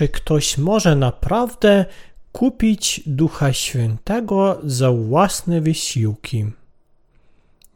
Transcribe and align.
czy 0.00 0.08
ktoś 0.08 0.58
może 0.58 0.96
naprawdę 0.96 1.84
kupić 2.32 3.02
Ducha 3.06 3.52
Świętego 3.52 4.60
za 4.64 4.92
własne 4.92 5.60
wysiłki. 5.60 6.46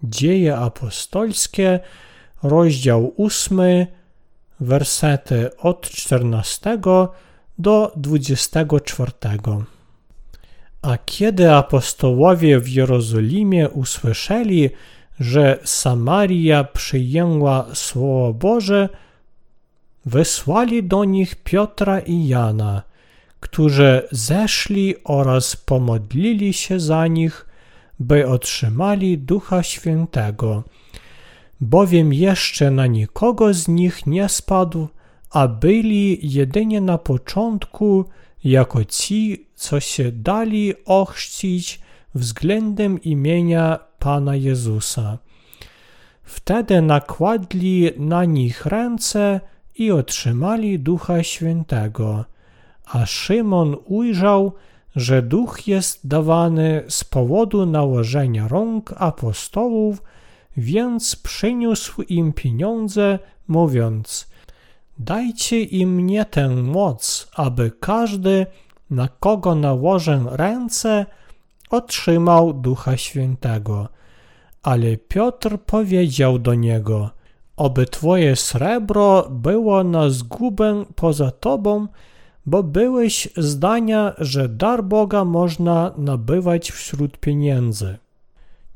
Dzieje 0.03 0.57
apostolskie, 0.57 1.81
rozdział 2.43 3.15
8, 3.19 3.87
wersety 4.61 5.57
od 5.57 5.91
14 5.91 6.79
do 7.59 7.93
24. 7.97 9.13
A 10.83 10.99
kiedy 11.05 11.53
apostołowie 11.53 12.61
w 12.61 12.69
Jerozolimie 12.69 13.69
usłyszeli, 13.69 14.71
że 15.21 15.59
Samaria 15.65 16.65
przyjęła 16.65 17.67
Słowo 17.75 18.35
Boże, 18.35 18.89
wysłali 20.07 20.83
do 20.83 21.05
nich 21.05 21.35
Piotra 21.35 22.01
i 22.01 22.29
Jana, 22.29 22.83
którzy 23.41 24.09
zeszli 24.11 24.95
oraz 25.05 25.57
pomodlili 25.57 26.53
się 26.53 26.81
za 26.81 27.07
nich, 27.07 27.47
by 27.99 28.29
otrzymali 28.29 29.19
Ducha 29.19 29.63
Świętego, 29.63 30.65
bowiem 31.61 32.13
jeszcze 32.13 32.71
na 32.71 32.87
nikogo 32.87 33.55
z 33.55 33.69
nich 33.69 34.07
nie 34.07 34.29
spadł, 34.29 34.89
a 35.31 35.49
byli 35.49 36.33
jedynie 36.33 36.81
na 36.81 36.99
początku 36.99 38.05
jako 38.45 38.85
ci, 38.85 39.47
co 39.55 39.81
się 39.81 40.13
dali 40.13 40.75
ochrzcić 40.85 41.81
względem 42.15 43.03
imienia 43.03 43.79
Pana 43.99 44.37
Jezusa. 44.37 45.19
Wtedy 46.23 46.83
nakładli 46.83 47.91
na 47.97 48.25
nich 48.25 48.67
ręce 48.67 49.41
i 49.77 49.91
otrzymali 49.91 50.79
Ducha 50.79 51.23
Świętego. 51.23 52.25
A 52.85 53.07
Szymon 53.07 53.77
ujrzał, 53.85 54.53
że 54.97 55.23
Duch 55.23 55.69
jest 55.69 56.09
dawany 56.09 56.85
z 56.89 57.05
powodu 57.05 57.67
nałożenia 57.67 58.49
rąk 58.49 58.95
apostołów, 58.97 60.03
więc 60.57 61.17
przyniósł 61.17 62.03
im 62.03 62.33
pieniądze, 62.33 63.19
mówiąc: 63.49 64.29
Dajcie 64.99 65.63
im 65.63 65.95
mnie 65.95 66.25
tę 66.25 66.49
moc, 66.49 67.29
aby 67.35 67.73
każdy, 67.81 68.47
na 68.91 69.09
kogo 69.09 69.55
nałożę 69.55 70.25
ręce, 70.31 71.07
otrzymał 71.71 72.53
Ducha 72.53 72.97
Świętego. 72.97 73.89
Ale 74.63 74.97
Piotr 74.97 75.59
powiedział 75.67 76.39
do 76.39 76.55
niego: 76.55 77.11
Oby 77.57 77.87
twoje 77.87 78.37
srebro 78.37 79.29
było 79.31 79.85
na 79.85 80.11
zgubę 80.11 80.85
poza 80.95 81.31
tobą, 81.31 81.89
bo 82.47 82.63
byłeś 82.63 83.29
zdania, 83.37 84.15
że 84.19 84.49
dar 84.49 84.85
Boga 84.85 85.25
można 85.25 85.93
nabywać 85.99 86.71
wśród 86.71 87.19
pieniędzy. 87.19 87.99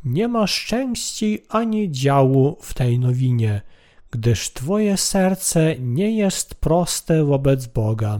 Nie 0.04 0.28
ma 0.28 0.46
szczęści 0.46 1.42
ani 1.48 1.90
działu 1.90 2.56
w 2.60 2.74
tej 2.74 2.98
nowinie, 2.98 3.62
gdyż 4.10 4.50
twoje 4.50 4.96
serce 4.96 5.78
nie 5.78 6.16
jest 6.16 6.54
proste 6.54 7.24
wobec 7.24 7.66
Boga. 7.66 8.18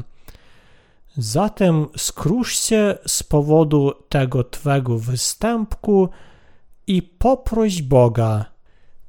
Zatem 1.17 1.87
skrusz 1.97 2.59
się 2.59 2.99
z 3.07 3.23
powodu 3.23 3.93
tego 4.09 4.45
twego 4.45 4.99
występku 4.99 6.09
i 6.87 7.03
poproś 7.03 7.83
Boga. 7.83 8.58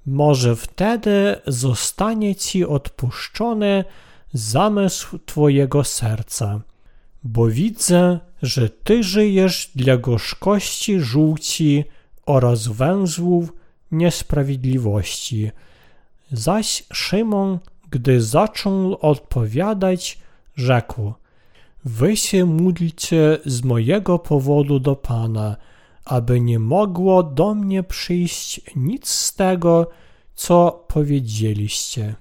Może 0.06 0.56
wtedy 0.56 1.36
zostanie 1.48 2.36
ci 2.36 2.66
odpuszczony 2.66 3.84
zamysł 4.34 5.20
twojego 5.26 5.84
serca, 5.84 6.62
bo 7.24 7.48
widzę, 7.48 8.20
że 8.42 8.70
ty 8.70 9.04
żyjesz 9.04 9.72
dla 9.76 9.98
gorzkości 9.98 11.00
żółci 11.00 11.84
oraz 12.26 12.68
węzłów 12.68 13.54
niesprawiedliwości. 13.92 15.52
Zaś 16.32 16.84
Szymon, 16.94 17.60
gdy 17.90 18.22
zaczął 18.22 18.98
odpowiadać, 19.02 20.20
rzekł: 20.56 21.14
Wy 21.86 22.18
się 22.18 22.46
módlcie 22.46 23.38
z 23.46 23.64
mojego 23.64 24.20
powodu 24.20 24.80
do 24.80 24.96
Pana, 24.96 25.56
aby 26.10 26.42
nie 26.42 26.60
mogło 26.60 27.24
do 27.24 27.56
mnie 27.56 27.84
przyjść 27.84 28.62
nic 28.76 29.08
z 29.10 29.36
tego, 29.36 29.90
co 30.36 30.86
powiedzieliście. 30.88 32.16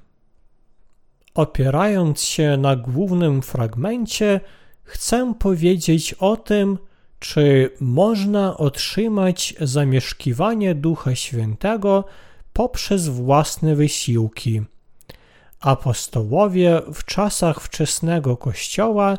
Opierając 1.35 2.23
się 2.23 2.57
na 2.57 2.77
głównym 2.77 3.43
fragmencie, 3.43 4.41
chcę 4.83 5.35
powiedzieć 5.39 6.15
o 6.15 6.37
tym, 6.37 6.79
czy 7.19 7.71
można 7.81 8.57
otrzymać 8.57 9.55
zamieszkiwanie 9.61 10.75
Ducha 10.75 11.15
Świętego 11.15 12.05
poprzez 12.53 13.09
własne 13.09 13.75
wysiłki. 13.77 14.63
Apostołowie 15.61 16.83
w 16.95 17.05
czasach 17.05 17.61
wczesnego 17.61 18.37
Kościoła 18.37 19.19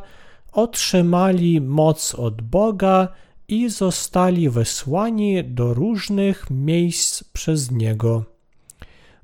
otrzymali 0.52 1.62
moc 1.62 2.16
od 2.16 2.42
Boga 2.42 3.08
i 3.50 3.70
zostali 3.70 4.50
wysłani 4.50 5.44
do 5.44 5.74
różnych 5.74 6.50
miejsc 6.50 7.24
przez 7.24 7.72
Niego. 7.72 8.26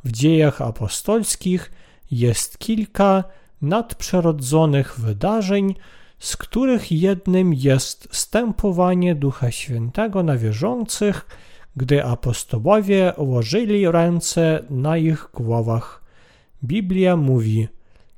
W 0.03 0.11
dziejach 0.11 0.61
apostolskich 0.61 1.71
jest 2.11 2.57
kilka 2.57 3.23
nadprzyrodzonych 3.61 4.99
wydarzeń, 4.99 5.75
z 6.19 6.37
których 6.37 6.91
jednym 6.91 7.53
jest 7.53 8.07
stępowanie 8.11 9.15
Ducha 9.15 9.51
Świętego 9.51 10.23
na 10.23 10.37
wierzących, 10.37 11.25
gdy 11.75 12.05
apostołowie 12.05 13.13
łożyli 13.17 13.91
ręce 13.91 14.63
na 14.69 14.97
ich 14.97 15.29
głowach. 15.33 16.03
Biblia 16.63 17.15
mówi, 17.15 17.67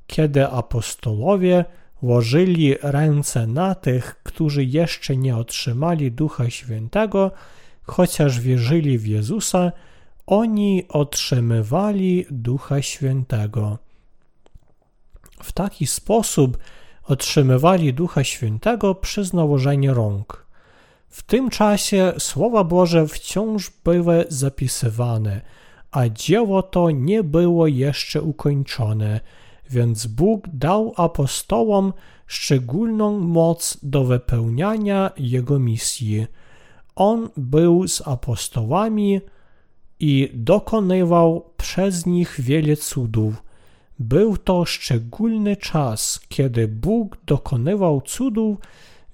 kiedy 0.06 0.48
apostolowie 0.48 1.64
łożyli 2.02 2.74
ręce 2.82 3.46
na 3.46 3.74
tych, 3.74 4.22
którzy 4.22 4.64
jeszcze 4.64 5.16
nie 5.16 5.36
otrzymali 5.36 6.12
Ducha 6.12 6.50
Świętego, 6.50 7.30
chociaż 7.82 8.40
wierzyli 8.40 8.98
w 8.98 9.06
Jezusa, 9.06 9.72
oni 10.26 10.84
otrzymywali 10.88 12.26
Ducha 12.30 12.82
Świętego. 12.82 13.78
W 15.42 15.52
taki 15.52 15.86
sposób 15.86 16.58
otrzymywali 17.04 17.94
Ducha 17.94 18.24
Świętego 18.24 18.94
przez 18.94 19.32
nałożenie 19.32 19.94
rąk. 19.94 20.46
W 21.08 21.22
tym 21.22 21.50
czasie 21.50 22.12
Słowa 22.18 22.64
Boże 22.64 23.06
wciąż 23.06 23.70
były 23.84 24.24
zapisywane, 24.28 25.40
a 25.90 26.08
dzieło 26.08 26.62
to 26.62 26.90
nie 26.90 27.22
było 27.22 27.66
jeszcze 27.66 28.22
ukończone, 28.22 29.20
więc 29.70 30.06
Bóg 30.06 30.48
dał 30.52 30.92
apostołom 30.96 31.92
szczególną 32.26 33.18
moc 33.20 33.78
do 33.82 34.04
wypełniania 34.04 35.10
Jego 35.16 35.58
misji. 35.58 36.26
On 36.96 37.28
był 37.36 37.88
z 37.88 38.08
apostołami 38.08 39.20
i 40.00 40.30
dokonywał 40.34 41.50
przez 41.56 42.06
nich 42.06 42.40
wiele 42.40 42.76
cudów. 42.76 43.42
Był 43.98 44.36
to 44.36 44.64
szczególny 44.64 45.56
czas, 45.56 46.20
kiedy 46.28 46.68
Bóg 46.68 47.16
dokonywał 47.26 48.00
cudów 48.00 48.58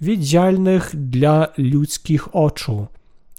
widzialnych 0.00 0.90
dla 0.94 1.48
ludzkich 1.58 2.36
oczu, 2.36 2.86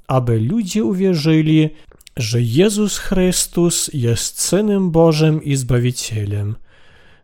aby 0.07 0.39
ludzie 0.39 0.83
uwierzyli, 0.83 1.69
że 2.17 2.41
Jezus 2.41 2.97
Chrystus 2.97 3.89
jest 3.93 4.41
Synem 4.41 4.91
Bożym 4.91 5.43
i 5.43 5.55
Zbawicielem. 5.55 6.55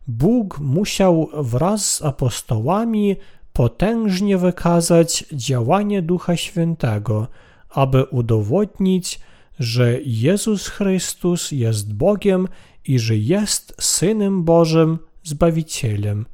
Bóg 0.08 0.60
musiał 0.60 1.30
wraz 1.34 1.96
z 1.96 2.02
apostołami 2.02 3.16
potężnie 3.54 4.38
wykazać 4.38 5.26
działanie 5.34 6.02
Ducha 6.02 6.38
Świętego, 6.38 7.28
aby 7.70 8.04
udowodnić, 8.04 9.20
że 9.60 9.98
Jezus 10.02 10.68
Chrystus 10.68 11.52
jest 11.52 11.94
Bogiem 11.94 12.48
i 12.86 13.00
że 13.00 13.18
jest 13.18 13.74
Synem 13.80 14.44
Bożym, 14.44 15.00
Zbawicielem. 15.24 16.26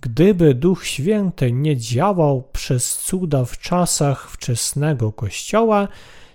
Gdyby 0.00 0.54
Duch 0.54 0.86
Święty 0.86 1.52
nie 1.52 1.76
działał 1.76 2.44
przez 2.52 2.98
cuda 2.98 3.44
w 3.44 3.58
czasach 3.58 4.30
wczesnego 4.30 5.12
Kościoła, 5.12 5.88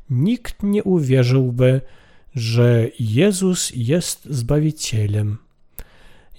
nikt 0.09 0.63
nie 0.63 0.83
uwierzyłby, 0.83 1.81
że 2.35 2.87
Jezus 2.99 3.71
jest 3.75 4.25
Zbawicielem. 4.25 5.44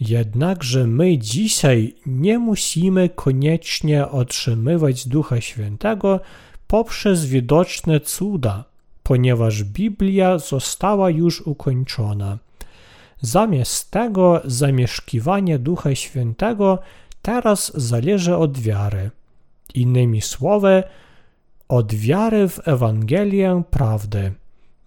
Jednakże 0.00 0.86
my 0.86 1.18
dzisiaj 1.18 1.94
nie 2.06 2.38
musimy 2.38 3.08
koniecznie 3.08 4.08
otrzymywać 4.08 5.08
Ducha 5.08 5.40
Świętego 5.40 6.20
poprzez 6.66 7.26
widoczne 7.26 8.00
cuda, 8.00 8.64
ponieważ 9.02 9.64
Biblia 9.64 10.38
została 10.38 11.10
już 11.10 11.40
ukończona. 11.40 12.38
Zamiast 13.20 13.90
tego 13.90 14.40
zamieszkiwanie 14.44 15.58
Ducha 15.58 15.94
Świętego 15.94 16.78
teraz 17.22 17.72
zależy 17.74 18.36
od 18.36 18.58
wiary. 18.58 19.10
Innymi 19.74 20.20
słowy, 20.20 20.82
od 21.68 21.94
wiary 21.94 22.48
w 22.48 22.68
Ewangelię 22.68 23.62
prawdy. 23.70 24.32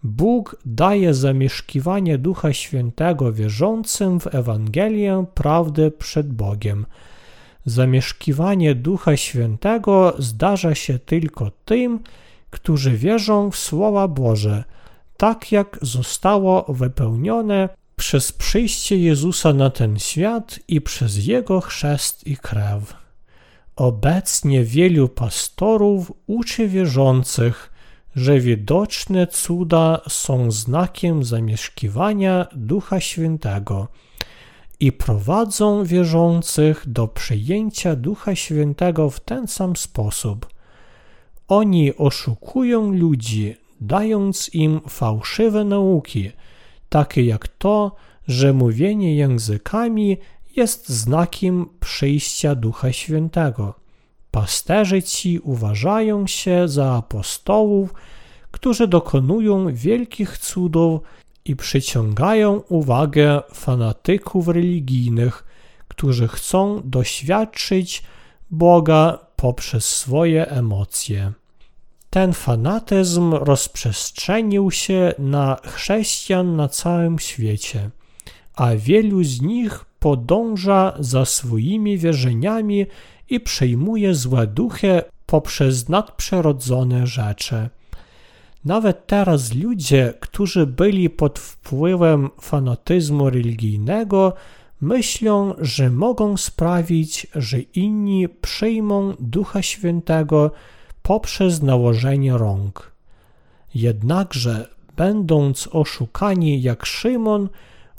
Bóg 0.04 0.56
daje 0.66 1.13
zamieszkiwanie 1.13 2.18
Ducha 2.18 2.54
Świętego 2.54 3.34
wierzącym 3.34 4.19
w 4.19 4.36
Ewangelię 4.36 5.25
prawdy 5.34 5.92
przed 5.92 6.34
Bogiem. 6.34 6.86
Zamieszkiwanie 7.66 8.75
Ducha 8.75 9.18
Świętego 9.18 10.16
zdarza 10.18 10.75
się 10.75 11.00
tylko 11.00 11.51
tym, 11.66 12.00
którzy 12.50 12.98
wierzą 12.98 13.51
w 13.51 13.57
Słowa 13.57 14.07
Boże, 14.07 14.63
tak 15.18 15.51
jak 15.51 15.80
zostało 15.81 16.66
wypełnione 16.74 17.69
przez 17.96 18.31
przyjście 18.31 18.98
Jezusa 18.98 19.54
na 19.54 19.69
ten 19.69 20.00
świat 20.00 20.60
i 20.68 20.81
przez 20.81 21.25
Jego 21.25 21.62
chrzest 21.62 22.28
i 22.28 22.38
krew. 22.38 22.94
Obecnie 23.75 24.63
wielu 24.63 25.10
pastorów 25.10 26.12
uczy 26.28 26.68
wierzących, 26.68 27.69
że 28.19 28.39
widoczne 28.39 29.27
cuda 29.27 30.01
są 30.10 30.51
znakiem 30.51 31.24
zamieszkiwania 31.24 32.48
Ducha 32.56 33.00
Świętego 33.00 33.88
i 34.80 34.92
prowadzą 34.92 35.83
wierzących 35.83 36.83
do 36.88 37.07
przyjęcia 37.07 37.95
Ducha 37.95 38.36
Świętego 38.36 39.10
w 39.10 39.19
ten 39.19 39.48
sam 39.48 39.75
sposób. 39.75 40.48
Oni 41.48 41.95
oszukują 41.98 42.92
ludzi, 42.92 43.56
dając 43.81 44.50
im 44.54 44.81
fałszywe 44.89 45.63
nauki, 45.63 46.31
takie 46.89 47.24
jak 47.24 47.48
to, 47.48 47.95
że 48.27 48.54
mówienie 48.54 49.15
językami 49.15 50.18
jest 50.56 50.89
znakiem 50.89 51.65
przyjścia 51.80 52.56
Ducha 52.56 52.92
Świętego. 52.92 53.88
Pasterze 54.31 55.03
ci 55.03 55.39
uważają 55.39 56.27
się 56.27 56.67
za 56.67 56.93
apostołów, 56.93 57.93
którzy 58.51 58.87
dokonują 58.87 59.73
wielkich 59.73 60.37
cudów 60.37 61.01
i 61.45 61.55
przyciągają 61.55 62.61
uwagę 62.69 63.41
fanatyków 63.53 64.47
religijnych, 64.47 65.43
którzy 65.87 66.27
chcą 66.27 66.81
doświadczyć 66.85 68.03
Boga 68.51 69.19
poprzez 69.35 69.85
swoje 69.85 70.47
emocje. 70.47 71.31
Ten 72.09 72.33
fanatyzm 72.33 73.33
rozprzestrzenił 73.33 74.71
się 74.71 75.13
na 75.19 75.57
chrześcijan 75.65 76.55
na 76.55 76.67
całym 76.67 77.19
świecie, 77.19 77.89
a 78.55 78.75
wielu 78.75 79.23
z 79.23 79.41
nich 79.41 79.85
podąża 79.99 80.93
za 80.99 81.25
swoimi 81.25 81.97
wierzeniami 81.97 82.85
i 83.29 83.39
przejmuje 83.39 84.15
złe 84.15 84.47
duchy 84.47 85.01
poprzez 85.25 85.89
nadprzyrodzone 85.89 87.07
rzeczy. 87.07 87.69
Nawet 88.65 89.07
teraz 89.07 89.53
ludzie, 89.53 90.13
którzy 90.19 90.67
byli 90.67 91.09
pod 91.09 91.39
wpływem 91.39 92.29
fanatyzmu 92.41 93.29
religijnego, 93.29 94.33
myślą, 94.81 95.53
że 95.57 95.89
mogą 95.89 96.37
sprawić, 96.37 97.27
że 97.35 97.59
inni 97.59 98.29
przyjmą 98.29 99.13
Ducha 99.19 99.61
Świętego 99.61 100.51
poprzez 101.01 101.61
nałożenie 101.61 102.37
rąk. 102.37 102.91
Jednakże, 103.75 104.69
będąc 104.95 105.69
oszukani 105.71 106.61
jak 106.61 106.85
Szymon, 106.85 107.49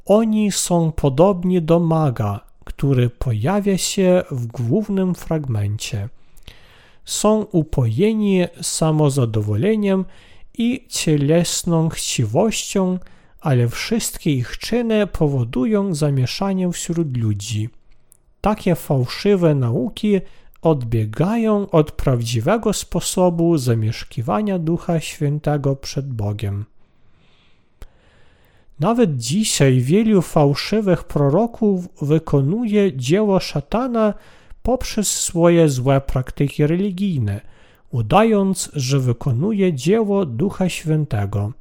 oni 0.07 0.53
są 0.53 0.93
podobni 0.93 1.63
do 1.63 1.81
maga, 1.81 2.41
który 2.71 3.11
pojawia 3.11 3.79
się 3.79 4.23
w 4.31 4.47
głównym 4.47 5.15
fragmencie. 5.15 6.09
Są 7.05 7.43
upojeni 7.43 8.45
samozadowoleniem 8.63 10.05
i 10.59 10.87
cielesną 10.89 11.89
chciwością, 11.89 12.99
ale 13.41 13.69
wszystkie 13.69 14.33
ich 14.33 14.59
czyny 14.59 15.07
powodują 15.07 15.95
zamieszanie 15.95 16.73
wśród 16.73 17.17
ludzi. 17.17 17.69
Takie 18.41 18.75
fałszywe 18.75 19.55
nauki 19.55 20.21
odbiegają 20.63 21.71
od 21.71 21.93
prawdziwego 21.93 22.73
sposobu 22.73 23.59
zamieszkiwania 23.59 24.59
Ducha 24.59 25.01
Świętego 25.01 25.77
przed 25.77 26.13
Bogiem. 26.13 26.65
Nawet 28.81 29.17
dzisiaj 29.17 29.81
wielu 29.81 30.23
fałszywych 30.23 31.05
proroków 31.05 31.89
wykonuje 32.03 32.97
dzieło 32.97 33.41
szatana 33.41 34.15
poprzez 34.63 35.21
swoje 35.21 35.69
złe 35.69 36.01
praktyki 36.01 36.67
religijne, 36.67 37.41
udając, 37.91 38.71
że 38.75 39.01
wykonuje 39.01 39.73
dzieło 39.73 40.27
Ducha 40.27 40.69
Świętego. 40.69 41.53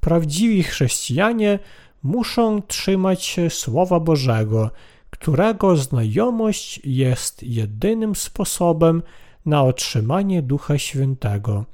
Prawdziwi 0.00 0.62
chrześcijanie 0.62 1.58
muszą 2.02 2.62
trzymać 2.62 3.24
się 3.24 3.50
Słowa 3.50 4.00
Bożego, 4.00 4.70
którego 5.10 5.76
znajomość 5.76 6.80
jest 6.84 7.42
jedynym 7.42 8.14
sposobem 8.14 9.02
na 9.46 9.62
otrzymanie 9.64 10.42
Ducha 10.42 10.78
Świętego. 10.78 11.64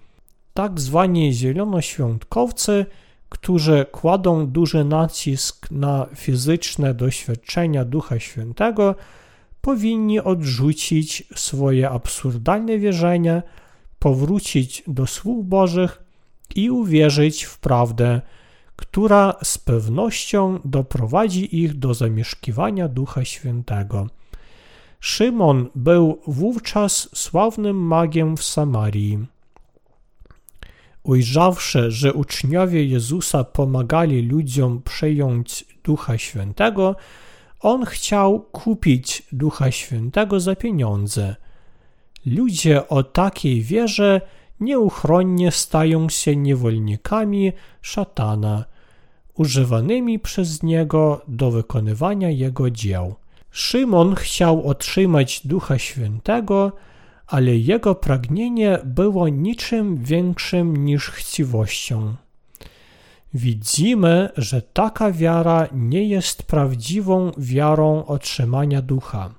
Tak 0.54 0.80
zwani 0.80 1.32
zielonoświątkowcy, 1.32 2.86
którzy 3.32 3.86
kładą 3.92 4.46
duży 4.46 4.84
nacisk 4.84 5.70
na 5.70 6.06
fizyczne 6.14 6.94
doświadczenia 6.94 7.84
Ducha 7.84 8.18
Świętego, 8.18 8.94
powinni 9.60 10.20
odrzucić 10.20 11.24
swoje 11.34 11.90
absurdalne 11.90 12.78
wierzenia, 12.78 13.42
powrócić 13.98 14.82
do 14.86 15.06
słów 15.06 15.48
Bożych 15.48 16.02
i 16.54 16.70
uwierzyć 16.70 17.44
w 17.44 17.58
prawdę, 17.58 18.20
która 18.76 19.34
z 19.42 19.58
pewnością 19.58 20.58
doprowadzi 20.64 21.56
ich 21.62 21.78
do 21.78 21.94
zamieszkiwania 21.94 22.88
Ducha 22.88 23.24
Świętego. 23.24 24.06
Szymon 25.00 25.68
był 25.74 26.18
wówczas 26.26 27.08
sławnym 27.14 27.76
magiem 27.76 28.36
w 28.36 28.42
Samarii. 28.44 29.31
Ujrzawszy, 31.02 31.90
że 31.90 32.12
uczniowie 32.12 32.84
Jezusa 32.84 33.44
pomagali 33.44 34.22
ludziom 34.22 34.82
przyjąć 34.82 35.64
Ducha 35.84 36.18
Świętego, 36.18 36.96
on 37.60 37.84
chciał 37.84 38.40
kupić 38.40 39.22
Ducha 39.32 39.70
Świętego 39.70 40.40
za 40.40 40.56
pieniądze. 40.56 41.36
Ludzie 42.26 42.88
o 42.88 43.02
takiej 43.02 43.62
wierze 43.62 44.20
nieuchronnie 44.60 45.50
stają 45.50 46.08
się 46.08 46.36
niewolnikami 46.36 47.52
szatana, 47.80 48.64
używanymi 49.34 50.18
przez 50.18 50.62
niego 50.62 51.22
do 51.28 51.50
wykonywania 51.50 52.30
jego 52.30 52.70
dzieł. 52.70 53.14
Szymon 53.50 54.14
chciał 54.14 54.68
otrzymać 54.68 55.46
Ducha 55.46 55.78
Świętego, 55.78 56.72
ale 57.32 57.56
jego 57.56 57.94
pragnienie 57.94 58.78
było 58.84 59.28
niczym 59.28 59.96
większym 59.96 60.84
niż 60.84 61.10
chciwością. 61.10 62.14
Widzimy, 63.34 64.28
że 64.36 64.62
taka 64.62 65.12
wiara 65.12 65.68
nie 65.72 66.04
jest 66.04 66.42
prawdziwą 66.42 67.32
wiarą 67.38 68.06
otrzymania 68.06 68.82
ducha. 68.82 69.30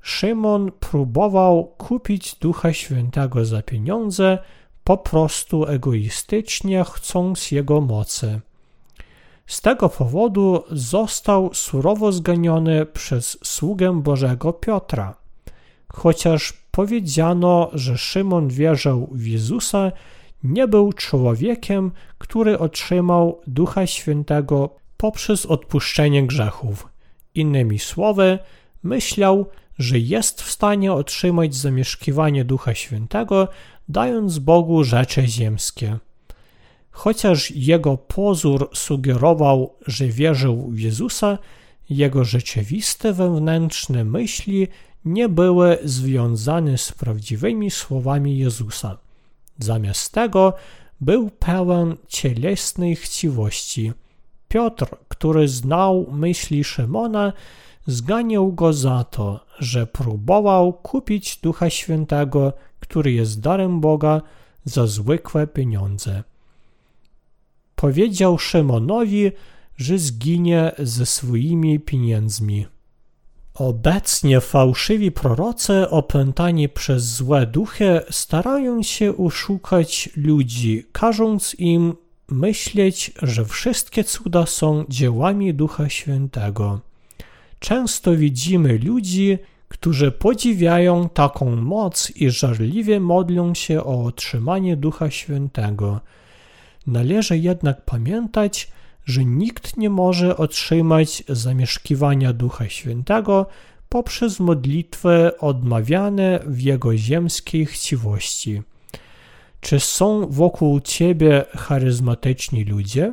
Szymon 0.00 0.72
próbował 0.80 1.64
kupić 1.64 2.34
Ducha 2.34 2.72
Świętego 2.72 3.44
za 3.44 3.62
pieniądze, 3.62 4.38
po 4.84 4.98
prostu 4.98 5.64
egoistycznie 5.64 6.84
chcąc 6.92 7.50
jego 7.50 7.80
mocy. 7.80 8.40
Z 9.46 9.60
tego 9.60 9.88
powodu 9.88 10.64
został 10.70 11.54
surowo 11.54 12.12
zganiony 12.12 12.86
przez 12.86 13.38
sługę 13.42 14.02
Bożego 14.02 14.52
Piotra. 14.52 15.14
Chociaż 15.88 16.63
powiedziano, 16.74 17.70
że 17.72 17.98
Szymon 17.98 18.48
wierzył 18.48 19.08
w 19.12 19.26
Jezusa, 19.26 19.92
nie 20.44 20.68
był 20.68 20.92
człowiekiem, 20.92 21.92
który 22.18 22.58
otrzymał 22.58 23.40
Ducha 23.46 23.86
Świętego 23.86 24.70
poprzez 24.96 25.46
odpuszczenie 25.46 26.26
grzechów. 26.26 26.88
Innymi 27.34 27.78
słowy, 27.78 28.38
myślał, 28.82 29.46
że 29.78 29.98
jest 29.98 30.42
w 30.42 30.50
stanie 30.50 30.92
otrzymać 30.92 31.54
zamieszkiwanie 31.54 32.44
Ducha 32.44 32.74
Świętego, 32.74 33.48
dając 33.88 34.38
Bogu 34.38 34.84
rzeczy 34.84 35.26
ziemskie. 35.26 35.98
Chociaż 36.90 37.50
jego 37.50 37.96
pozór 37.96 38.70
sugerował, 38.72 39.74
że 39.86 40.06
wierzył 40.06 40.70
w 40.70 40.78
Jezusa, 40.78 41.38
jego 41.90 42.24
rzeczywiste 42.24 43.12
wewnętrzne 43.12 44.04
myśli 44.04 44.68
nie 45.04 45.28
były 45.28 45.78
związane 45.84 46.78
z 46.78 46.92
prawdziwymi 46.92 47.70
słowami 47.70 48.38
Jezusa. 48.38 48.98
Zamiast 49.58 50.12
tego 50.12 50.52
był 51.00 51.30
pełen 51.30 51.96
cielesnej 52.08 52.96
chciwości. 52.96 53.92
Piotr, 54.48 54.86
który 55.08 55.48
znał 55.48 56.06
myśli 56.12 56.64
Szymona, 56.64 57.32
zganiał 57.86 58.52
go 58.52 58.72
za 58.72 59.04
to, 59.04 59.46
że 59.58 59.86
próbował 59.86 60.72
kupić 60.72 61.36
Ducha 61.36 61.70
Świętego, 61.70 62.52
który 62.80 63.12
jest 63.12 63.40
darem 63.40 63.80
Boga, 63.80 64.22
za 64.64 64.86
zwykłe 64.86 65.46
pieniądze. 65.46 66.22
Powiedział 67.76 68.38
Szymonowi, 68.38 69.32
że 69.76 69.98
zginie 69.98 70.72
ze 70.78 71.06
swoimi 71.06 71.80
pieniędzmi. 71.80 72.66
Obecnie 73.54 74.40
fałszywi 74.40 75.12
prorocy 75.12 75.90
opętani 75.90 76.68
przez 76.68 77.04
złe 77.04 77.46
duchy 77.46 78.00
starają 78.10 78.82
się 78.82 79.16
oszukać 79.16 80.10
ludzi, 80.16 80.84
każąc 80.92 81.56
im 81.58 81.94
myśleć, 82.28 83.12
że 83.22 83.44
wszystkie 83.44 84.04
cuda 84.04 84.46
są 84.46 84.84
dziełami 84.88 85.54
Ducha 85.54 85.88
Świętego. 85.88 86.80
Często 87.58 88.16
widzimy 88.16 88.78
ludzi, 88.78 89.38
którzy 89.68 90.12
podziwiają 90.12 91.08
taką 91.08 91.56
moc 91.56 92.12
i 92.16 92.30
żarliwie 92.30 93.00
modlą 93.00 93.54
się 93.54 93.84
o 93.84 94.04
otrzymanie 94.04 94.76
Ducha 94.76 95.10
Świętego. 95.10 96.00
Należy 96.86 97.38
jednak 97.38 97.84
pamiętać, 97.84 98.73
że 99.04 99.24
nikt 99.24 99.76
nie 99.76 99.90
może 99.90 100.36
otrzymać 100.36 101.24
zamieszkiwania 101.28 102.32
Ducha 102.32 102.68
Świętego 102.68 103.46
poprzez 103.88 104.40
modlitwy 104.40 105.38
odmawiane 105.38 106.40
w 106.46 106.60
jego 106.60 106.96
ziemskiej 106.96 107.66
chciwości. 107.66 108.62
Czy 109.60 109.80
są 109.80 110.26
wokół 110.26 110.80
ciebie 110.80 111.44
charyzmatyczni 111.52 112.64
ludzie? 112.64 113.12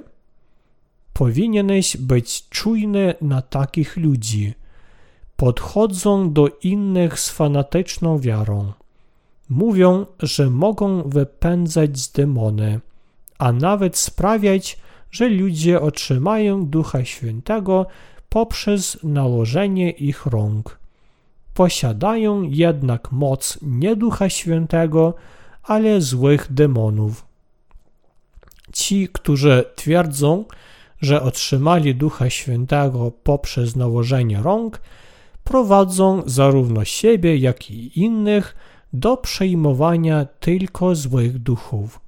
Powinieneś 1.13 1.98
być 1.98 2.50
czujny 2.50 3.13
na 3.21 3.41
takich 3.41 3.98
ludzi. 3.98 4.53
Podchodzą 5.36 6.33
do 6.33 6.48
innych 6.63 7.19
z 7.19 7.29
fanatyczną 7.29 8.19
wiarą. 8.19 8.74
Mówią, 9.50 10.05
że 10.19 10.50
mogą 10.50 11.10
wypędzać 11.10 12.07
demony, 12.07 12.79
a 13.38 13.51
nawet 13.51 13.98
sprawiać, 13.98 14.77
że 15.12 15.30
ludzie 15.30 15.82
otrzymają 15.82 16.65
Ducha 16.65 17.06
Świętego 17.06 17.86
poprzez 18.30 18.98
nałożenie 19.03 19.89
ich 19.91 20.25
rąk. 20.25 20.80
Posiadają 21.53 22.41
jednak 22.41 23.12
moc 23.12 23.60
nie 23.62 23.96
Ducha 23.96 24.30
Świętego, 24.30 25.13
ale 25.63 26.01
złych 26.01 26.48
demonów. 26.53 27.25
Ci, 28.74 29.10
którzy 29.13 29.63
twierdzą, 29.75 30.46
że 31.01 31.22
otrzymali 31.22 31.96
Ducha 31.96 32.30
Świętego 32.30 33.12
poprzez 33.24 33.75
nałożenie 33.75 34.39
rąk, 34.41 34.82
prowadzą 35.44 36.24
zarówno 36.25 36.86
siebie, 36.86 37.38
jak 37.38 37.72
i 37.72 38.00
innych 38.00 38.56
do 38.94 39.18
przejmowania 39.18 40.25
tylko 40.25 40.96
złych 40.96 41.39
duchów. 41.39 42.00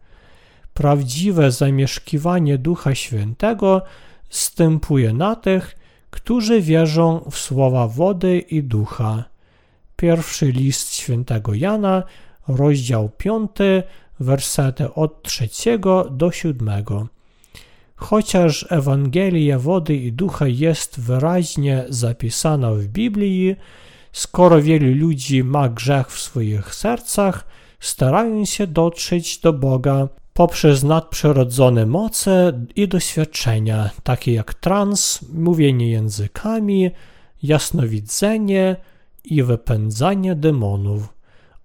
Prawdziwe 0.73 1.51
zamieszkiwanie 1.51 2.57
Ducha 2.57 2.95
Świętego 2.95 3.81
stępuje 4.29 5.13
na 5.13 5.35
tych, 5.35 5.75
którzy 6.09 6.61
wierzą 6.61 7.25
w 7.31 7.37
słowa 7.37 7.87
wody 7.87 8.39
i 8.39 8.63
ducha. 8.63 9.23
Pierwszy 9.95 10.51
list 10.51 10.93
świętego 10.93 11.53
Jana, 11.53 12.03
rozdział 12.47 13.09
5, 13.17 13.51
wersety 14.19 14.93
od 14.93 15.23
3 15.23 15.49
do 16.11 16.31
7. 16.31 16.83
Chociaż 17.95 18.65
Ewangelia 18.69 19.59
wody 19.59 19.95
i 19.95 20.11
ducha 20.11 20.47
jest 20.47 20.99
wyraźnie 20.99 21.85
zapisana 21.89 22.71
w 22.71 22.85
Biblii, 22.85 23.55
skoro 24.11 24.61
wielu 24.61 24.95
ludzi 24.95 25.43
ma 25.43 25.69
grzech 25.69 26.07
w 26.07 26.19
swoich 26.19 26.75
sercach, 26.75 27.45
starają 27.79 28.45
się 28.45 28.67
dotrzeć 28.67 29.39
do 29.39 29.53
Boga 29.53 30.07
poprzez 30.33 30.83
nadprzyrodzone 30.83 31.85
moce 31.85 32.65
i 32.75 32.87
doświadczenia, 32.87 33.89
takie 34.03 34.33
jak 34.33 34.53
trans, 34.53 35.19
mówienie 35.33 35.91
językami, 35.91 36.91
jasnowidzenie 37.43 38.75
i 39.23 39.43
wypędzanie 39.43 40.35
demonów. 40.35 41.13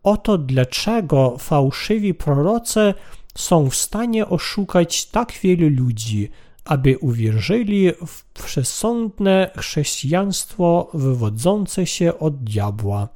Oto 0.02 0.38
dlaczego 0.38 1.36
fałszywi 1.38 2.14
prorocy 2.14 2.94
są 3.34 3.70
w 3.70 3.74
stanie 3.74 4.28
oszukać 4.28 5.06
tak 5.06 5.32
wielu 5.32 5.68
ludzi, 5.68 6.30
aby 6.64 6.98
uwierzyli 6.98 7.92
w 8.06 8.24
przesądne 8.24 9.50
chrześcijaństwo 9.56 10.90
wywodzące 10.94 11.86
się 11.86 12.18
od 12.18 12.44
diabła. 12.44 13.08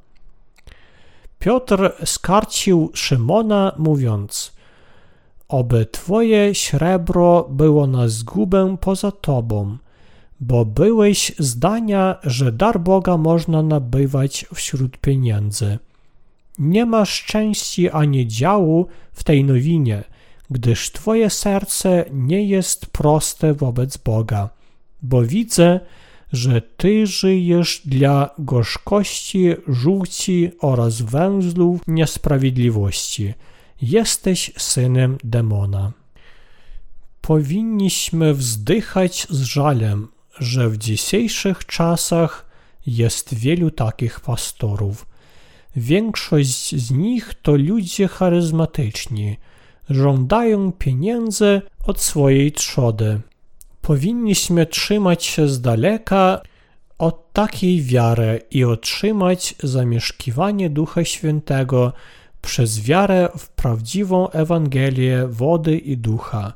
Piotr 1.39 1.91
skarcił 2.05 2.91
Szymona, 2.93 3.71
mówiąc: 3.77 4.53
Oby 5.47 5.85
Twoje 5.85 6.55
srebro 6.55 7.47
było 7.49 7.87
na 7.87 8.07
zgubę 8.07 8.77
poza 8.81 9.11
Tobą, 9.11 9.77
bo 10.39 10.65
byłeś 10.65 11.31
zdania, 11.39 12.15
że 12.23 12.51
dar 12.51 12.79
Boga 12.79 13.17
można 13.17 13.63
nabywać 13.63 14.45
wśród 14.53 14.97
pieniędzy. 14.97 15.79
Nie 16.59 16.85
masz 16.85 17.25
części 17.25 17.89
ani 17.89 18.27
działu 18.27 18.87
w 19.13 19.23
tej 19.23 19.43
nowinie, 19.43 20.03
gdyż 20.49 20.91
Twoje 20.91 21.29
serce 21.29 22.05
nie 22.11 22.45
jest 22.45 22.85
proste 22.85 23.53
wobec 23.53 23.97
Boga, 23.97 24.49
bo 25.01 25.21
widzę, 25.21 25.79
że 26.31 26.61
Ty 26.61 27.07
żyjesz 27.07 27.81
dla 27.85 28.29
gorzkości, 28.39 29.49
żółci 29.67 30.51
oraz 30.61 31.01
węzłów 31.01 31.81
niesprawiedliwości. 31.87 33.33
Jesteś 33.85 34.51
synem 34.57 35.17
demona. 35.23 35.91
Powinniśmy 37.21 38.33
wzdychać 38.33 39.27
z 39.29 39.41
żalem, 39.41 40.07
że 40.39 40.69
w 40.69 40.77
dzisiejszych 40.77 41.65
czasach 41.65 42.45
jest 42.85 43.33
wielu 43.33 43.71
takich 43.71 44.19
pastorów. 44.19 45.05
Większość 45.75 46.75
z 46.75 46.91
nich 46.91 47.33
to 47.41 47.55
ludzie 47.55 48.07
charyzmatyczni, 48.07 49.37
żądają 49.89 50.71
pieniędzy 50.71 51.61
od 51.85 52.01
swojej 52.01 52.51
trzody. 52.51 53.21
Powinniśmy 53.81 54.65
trzymać 54.65 55.25
się 55.25 55.47
z 55.47 55.61
daleka 55.61 56.41
od 56.97 57.33
takiej 57.33 57.81
wiary 57.81 58.41
i 58.51 58.63
otrzymać 58.63 59.55
zamieszkiwanie 59.63 60.69
Ducha 60.69 61.05
Świętego 61.05 61.93
przez 62.43 62.81
wiarę 62.81 63.29
w 63.37 63.49
prawdziwą 63.49 64.29
Ewangelię 64.29 65.27
wody 65.27 65.77
i 65.77 65.97
ducha. 65.97 66.53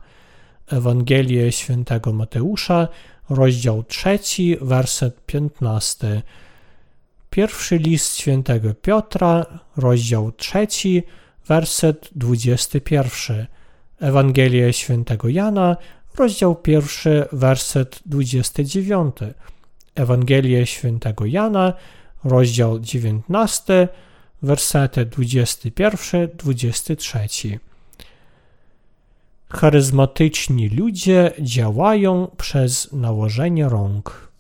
Ewangelię 0.68 1.52
świętego 1.52 2.14
Mateusza, 2.14 2.88
rozdział 3.30 3.84
3, 3.84 4.20
werset 4.62 5.26
15. 5.26 6.22
Pierwszy 7.30 7.78
list 7.78 8.18
świętego 8.18 8.74
Piotra, 8.74 9.46
rozdział 9.78 10.32
3, 10.32 10.68
werset 11.48 12.10
21. 12.16 13.48
Ewangelię 14.00 14.74
świętego 14.74 15.30
Jana, 15.30 15.78
rozdział 16.18 16.58
1, 16.68 17.26
werset 17.32 18.00
29. 18.06 19.16
Ewangelię 19.96 20.66
świętego 20.66 21.26
Jana, 21.26 21.74
rozdział 22.24 22.80
19, 22.80 23.88
wersety 24.42 25.06
21-23. 25.06 27.60
Charyzmatyczni 29.50 30.70
ludzie 30.70 31.32
działają 31.40 32.32
przez 32.38 32.94
nałożenie 32.94 33.70
rąk. 33.70 34.32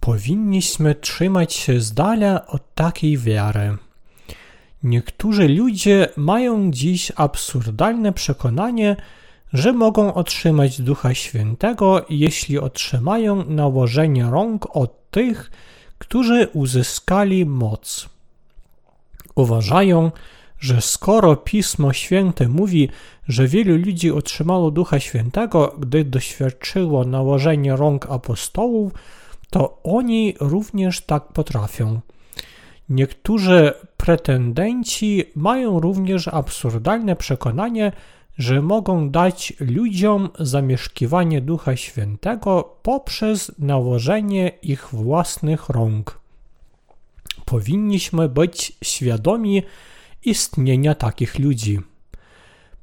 Powinniśmy 0.00 0.94
trzymać 0.94 1.54
się 1.54 1.80
z 1.80 1.94
dala 1.94 2.46
od 2.46 2.74
takiej 2.74 3.18
wiary. 3.18 3.76
Niektórzy 4.82 5.48
ludzie 5.48 6.08
mają 6.16 6.70
dziś 6.70 7.12
absurdalne 7.16 8.12
przekonanie, 8.12 8.96
że 9.52 9.72
mogą 9.72 10.14
otrzymać 10.14 10.82
Ducha 10.82 11.14
Świętego, 11.14 12.06
jeśli 12.08 12.58
otrzymają 12.58 13.44
nałożenie 13.44 14.30
rąk 14.30 14.76
od 14.76 15.10
tych, 15.10 15.50
którzy 15.98 16.48
uzyskali 16.52 17.46
moc. 17.46 18.15
Uważają, 19.36 20.10
że 20.58 20.80
skoro 20.80 21.36
Pismo 21.36 21.92
Święte 21.92 22.48
mówi, 22.48 22.88
że 23.28 23.46
wielu 23.46 23.76
ludzi 23.76 24.12
otrzymało 24.12 24.70
Ducha 24.70 25.00
Świętego, 25.00 25.74
gdy 25.78 26.04
doświadczyło 26.04 27.04
nałożenia 27.04 27.76
rąk 27.76 28.06
apostołów, 28.10 28.92
to 29.50 29.78
oni 29.82 30.34
również 30.40 31.00
tak 31.00 31.32
potrafią. 31.32 32.00
Niektórzy 32.88 33.72
pretendenci 33.96 35.24
mają 35.34 35.80
również 35.80 36.28
absurdalne 36.28 37.16
przekonanie, 37.16 37.92
że 38.38 38.62
mogą 38.62 39.10
dać 39.10 39.52
ludziom 39.60 40.28
zamieszkiwanie 40.38 41.40
Ducha 41.40 41.76
Świętego 41.76 42.76
poprzez 42.82 43.52
nałożenie 43.58 44.48
ich 44.62 44.88
własnych 44.92 45.68
rąk. 45.68 46.25
Powinniśmy 47.46 48.28
być 48.28 48.72
świadomi 48.84 49.62
istnienia 50.24 50.94
takich 50.94 51.38
ludzi. 51.38 51.80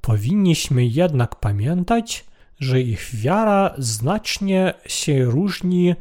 Powinniśmy 0.02 0.86
jednak 0.86 1.36
pamiętać, 1.36 2.26
że 2.60 2.82
ich 2.82 3.10
wiara 3.14 3.76
znacznie 3.78 4.74
się 4.88 5.26
różni 5.26 5.96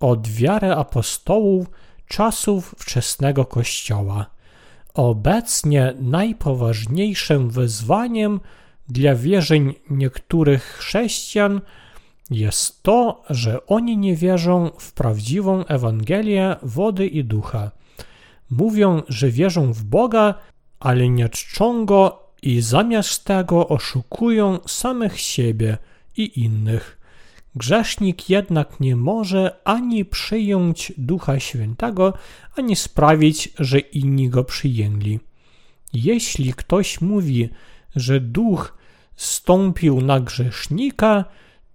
od 0.00 0.28
wiary 0.28 0.72
apostołów 0.72 1.66
czasów 2.06 2.74
wczesnego 2.78 3.44
Kościoła. 3.44 4.26
Obecnie 4.94 5.94
najpoważniejszym 6.00 7.50
wyzwaniem 7.50 8.40
dla 8.88 9.14
wierzeń 9.14 9.74
niektórych 9.90 10.62
chrześcijan 10.62 11.60
jest 12.30 12.82
to, 12.82 13.22
że 13.30 13.66
oni 13.66 13.96
nie 13.96 14.16
wierzą 14.16 14.70
w 14.78 14.92
prawdziwą 14.92 15.64
Ewangelię 15.64 16.56
wody 16.62 17.06
i 17.06 17.24
ducha. 17.24 17.70
Mówią, 18.50 19.02
że 19.08 19.30
wierzą 19.30 19.72
w 19.72 19.84
Boga, 19.84 20.34
ale 20.80 21.08
nie 21.08 21.28
czczą 21.28 21.86
Go 21.86 22.22
i 22.42 22.60
zamiast 22.60 23.24
tego 23.24 23.68
oszukują 23.68 24.58
samych 24.66 25.20
siebie 25.20 25.78
i 26.16 26.40
innych. 26.40 27.00
Grzesznik 27.54 28.30
jednak 28.30 28.80
nie 28.80 28.96
może 28.96 29.56
ani 29.64 30.04
przyjąć 30.04 30.92
Ducha 30.98 31.40
Świętego, 31.40 32.12
ani 32.56 32.76
sprawić, 32.76 33.48
że 33.58 33.78
inni 33.78 34.28
go 34.28 34.44
przyjęli. 34.44 35.20
Jeśli 35.92 36.54
ktoś 36.54 37.00
mówi, 37.00 37.48
że 37.96 38.20
Duch 38.20 38.78
stąpił 39.16 40.00
na 40.00 40.20
grzesznika, 40.20 41.24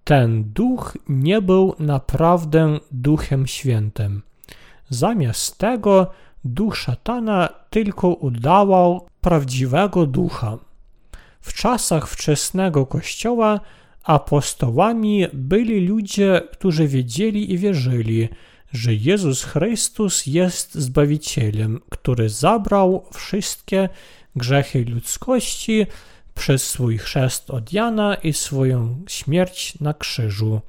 ten 0.04 0.44
Duch 0.44 0.96
nie 1.08 1.42
był 1.42 1.74
naprawdę 1.78 2.80
Duchem 2.92 3.46
Świętym. 3.46 4.22
Zamiast 4.90 5.58
tego 5.58 6.10
Duch 6.46 6.76
szatana 6.76 7.48
tylko 7.70 8.08
udawał 8.08 9.08
prawdziwego 9.20 10.06
Ducha. 10.06 10.58
W 11.40 11.52
czasach 11.54 12.08
wczesnego 12.08 12.86
Kościoła 12.86 13.60
apostołami 14.04 15.26
byli 15.32 15.86
ludzie, 15.86 16.42
którzy 16.52 16.88
wiedzieli 16.88 17.52
i 17.52 17.58
wierzyli, 17.58 18.28
że 18.72 18.94
Jezus 18.94 19.44
Chrystus 19.44 20.26
jest 20.26 20.74
Zbawicielem, 20.74 21.80
który 21.90 22.28
zabrał 22.28 23.04
wszystkie 23.12 23.88
grzechy 24.36 24.84
ludzkości 24.84 25.86
przez 26.34 26.70
swój 26.70 26.98
chrzest 26.98 27.50
od 27.50 27.72
Jana 27.72 28.14
i 28.14 28.32
swoją 28.32 29.04
śmierć 29.08 29.80
na 29.80 29.94
krzyżu. 29.94 30.60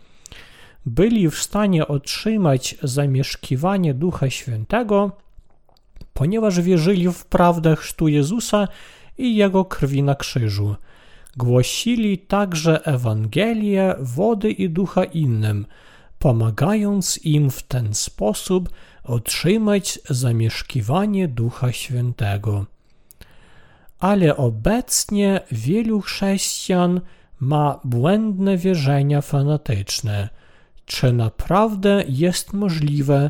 Byli 0.85 1.29
w 1.29 1.35
stanie 1.35 1.87
otrzymać 1.87 2.75
zamieszkiwanie 2.83 3.93
Ducha 3.93 4.29
Świętego, 4.29 5.11
ponieważ 6.17 6.61
wierzyli 6.61 7.11
w 7.11 7.25
prawdę 7.25 7.75
chrztu 7.75 8.07
Jezusa 8.07 8.67
i 9.17 9.35
Jego 9.35 9.65
krwi 9.65 10.03
na 10.03 10.15
krzyżu. 10.15 10.75
Głosili 11.37 12.17
także 12.17 12.85
Ewangelię 12.85 13.95
wody 13.99 14.51
i 14.51 14.69
ducha 14.69 15.03
innym, 15.03 15.65
pomagając 16.19 17.19
im 17.23 17.51
w 17.51 17.63
ten 17.63 17.93
sposób 17.93 18.69
otrzymać 19.03 19.99
zamieszkiwanie 20.09 21.27
Ducha 21.27 21.71
Świętego. 21.71 22.65
Ale 23.99 24.37
obecnie 24.37 25.41
wielu 25.51 26.01
chrześcijan 26.01 27.01
ma 27.39 27.79
błędne 27.83 28.57
wierzenia 28.57 29.21
fanatyczne. 29.21 30.29
Czy 30.85 31.13
naprawdę 31.13 32.03
jest 32.07 32.53
możliwe, 32.53 33.29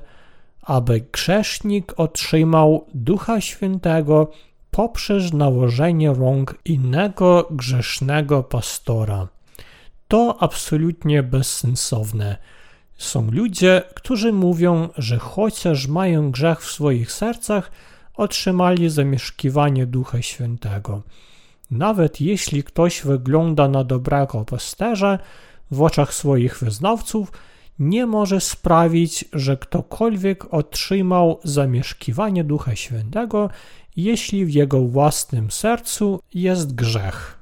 aby 0.68 1.02
grzesznik 1.12 1.94
otrzymał 1.98 2.86
Ducha 2.94 3.42
Świętego 3.42 4.32
poprzez 4.72 5.34
nałożenie 5.34 6.14
rąk 6.14 6.56
innego 6.66 7.48
grzesznego 7.52 8.44
pastora. 8.44 9.28
To 10.08 10.38
absolutnie 10.40 11.24
bezsensowne. 11.24 12.38
Są 12.98 13.32
ludzie, 13.32 13.82
którzy 13.96 14.34
mówią, 14.34 14.90
że 14.98 15.18
chociaż 15.18 15.88
mają 15.88 16.32
grzech 16.32 16.62
w 16.62 16.72
swoich 16.72 17.12
sercach, 17.12 17.72
otrzymali 18.16 18.90
zamieszkiwanie 18.90 19.86
Ducha 19.86 20.22
Świętego. 20.22 21.02
Nawet 21.72 22.22
jeśli 22.22 22.64
ktoś 22.64 23.02
wygląda 23.02 23.68
na 23.68 23.84
dobrego 23.84 24.46
pasterza 24.46 25.20
w 25.72 25.82
oczach 25.82 26.14
swoich 26.14 26.60
wyznawców, 26.60 27.32
nie 27.80 28.06
może 28.06 28.42
sprawić, 28.42 29.26
że 29.34 29.58
ktokolwiek 29.58 30.54
otrzymał 30.54 31.40
zamieszkiwanie 31.44 32.44
Ducha 32.44 32.76
Świętego, 32.76 33.50
jeśli 33.96 34.46
w 34.46 34.54
jego 34.54 34.82
własnym 34.82 35.52
sercu 35.52 36.20
jest 36.34 36.76
grzech. 36.76 37.38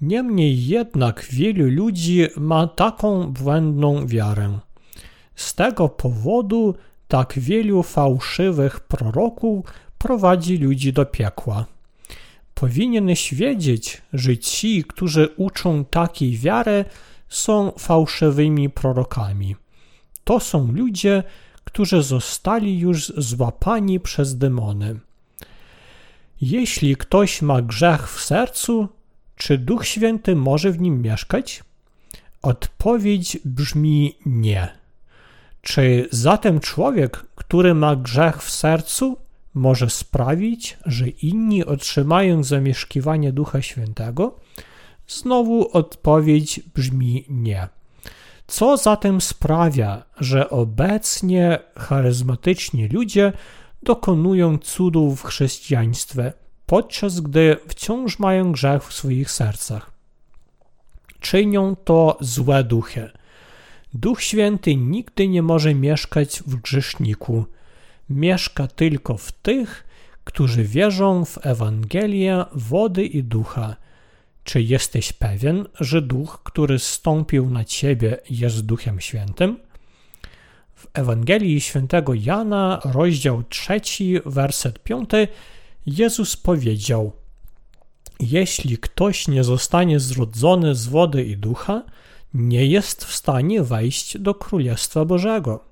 Niemniej 0.00 0.66
jednak 0.66 1.26
wielu 1.30 1.70
ludzi 1.70 2.26
ma 2.36 2.66
taką 2.66 3.32
błędną 3.32 4.06
wiarę. 4.06 4.58
Z 5.34 5.54
tego 5.54 5.88
powodu 5.88 6.74
tak 7.08 7.34
wielu 7.36 7.82
fałszywych 7.82 8.80
proroków 8.80 9.66
prowadzi 9.98 10.58
ludzi 10.58 10.92
do 10.92 11.06
piekła. 11.06 11.66
Powinieneś 12.54 13.34
wiedzieć, 13.34 14.02
że 14.12 14.38
ci, 14.38 14.84
którzy 14.84 15.28
uczą 15.36 15.84
takiej 15.84 16.36
wiary, 16.36 16.84
są 17.30 17.72
fałszywymi 17.78 18.70
prorokami. 18.70 19.56
To 20.24 20.40
są 20.40 20.72
ludzie, 20.72 21.22
którzy 21.64 22.02
zostali 22.02 22.78
już 22.78 23.12
złapani 23.16 24.00
przez 24.00 24.38
demony. 24.38 25.00
Jeśli 26.40 26.96
ktoś 26.96 27.42
ma 27.42 27.62
grzech 27.62 28.12
w 28.12 28.24
sercu, 28.24 28.88
czy 29.36 29.58
Duch 29.58 29.86
Święty 29.86 30.36
może 30.36 30.70
w 30.70 30.80
nim 30.80 31.02
mieszkać? 31.02 31.64
Odpowiedź 32.42 33.38
brzmi 33.44 34.16
nie. 34.26 34.68
Czy 35.62 36.08
zatem 36.10 36.60
człowiek, 36.60 37.24
który 37.34 37.74
ma 37.74 37.96
grzech 37.96 38.42
w 38.42 38.50
sercu, 38.50 39.16
może 39.54 39.90
sprawić, 39.90 40.78
że 40.86 41.08
inni 41.08 41.64
otrzymają 41.64 42.44
zamieszkiwanie 42.44 43.32
Ducha 43.32 43.62
Świętego? 43.62 44.36
Znowu 45.10 45.70
odpowiedź 45.72 46.60
brzmi 46.74 47.24
nie. 47.28 47.68
Co 48.46 48.76
zatem 48.76 49.20
sprawia, 49.20 50.02
że 50.16 50.50
obecnie 50.50 51.58
charyzmatyczni 51.76 52.88
ludzie 52.88 53.32
dokonują 53.82 54.58
cudów 54.58 55.20
w 55.20 55.24
chrześcijaństwie, 55.24 56.32
podczas 56.66 57.20
gdy 57.20 57.56
wciąż 57.68 58.18
mają 58.18 58.52
grzech 58.52 58.84
w 58.84 58.92
swoich 58.92 59.30
sercach? 59.30 59.90
Czynią 61.20 61.76
to 61.76 62.16
złe 62.20 62.64
duchy. 62.64 63.10
Duch 63.94 64.22
Święty 64.22 64.76
nigdy 64.76 65.28
nie 65.28 65.42
może 65.42 65.74
mieszkać 65.74 66.42
w 66.46 66.56
grzeszniku. 66.56 67.44
Mieszka 68.10 68.66
tylko 68.66 69.16
w 69.16 69.32
tych, 69.32 69.86
którzy 70.24 70.64
wierzą 70.64 71.24
w 71.24 71.46
Ewangelię 71.46 72.44
wody 72.52 73.06
i 73.06 73.22
ducha– 73.22 73.76
czy 74.44 74.62
jesteś 74.62 75.12
pewien, 75.12 75.66
że 75.80 76.02
duch, 76.02 76.40
który 76.44 76.78
stąpił 76.78 77.50
na 77.50 77.64
ciebie, 77.64 78.18
jest 78.30 78.66
Duchem 78.66 79.00
Świętym? 79.00 79.58
W 80.74 80.86
Ewangelii 80.94 81.60
Świętego 81.60 82.14
Jana, 82.14 82.80
rozdział 82.84 83.42
3, 83.48 83.80
werset 84.26 84.82
5, 84.82 85.10
Jezus 85.86 86.36
powiedział: 86.36 87.12
Jeśli 88.20 88.78
ktoś 88.78 89.28
nie 89.28 89.44
zostanie 89.44 90.00
zrodzony 90.00 90.74
z 90.74 90.86
wody 90.86 91.24
i 91.24 91.36
ducha, 91.36 91.82
nie 92.34 92.66
jest 92.66 93.04
w 93.04 93.14
stanie 93.14 93.62
wejść 93.62 94.18
do 94.18 94.34
Królestwa 94.34 95.04
Bożego. 95.04 95.64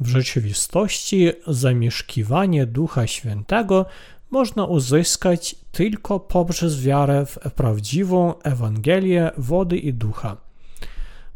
W 0.00 0.08
rzeczywistości 0.08 1.30
zamieszkiwanie 1.46 2.66
Ducha 2.66 3.06
Świętego 3.06 3.86
można 4.30 4.64
uzyskać 4.64 5.56
tylko 5.72 6.20
poprzez 6.20 6.82
wiarę 6.82 7.26
w 7.26 7.38
prawdziwą 7.38 8.34
Ewangelię 8.42 9.30
wody 9.36 9.76
i 9.78 9.92
ducha. 9.92 10.36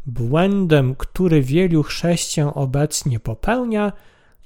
Błędem, 0.05 0.95
który 0.95 1.41
wielu 1.41 1.83
chrześcijan 1.83 2.51
obecnie 2.55 3.19
popełnia, 3.19 3.91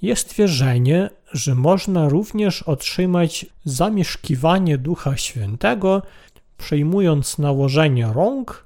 jest 0.02 0.34
wierzenie, 0.34 1.10
że 1.32 1.56
można 1.56 2.10
również 2.10 2.64
otrzymać 2.64 3.46
zamieszkiwanie 3.66 4.78
Ducha 4.78 5.18
Świętego, 5.18 6.02
przyjmując 6.58 7.38
nałożenie 7.38 8.08
rąk 8.14 8.66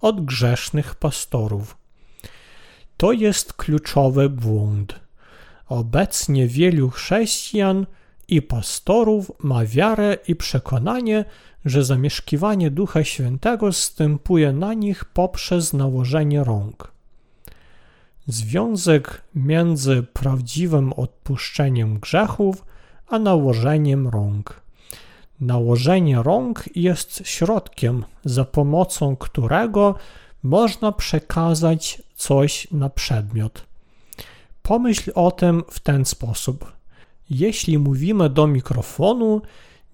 od 0.00 0.24
grzesznych 0.24 0.94
pastorów. 0.94 1.76
To 2.96 3.12
jest 3.12 3.52
kluczowy 3.52 4.28
błąd. 4.28 5.00
Obecnie 5.68 6.46
wielu 6.46 6.90
chrześcijan 6.90 7.86
i 8.30 8.42
pastorów 8.42 9.32
ma 9.38 9.64
wiarę 9.64 10.16
i 10.28 10.36
przekonanie, 10.36 11.24
że 11.64 11.84
zamieszkiwanie 11.84 12.70
Ducha 12.70 13.04
Świętego 13.04 13.72
stępuje 13.72 14.52
na 14.52 14.74
nich 14.74 15.04
poprzez 15.04 15.72
nałożenie 15.72 16.44
rąk. 16.44 16.92
Związek 18.26 19.22
między 19.34 20.02
prawdziwym 20.02 20.92
odpuszczeniem 20.92 21.98
grzechów 21.98 22.64
a 23.08 23.18
nałożeniem 23.18 24.08
rąk. 24.08 24.60
Nałożenie 25.40 26.22
rąk 26.22 26.64
jest 26.74 27.22
środkiem, 27.24 28.04
za 28.24 28.44
pomocą 28.44 29.16
którego 29.16 29.94
można 30.42 30.92
przekazać 30.92 32.02
coś 32.14 32.70
na 32.70 32.90
przedmiot. 32.90 33.66
Pomyśl 34.62 35.12
o 35.14 35.30
tym 35.30 35.62
w 35.70 35.80
ten 35.80 36.04
sposób. 36.04 36.79
Jeśli 37.30 37.78
mówimy 37.78 38.30
do 38.30 38.46
mikrofonu, 38.46 39.42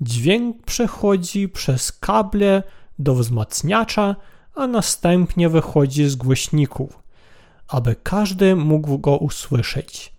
dźwięk 0.01 0.63
przechodzi 0.63 1.49
przez 1.49 1.93
kable 1.93 2.63
do 2.99 3.15
wzmacniacza, 3.15 4.17
a 4.55 4.67
następnie 4.67 5.49
wychodzi 5.49 6.05
z 6.09 6.17
głośników, 6.17 7.03
aby 7.69 7.97
każdy 8.03 8.57
mógł 8.57 8.99
go 8.99 9.17
usłyszeć. 9.17 10.13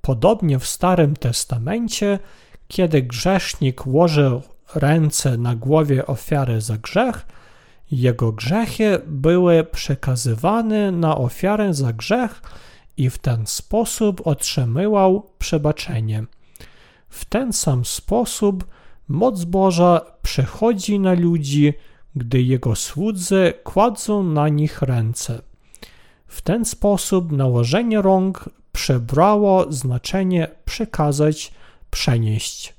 Podobnie 0.00 0.58
w 0.58 0.66
Starym 0.66 1.16
Testamencie, 1.16 2.18
kiedy 2.68 3.02
grzesznik 3.02 3.86
łożył 3.86 4.42
ręce 4.74 5.36
na 5.38 5.54
głowie 5.54 6.06
ofiary 6.06 6.60
za 6.60 6.78
grzech, 6.78 7.26
jego 7.90 8.32
grzechy 8.32 9.00
były 9.06 9.64
przekazywane 9.64 10.92
na 10.92 11.18
ofiarę 11.18 11.74
za 11.74 11.92
grzech 11.92 12.42
i 12.96 13.10
w 13.10 13.18
ten 13.18 13.46
sposób 13.46 14.26
otrzymywał 14.26 15.30
przebaczenie. 15.38 16.24
W 17.12 17.24
ten 17.24 17.52
sam 17.52 17.84
sposób 17.84 18.64
moc 19.08 19.44
Boża 19.44 20.00
przechodzi 20.22 21.00
na 21.00 21.12
ludzi, 21.12 21.74
gdy 22.16 22.42
Jego 22.42 22.76
słudzy 22.76 23.52
kładzą 23.64 24.22
na 24.22 24.48
nich 24.48 24.82
ręce. 24.82 25.42
W 26.26 26.42
ten 26.42 26.64
sposób 26.64 27.32
nałożenie 27.32 28.02
rąk 28.02 28.48
przebrało 28.72 29.72
znaczenie 29.72 30.48
przekazać, 30.64 31.52
przenieść. 31.90 32.74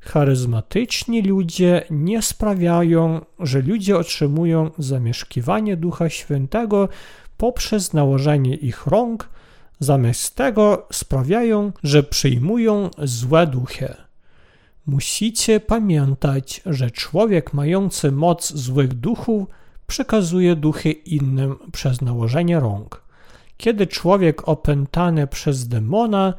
Charyzmatyczni 0.00 1.22
ludzie 1.22 1.84
nie 1.90 2.22
sprawiają, 2.22 3.20
że 3.40 3.62
ludzie 3.62 3.98
otrzymują 3.98 4.70
zamieszkiwanie 4.78 5.76
Ducha 5.76 6.08
Świętego 6.08 6.88
poprzez 7.36 7.92
nałożenie 7.92 8.54
ich 8.54 8.86
rąk, 8.86 9.28
zamiast 9.80 10.36
tego 10.36 10.86
sprawiają, 10.92 11.72
że 11.82 12.02
przyjmują 12.02 12.90
złe 12.98 13.46
duchy. 13.46 13.94
Musicie 14.86 15.60
pamiętać, 15.60 16.60
że 16.66 16.90
człowiek 16.90 17.54
mający 17.54 18.12
moc 18.12 18.52
złych 18.52 18.94
duchów 18.94 19.48
przekazuje 19.86 20.56
duchy 20.56 20.90
innym 20.90 21.56
przez 21.72 22.00
nałożenie 22.00 22.60
rąk. 22.60 23.02
Kiedy 23.56 23.86
człowiek 23.86 24.48
opętany 24.48 25.26
przez 25.26 25.68
demona 25.68 26.34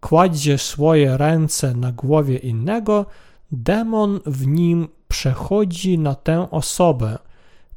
kładzie 0.00 0.58
swoje 0.58 1.16
ręce 1.16 1.74
na 1.74 1.92
głowie 1.92 2.36
innego, 2.36 3.06
demon 3.52 4.20
w 4.26 4.46
nim 4.46 4.88
przechodzi 5.08 5.98
na 5.98 6.14
tę 6.14 6.50
osobę, 6.50 7.18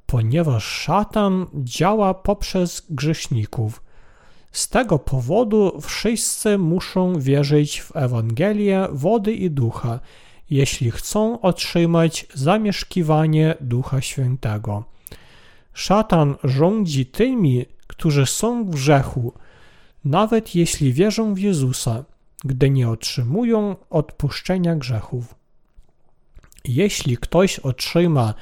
ponieważ 0.06 0.64
szatan 0.64 1.46
działa 1.54 2.14
poprzez 2.14 2.86
grzeszników. 2.90 3.82
Z 4.52 4.70
tego 4.70 5.00
powodu 5.00 5.82
wszyscy 5.82 6.58
muszą 6.58 7.20
wierzyć 7.20 7.82
w 7.82 7.96
Ewangelię 7.96 8.88
wody 8.92 9.34
i 9.34 9.52
ducha, 9.52 10.00
jeśli 10.50 10.92
chcą 10.92 11.42
otrzymać 11.42 12.26
zamieszkiwanie 12.34 13.56
Ducha 13.62 14.02
Świętego. 14.02 14.84
Szatan 15.74 16.36
rządzi 16.44 17.06
tymi, 17.06 17.66
którzy 17.88 18.26
są 18.26 18.66
w 18.66 18.70
grzechu, 18.70 19.34
nawet 20.06 20.56
jeśli 20.56 20.94
wierzą 20.94 21.34
w 21.34 21.40
Jezusa, 21.40 22.04
gdy 22.46 22.70
nie 22.70 22.90
otrzymują 22.90 23.76
odpuszczenia 23.90 24.76
grzechów. 24.76 25.36
Jeśli 26.66 27.18
ktoś 27.18 27.60
otrzyma 27.60 28.34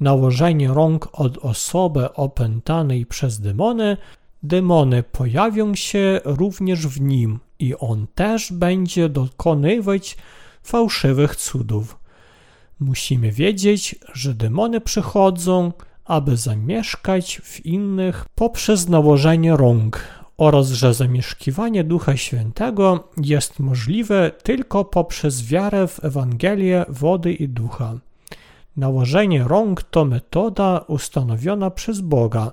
nałożenie 0.00 0.68
rąk 0.68 1.08
od 1.12 1.38
osoby 1.38 2.14
opętanej 2.14 3.06
przez 3.06 3.40
demony, 3.40 3.96
demony 4.42 5.02
pojawią 5.02 5.74
się 5.74 6.20
również 6.24 6.86
w 6.86 7.00
nim 7.00 7.38
i 7.58 7.74
on 7.76 8.06
też 8.14 8.52
będzie 8.52 9.08
dokonywać 9.08 10.16
fałszywych 10.62 11.36
cudów. 11.36 11.98
Musimy 12.80 13.32
wiedzieć, 13.32 13.96
że 14.12 14.34
demony 14.34 14.80
przychodzą, 14.80 15.72
aby 16.04 16.36
zamieszkać 16.36 17.40
w 17.44 17.66
innych 17.66 18.26
poprzez 18.34 18.88
nałożenie 18.88 19.56
rąk 19.56 20.00
oraz 20.36 20.68
że 20.68 20.94
zamieszkiwanie 20.94 21.84
Ducha 21.84 22.16
Świętego 22.16 23.08
jest 23.16 23.58
możliwe 23.58 24.30
tylko 24.42 24.84
poprzez 24.84 25.46
wiarę 25.46 25.86
w 25.86 26.04
Ewangelię 26.04 26.84
wody 26.88 27.32
i 27.32 27.48
ducha. 27.48 27.94
Nałożenie 28.76 29.44
rąk 29.44 29.82
to 29.82 30.04
metoda 30.04 30.78
ustanowiona 30.78 31.70
przez 31.70 32.00
Boga, 32.00 32.52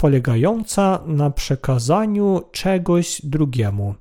polegająca 0.00 1.00
na 1.06 1.30
przekazaniu 1.30 2.42
czegoś 2.52 3.20
drugiemu. 3.24 3.94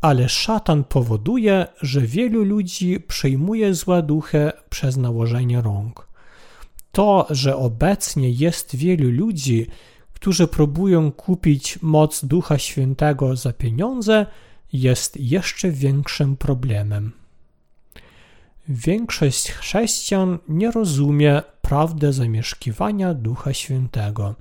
Ale 0.00 0.28
szatan 0.28 0.84
powoduje, 0.84 1.66
że 1.82 2.00
wielu 2.00 2.44
ludzi 2.44 3.00
przyjmuje 3.00 3.74
złe 3.74 4.02
duchy 4.02 4.52
przez 4.70 4.96
nałożenie 4.96 5.62
rąk. 5.62 6.08
To, 6.92 7.26
że 7.30 7.56
obecnie 7.56 8.30
jest 8.30 8.76
wielu 8.76 9.10
ludzi, 9.10 9.66
którzy 10.14 10.46
próbują 10.48 11.12
kupić 11.12 11.78
moc 11.82 12.24
Ducha 12.24 12.58
Świętego 12.58 13.36
za 13.36 13.52
pieniądze, 13.52 14.26
jest 14.72 15.16
jeszcze 15.16 15.70
większym 15.70 16.36
problemem. 16.36 17.12
Większość 18.68 19.50
chrześcijan 19.50 20.38
nie 20.48 20.70
rozumie 20.70 21.42
prawdy 21.62 22.12
zamieszkiwania 22.12 23.14
Ducha 23.14 23.52
Świętego. 23.54 24.34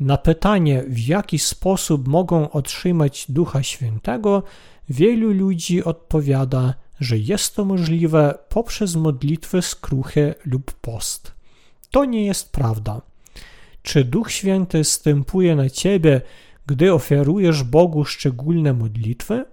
Na 0.00 0.16
pytanie, 0.16 0.84
w 0.88 0.98
jaki 0.98 1.38
sposób 1.38 2.08
mogą 2.08 2.50
otrzymać 2.50 3.26
Ducha 3.28 3.62
Świętego, 3.62 4.42
wielu 4.88 5.32
ludzi 5.32 5.84
odpowiada, 5.84 6.74
że 7.00 7.18
jest 7.18 7.56
to 7.56 7.64
możliwe 7.64 8.38
poprzez 8.48 8.96
modlitwy 8.96 9.62
skruchy 9.62 10.34
lub 10.44 10.72
post. 10.72 11.32
To 11.90 12.04
nie 12.04 12.26
jest 12.26 12.52
prawda. 12.52 13.00
Czy 13.82 14.04
Duch 14.04 14.30
Święty 14.30 14.84
stępuje 14.84 15.56
na 15.56 15.70
ciebie, 15.70 16.20
gdy 16.66 16.92
ofiarujesz 16.92 17.62
Bogu 17.62 18.04
szczególne 18.04 18.72
modlitwy? 18.72 19.44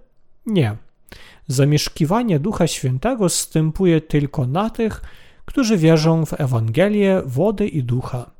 Nie. 0.46 0.76
Zamieszkiwanie 1.46 2.40
Ducha 2.40 2.66
Świętego 2.66 3.28
stępuje 3.28 4.00
tylko 4.00 4.46
na 4.46 4.70
tych, 4.70 5.00
którzy 5.44 5.76
wierzą 5.76 6.26
w 6.26 6.40
Ewangelię 6.40 7.22
wody 7.26 7.68
i 7.68 7.82
ducha. 7.82 8.37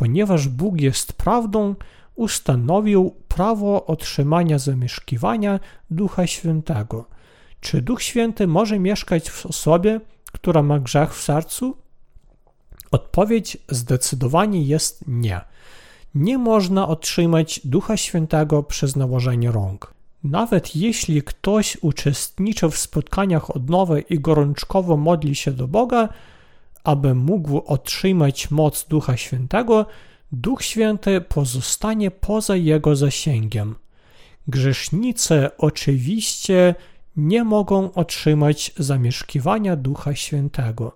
Ponieważ 0.00 0.48
Bóg 0.48 0.80
jest 0.80 1.12
prawdą, 1.12 1.74
ustanowił 2.14 3.14
prawo 3.28 3.86
otrzymania 3.86 4.58
zamieszkiwania 4.58 5.60
Ducha 5.90 6.26
Świętego. 6.26 7.04
Czy 7.60 7.82
Duch 7.82 8.02
Święty 8.02 8.46
może 8.46 8.78
mieszkać 8.78 9.30
w 9.30 9.46
osobie, 9.46 10.00
która 10.32 10.62
ma 10.62 10.78
grzech 10.78 11.14
w 11.14 11.22
sercu? 11.22 11.76
Odpowiedź 12.90 13.56
zdecydowanie 13.68 14.62
jest 14.62 15.04
nie. 15.06 15.40
Nie 16.14 16.38
można 16.38 16.88
otrzymać 16.88 17.60
Ducha 17.64 17.96
Świętego 17.96 18.62
przez 18.62 18.96
nałożenie 18.96 19.52
rąk. 19.52 19.94
Nawet 20.24 20.76
jeśli 20.76 21.22
ktoś 21.22 21.76
uczestniczy 21.80 22.70
w 22.70 22.78
spotkaniach 22.78 23.56
odnowy 23.56 24.00
i 24.00 24.20
gorączkowo 24.20 24.96
modli 24.96 25.34
się 25.34 25.50
do 25.50 25.68
Boga, 25.68 26.08
aby 26.84 27.14
mógł 27.14 27.58
otrzymać 27.66 28.50
moc 28.50 28.84
Ducha 28.88 29.16
Świętego, 29.16 29.86
Duch 30.32 30.62
Święty 30.62 31.20
pozostanie 31.20 32.10
poza 32.10 32.56
jego 32.56 32.96
zasięgiem. 32.96 33.74
Grzesznicy 34.48 35.48
oczywiście 35.58 36.74
nie 37.16 37.44
mogą 37.44 37.92
otrzymać 37.92 38.72
zamieszkiwania 38.76 39.76
Ducha 39.76 40.14
Świętego. 40.14 40.94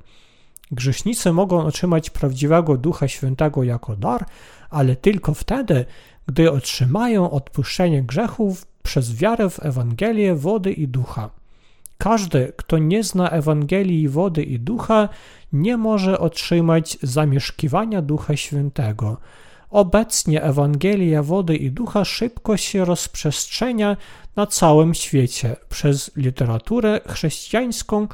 Grzesznicy 0.71 1.33
mogą 1.33 1.65
otrzymać 1.67 2.11
prawdziwego 2.11 2.77
Ducha 2.77 3.09
Świętego 3.09 3.63
jako 3.63 3.97
dar, 3.97 4.27
ale 4.71 4.97
tylko 4.97 5.35
wtedy, 5.35 5.85
gdy 6.27 6.53
otrzymają 6.53 7.31
odpuszczenie 7.31 8.03
grzechów 8.03 8.67
przez 8.83 9.15
wiarę 9.17 9.51
w 9.51 9.65
Ewangelię 9.65 10.35
wody 10.35 10.73
i 10.73 10.89
ducha. 10.89 11.31
Każdy, 11.99 12.53
kto 12.57 12.79
nie 12.79 13.05
zna 13.05 13.31
Ewangelii 13.31 14.09
wody 14.09 14.43
i 14.43 14.59
ducha, 14.59 15.09
nie 15.55 15.77
może 15.77 16.19
otrzymać 16.19 16.99
zamieszkiwania 17.03 18.03
Ducha 18.03 18.37
Świętego. 18.37 19.17
Obecnie 19.71 20.43
Ewangelia 20.43 21.23
wody 21.23 21.57
i 21.57 21.71
ducha 21.71 22.05
szybko 22.05 22.57
się 22.57 22.85
rozprzestrzenia 22.85 23.97
na 24.37 24.47
całym 24.47 24.95
świecie 24.95 25.57
przez 25.69 26.17
literaturę 26.17 27.01
chrześcijańską, 27.09 28.09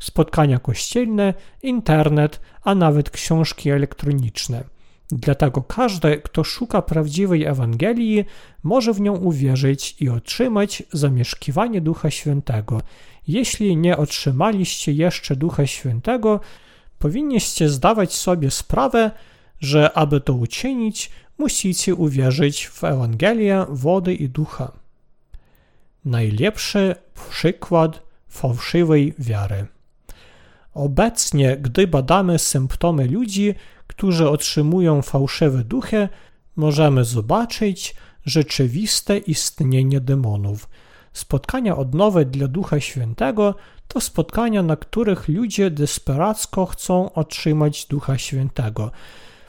spotkania 0.00 0.58
kościelne, 0.58 1.34
internet, 1.62 2.40
a 2.62 2.74
nawet 2.74 3.10
książki 3.10 3.70
elektroniczne. 3.70 4.64
Dlatego 5.10 5.62
każdy, 5.62 6.16
kto 6.16 6.44
szuka 6.44 6.82
prawdziwej 6.82 7.44
Ewangelii, 7.44 8.24
może 8.62 8.92
w 8.92 9.00
nią 9.00 9.16
uwierzyć 9.16 9.96
i 10.00 10.08
otrzymać 10.08 10.82
zamieszkiwanie 10.92 11.80
Ducha 11.80 12.10
Świętego. 12.10 12.80
Jeśli 13.28 13.76
nie 13.76 13.96
otrzymaliście 13.96 14.92
jeszcze 14.92 15.36
Ducha 15.36 15.66
Świętego, 15.66 16.40
powinniście 17.00 17.68
zdawać 17.68 18.12
sobie 18.12 18.50
sprawę, 18.50 19.10
że 19.60 19.92
aby 19.92 20.20
to 20.20 20.32
uczynić, 20.32 21.10
musicie 21.38 21.94
uwierzyć 21.94 22.66
w 22.68 22.84
Ewangelię 22.84 23.66
wody 23.68 24.14
i 24.14 24.28
ducha. 24.28 24.72
Najlepszy 26.04 26.94
przykład 27.30 28.02
fałszywej 28.28 29.14
wiary. 29.18 29.66
Obecnie, 30.74 31.56
gdy 31.56 31.86
badamy 31.86 32.38
symptomy 32.38 33.06
ludzi, 33.06 33.54
którzy 33.86 34.28
otrzymują 34.28 35.02
fałszywe 35.02 35.64
duchy, 35.64 36.08
możemy 36.56 37.04
zobaczyć 37.04 37.94
rzeczywiste 38.24 39.18
istnienie 39.18 40.00
demonów. 40.00 40.68
Spotkania 41.12 41.76
odnowy 41.76 42.24
dla 42.24 42.48
Ducha 42.48 42.80
Świętego 42.80 43.54
to 43.88 44.00
spotkania, 44.00 44.62
na 44.62 44.76
których 44.76 45.28
ludzie 45.28 45.70
desperacko 45.70 46.66
chcą 46.66 47.12
otrzymać 47.12 47.86
Ducha 47.86 48.18
Świętego. 48.18 48.90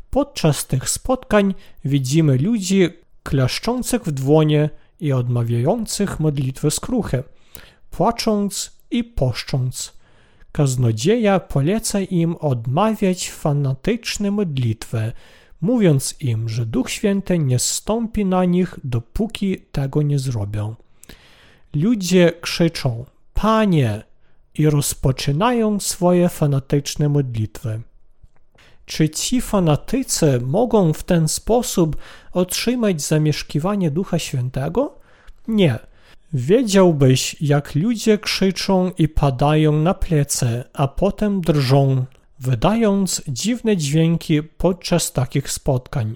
Podczas 0.09 0.67
tych 0.67 0.89
spotkań 0.89 1.53
widzimy 1.85 2.37
ludzi 2.37 2.89
klaszczących 3.23 4.03
w 4.03 4.11
dłonie 4.11 4.69
i 4.99 5.13
odmawiających 5.13 6.19
modlitwy 6.19 6.71
skruchy, 6.71 7.23
płacząc 7.91 8.71
i 8.91 9.03
poszcząc. 9.03 9.93
Kaznodzieja 10.51 11.39
poleca 11.39 11.99
im 11.99 12.35
odmawiać 12.35 13.31
fanatyczne 13.31 14.31
modlitwy, 14.31 15.11
mówiąc 15.61 16.15
im, 16.19 16.49
że 16.49 16.65
Duch 16.65 16.89
Święty 16.89 17.39
nie 17.39 17.59
stąpi 17.59 18.25
na 18.25 18.45
nich, 18.45 18.79
dopóki 18.83 19.57
tego 19.71 20.01
nie 20.01 20.19
zrobią. 20.19 20.75
Ludzie 21.73 22.31
krzyczą: 22.41 23.05
Panie! 23.33 24.03
i 24.55 24.69
rozpoczynają 24.69 25.79
swoje 25.79 26.29
fanatyczne 26.29 27.09
modlitwy. 27.09 27.81
Czy 28.85 29.09
ci 29.09 29.41
fanatycy 29.41 30.39
mogą 30.41 30.93
w 30.93 31.03
ten 31.03 31.27
sposób 31.27 31.95
otrzymać 32.33 33.01
zamieszkiwanie 33.01 33.91
Ducha 33.91 34.19
Świętego? 34.19 34.99
Nie. 35.47 35.79
Wiedziałbyś, 36.33 37.35
jak 37.41 37.75
ludzie 37.75 38.17
krzyczą 38.17 38.91
i 38.97 39.07
padają 39.07 39.71
na 39.71 39.93
plecy, 39.93 40.63
a 40.73 40.87
potem 40.87 41.41
drżą, 41.41 42.05
wydając 42.39 43.21
dziwne 43.27 43.77
dźwięki 43.77 44.43
podczas 44.43 45.13
takich 45.13 45.51
spotkań. 45.51 46.15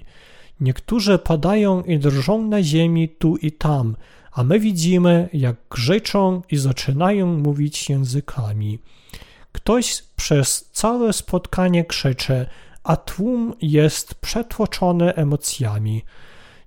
Niektórzy 0.60 1.20
padają 1.20 1.84
i 1.84 2.00
drżą 2.00 2.42
na 2.48 2.64
ziemi 2.64 3.10
tu 3.10 3.38
i 3.38 3.52
tam, 3.52 3.96
a 4.36 4.44
my 4.44 4.60
widzimy, 4.60 5.30
jak 5.34 5.56
krzyczą 5.70 6.42
i 6.52 6.58
zaczynają 6.58 7.38
mówić 7.38 7.90
językami. 7.90 8.80
Ktoś 9.52 10.04
przez 10.16 10.70
całe 10.72 11.14
spotkanie 11.14 11.86
krzyczy, 11.86 12.46
a 12.84 12.96
tłum 12.96 13.54
jest 13.62 14.16
przetłoczony 14.16 15.16
emocjami. 15.16 16.04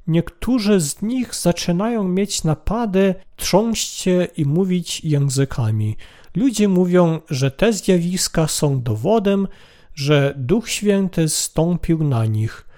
Niektórzy 0.07 0.81
z 0.81 1.03
nich 1.03 1.35
zaczynają 1.35 2.05
mieć 2.05 2.45
napady, 2.45 3.15
trząść 3.37 4.01
się 4.01 4.29
i 4.37 4.45
mówić 4.45 5.05
językami. 5.05 5.97
Ludzie 6.37 6.69
mówią, 6.69 7.21
że 7.31 7.51
te 7.51 7.73
zjawiska 7.73 8.47
są 8.47 8.83
dowodem, 8.83 9.49
że 9.95 10.35
Duch 10.37 10.71
Święty 10.71 11.29
stąpił 11.29 12.05
na 12.05 12.27
nich, 12.27 12.69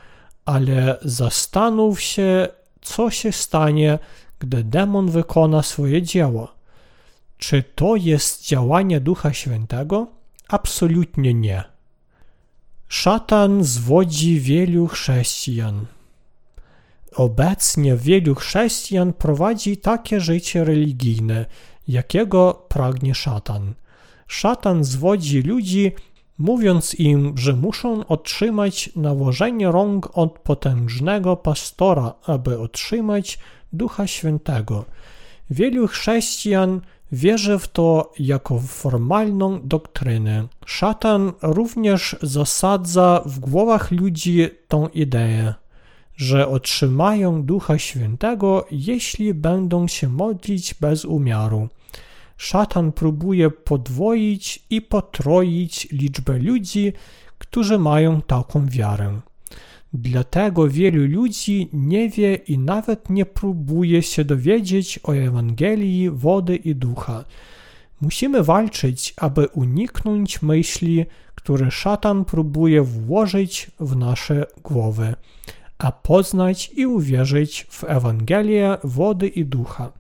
ale 0.45 0.99
zastanów 1.03 2.01
się, 2.01 2.49
co 2.81 3.11
się 3.11 3.33
stanie, 3.33 3.99
gdy 4.41 4.65
demon 4.65 5.11
wykona 5.11 5.63
swoje 5.63 6.03
dzieło. 6.03 6.49
Czy 7.39 7.63
to 7.75 7.97
jest 7.97 8.47
działanie 8.47 9.01
Ducha 9.01 9.33
Świętego? 9.33 10.07
Absolutnie 10.49 11.35
nie. 11.35 11.65
Szatan 12.89 13.65
zwodzi 13.65 14.41
wielu 14.41 14.87
chrześcijan. 14.87 15.87
Obecnie 17.17 17.97
wielu 17.97 18.35
chrześcijan 18.35 19.13
prowadzi 19.13 19.77
takie 19.77 20.21
życie 20.21 20.65
religijne, 20.65 21.47
jakiego 21.89 22.67
pragnie 22.69 23.15
szatan. 23.15 23.75
Szatan 24.27 24.85
zwodzi 24.85 25.43
ludzi, 25.43 25.93
mówiąc 26.39 26.95
im, 26.95 27.39
że 27.39 27.53
muszą 27.53 28.07
otrzymać 28.07 28.91
nałożenie 28.97 29.73
rąk 29.73 30.19
od 30.19 30.39
potężnego 30.39 31.37
pastora, 31.37 32.15
aby 32.27 32.61
otrzymać 32.61 33.39
Ducha 33.73 34.07
Świętego. 34.07 34.85
Wielu 35.51 35.87
chrześcijan 35.87 36.81
wierzy 37.13 37.59
w 37.59 37.69
to 37.69 38.13
jako 38.19 38.61
formalną 38.61 39.61
doktrynę. 39.65 40.47
Szatan 40.67 41.33
również 41.43 42.17
zasadza 42.23 43.23
w 43.27 43.39
głowach 43.39 43.91
ludzi 43.91 44.49
tą 44.69 44.89
ideę, 44.89 45.55
że 46.17 46.49
otrzymają 46.49 47.43
Ducha 47.43 47.79
Świętego, 47.79 48.67
jeśli 48.71 49.35
będą 49.35 49.89
się 49.89 50.09
modlić 50.09 50.75
bez 50.75 51.05
umiaru. 51.05 51.69
Szatan 52.37 52.93
próbuje 52.93 53.51
podwoić 53.51 54.63
i 54.71 54.83
potroić 54.83 55.89
liczbę 55.93 56.39
ludzi, 56.39 56.93
którzy 57.39 57.79
mają 57.79 58.23
taką 58.23 58.67
wiarę. 58.67 59.21
Dlatego 59.93 60.69
wielu 60.69 61.07
ludzi 61.07 61.69
nie 61.73 62.09
wie 62.09 62.35
i 62.35 62.59
nawet 62.59 63.11
nie 63.11 63.27
próbuje 63.27 64.03
się 64.03 64.25
dowiedzieć 64.25 65.01
o 65.03 65.13
Ewangelii 65.13 66.11
wody 66.11 66.57
i 66.57 66.75
ducha. 66.75 67.25
Musimy 68.01 68.43
walczyć, 68.43 69.15
aby 69.17 69.49
uniknąć 69.49 70.43
myśli, 70.43 71.07
które 71.35 71.71
szatan 71.71 72.25
próbuje 72.25 72.83
włożyć 72.83 73.71
w 73.81 73.97
nasze 73.97 74.47
głowy, 74.63 75.15
a 75.79 75.93
poznać 75.93 76.71
i 76.77 76.87
uwierzyć 76.87 77.67
w 77.71 77.85
Ewangelię 77.85 78.77
wody 78.85 79.29
i 79.29 79.45
ducha. 79.45 79.93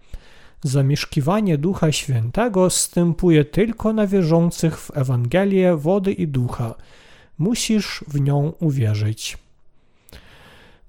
Zamieszkiwanie 0.63 1.59
Ducha 1.59 1.93
Świętego 1.93 2.71
stępuje 2.71 3.45
tylko 3.45 3.93
na 3.93 4.07
wierzących 4.07 4.79
w 4.79 4.97
Ewangelię 4.97 5.77
wody 5.77 6.13
i 6.13 6.29
ducha. 6.29 6.75
Musisz 7.39 8.05
w 8.09 8.21
nią 8.21 8.53
uwierzyć 8.61 9.39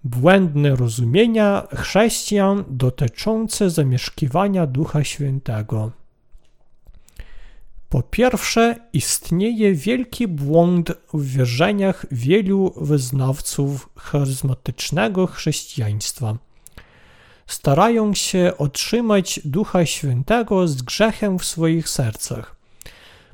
błędne 0.04 0.76
rozumienia 0.76 1.68
chrześcijan 1.76 2.64
dotyczące 2.68 3.70
zamieszkiwania 3.70 4.68
Ducha 4.68 5.04
Świętego. 5.04 5.92
Po 7.90 8.02
pierwsze, 8.02 8.76
istnieje 8.94 9.74
wielki 9.74 10.28
błąd 10.28 10.92
w 11.14 11.26
wierzeniach 11.26 12.06
wielu 12.12 12.74
wyznawców 12.78 13.90
charyzmatycznego 13.96 15.28
chrześcijaństwa. 15.28 16.38
Starają 17.48 18.14
się 18.14 18.54
otrzymać 18.58 19.40
Ducha 19.46 19.86
Świętego 19.86 20.68
z 20.68 20.82
grzechem 20.82 21.40
w 21.40 21.46
swoich 21.46 21.90
sercach. 21.90 22.56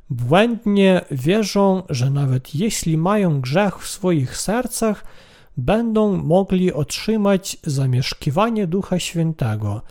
Błędnie 0.10 1.02
wierzą, 1.12 1.84
że 1.90 2.10
nawet 2.10 2.56
jeśli 2.56 2.98
mają 2.98 3.42
grzech 3.42 3.80
w 3.80 3.90
swoich 3.90 4.38
sercach, 4.38 5.04
będą 5.58 6.18
mogli 6.18 6.74
otrzymać 6.74 7.58
zamieszkiwanie 7.64 8.68
Ducha 8.68 9.00
Świętego. 9.00 9.82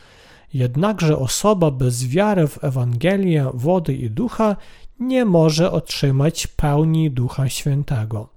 Jednakże 0.55 1.19
osoba 1.19 1.71
bez 1.71 2.07
wiary 2.07 2.49
w 2.49 2.65
Ewangelię 2.65 3.51
wody 3.55 3.95
i 3.95 4.11
ducha 4.11 4.57
nie 4.99 5.25
może 5.25 5.71
otrzymać 5.73 6.47
pełni 6.47 7.11
Ducha 7.11 7.49
Świętego. 7.49 8.29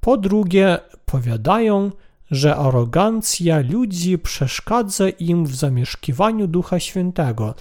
Po 0.00 0.16
drugie, 0.16 0.78
powiadają, 1.06 1.90
że 2.30 2.56
arogancja 2.56 3.58
ludzi 3.60 4.18
przeszkadza 4.18 5.08
im 5.08 5.46
w 5.46 5.54
zamieszkiwaniu 5.54 6.46
Ducha 6.46 6.80
Świętego. 6.80 7.54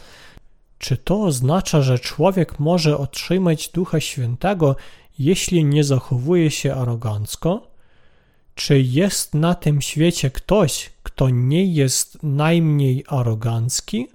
Czy 0.78 0.98
to 0.98 1.22
oznacza, 1.24 1.82
że 1.82 2.00
człowiek 2.00 2.60
może 2.60 2.98
otrzymać 2.98 3.70
Ducha 3.70 4.00
Świętego, 4.00 4.76
jeśli 5.20 5.66
nie 5.66 5.84
zachowuje 5.84 6.52
się 6.52 6.76
arogancko? 6.76 7.75
Czy 8.56 8.80
jest 8.80 9.34
na 9.34 9.56
tym 9.56 9.82
świecie 9.82 10.32
ktoś, 10.32 10.90
kto 11.04 11.30
nie 11.30 11.66
jest 11.66 12.24
najmniej 12.24 13.04
arogancki? 13.08 14.08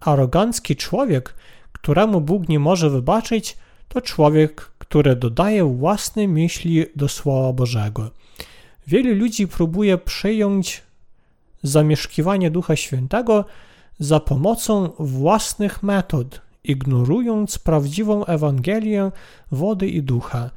Arogancki 0.00 0.76
człowiek, 0.76 1.34
któremu 1.72 2.20
Bóg 2.20 2.48
nie 2.48 2.58
może 2.58 2.90
wybaczyć, 2.90 3.56
to 3.88 4.00
człowiek, 4.00 4.70
który 4.78 5.16
dodaje 5.16 5.64
własne 5.64 6.28
myśli 6.28 6.86
do 6.96 7.08
Słowa 7.08 7.52
Bożego. 7.52 8.10
Wielu 8.86 9.14
ludzi 9.14 9.48
próbuje 9.48 9.98
przyjąć 9.98 10.82
zamieszkiwanie 11.62 12.50
Ducha 12.50 12.76
Świętego 12.76 13.44
za 13.98 14.20
pomocą 14.20 14.90
własnych 14.98 15.82
metod, 15.82 16.40
ignorując 16.64 17.58
prawdziwą 17.58 18.24
Ewangelię 18.24 19.12
wody 19.50 19.88
i 19.88 20.02
ducha. 20.02 20.50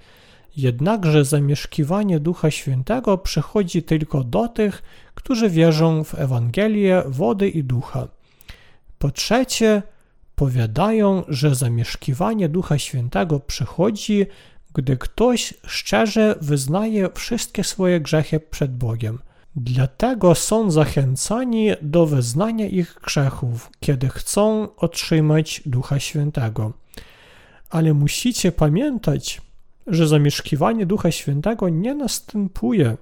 Jednakże 0.57 1.25
zamieszkiwanie 1.25 2.19
Ducha 2.19 2.51
Świętego 2.51 3.17
przychodzi 3.17 3.83
tylko 3.83 4.23
do 4.23 4.47
tych, 4.47 4.83
którzy 5.15 5.49
wierzą 5.49 6.03
w 6.03 6.15
Ewangelię 6.15 7.03
wody 7.05 7.49
i 7.49 7.63
ducha. 7.63 8.07
Po 8.99 9.11
trzecie, 9.11 9.81
powiadają, 10.35 11.23
że 11.27 11.55
zamieszkiwanie 11.55 12.49
Ducha 12.49 12.77
Świętego 12.77 13.39
przychodzi, 13.39 14.25
gdy 14.73 14.97
ktoś 14.97 15.53
szczerze 15.67 16.35
wyznaje 16.41 17.09
wszystkie 17.15 17.63
swoje 17.63 18.01
grzechy 18.01 18.39
przed 18.39 18.77
Bogiem. 18.77 19.19
Dlatego 19.55 20.35
są 20.35 20.71
zachęcani 20.71 21.69
do 21.81 22.05
wyznania 22.05 22.65
ich 22.65 22.99
grzechów, 23.03 23.69
kiedy 23.79 24.09
chcą 24.09 24.67
otrzymać 24.75 25.61
Ducha 25.65 25.99
Świętego. 25.99 26.73
Ale 27.69 27.93
musicie 27.93 28.51
pamiętać, 28.51 29.41
że 29.87 30.07
zamieszkiwanie 30.07 30.85
Ducha 30.85 31.11
Świętego 31.11 31.69
nie 31.69 31.95
następuje, 31.95 32.97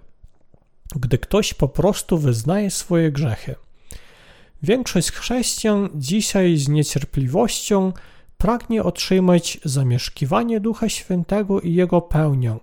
gdy 0.95 1.17
ktoś 1.17 1.53
po 1.53 1.67
prostu 1.67 2.17
wyznaje 2.17 2.71
swoje 2.71 3.11
grzechy. 3.11 3.55
Większość 4.63 5.11
chrześcijan 5.11 5.89
dzisiaj 5.95 6.57
z 6.57 6.69
niecierpliwością 6.69 7.93
pragnie 8.37 8.83
otrzymać 8.83 9.59
zamieszkiwanie 9.65 10.59
Ducha 10.59 10.89
Świętego 10.89 11.61
i 11.61 11.73
Jego 11.73 12.01
pełnię, 12.01 12.57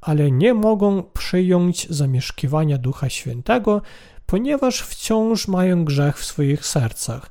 ale 0.00 0.30
nie 0.30 0.54
mogą 0.54 1.02
przyjąć 1.02 1.86
zamieszkiwania 1.90 2.78
Ducha 2.78 3.08
Świętego, 3.08 3.82
ponieważ 4.26 4.80
wciąż 4.80 5.48
mają 5.48 5.84
grzech 5.84 6.18
w 6.18 6.24
swoich 6.24 6.66
sercach. 6.66 7.30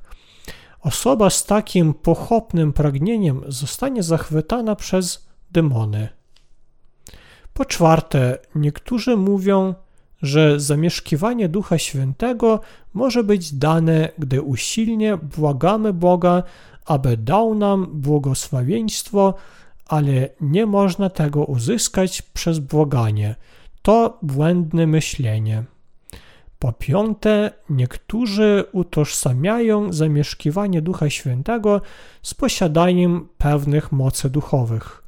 Osoba 0.81 1.29
z 1.29 1.45
takim 1.45 1.93
pochopnym 1.93 2.73
pragnieniem 2.73 3.41
zostanie 3.47 4.03
zachwytana 4.03 4.75
przez 4.75 5.24
demony. 5.55 6.09
Po 7.53 7.65
czwarte, 7.65 8.37
niektórzy 8.55 9.17
mówią, 9.17 9.73
że 10.21 10.59
zamieszkiwanie 10.59 11.49
Ducha 11.49 11.77
Świętego 11.77 12.59
może 12.93 13.23
być 13.23 13.53
dane, 13.53 14.09
gdy 14.17 14.41
usilnie 14.41 15.17
błagamy 15.17 15.93
Boga, 15.93 16.43
aby 16.85 17.17
dał 17.17 17.55
nam 17.55 17.87
błogosławieństwo, 17.93 19.33
ale 19.87 20.29
nie 20.41 20.65
można 20.65 21.09
tego 21.09 21.45
uzyskać 21.45 22.21
przez 22.21 22.59
błaganie. 22.59 23.35
To 23.81 24.17
błędne 24.21 24.87
myślenie. 24.87 25.63
Po 26.59 26.73
piąte, 26.73 27.51
niektórzy 27.69 28.63
utożsamiają 28.71 29.93
zamieszkiwanie 29.93 30.81
Ducha 30.81 31.09
Świętego 31.09 31.81
z 32.21 32.33
posiadaniem 32.33 33.27
pewnych 33.37 33.91
mocy 33.91 34.29
duchowych. 34.29 35.04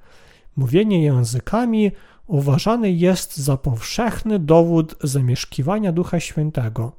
Mówienie 0.58 1.04
językami 1.04 1.92
uważany 2.28 2.92
jest 2.92 3.38
za 3.38 3.58
powszechny 3.58 4.40
dowód 4.40 4.96
zamieszkiwania 5.04 5.92
Ducha 5.92 6.20
Świętego. 6.20 6.92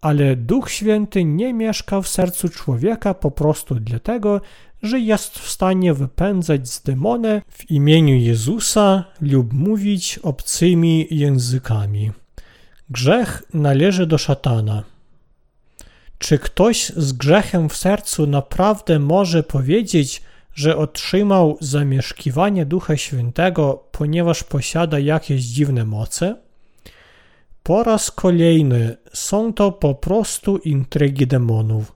Ale 0.00 0.36
Duch 0.36 0.70
Święty 0.70 1.24
nie 1.24 1.54
mieszka 1.54 2.00
w 2.00 2.08
sercu 2.08 2.48
człowieka 2.48 3.14
po 3.14 3.30
prostu 3.30 3.74
dlatego, 3.74 4.40
że 4.82 5.00
jest 5.00 5.38
w 5.38 5.50
stanie 5.50 5.94
wypędzać 5.94 6.68
z 6.68 6.82
demony 6.82 7.42
w 7.48 7.70
imieniu 7.70 8.16
Jezusa 8.16 9.04
lub 9.20 9.52
mówić 9.52 10.18
obcymi 10.22 11.06
językami. 11.10 12.10
Grzech 12.90 13.42
należy 13.54 14.06
do 14.06 14.18
szatana. 14.18 14.82
Czy 16.18 16.38
ktoś 16.38 16.88
z 16.96 17.12
grzechem 17.12 17.68
w 17.68 17.76
sercu 17.76 18.26
naprawdę 18.26 18.98
może 18.98 19.42
powiedzieć, 19.42 20.22
że 20.58 20.76
otrzymał 20.76 21.58
zamieszkiwanie 21.60 22.66
Ducha 22.66 22.96
Świętego, 22.96 23.84
ponieważ 23.92 24.44
posiada 24.44 24.98
jakieś 24.98 25.42
dziwne 25.42 25.84
moce? 25.84 26.36
Po 27.62 27.82
raz 27.82 28.10
kolejny 28.10 28.96
są 29.12 29.52
to 29.52 29.72
po 29.72 29.94
prostu 29.94 30.56
intrygi 30.56 31.26
demonów. 31.26 31.92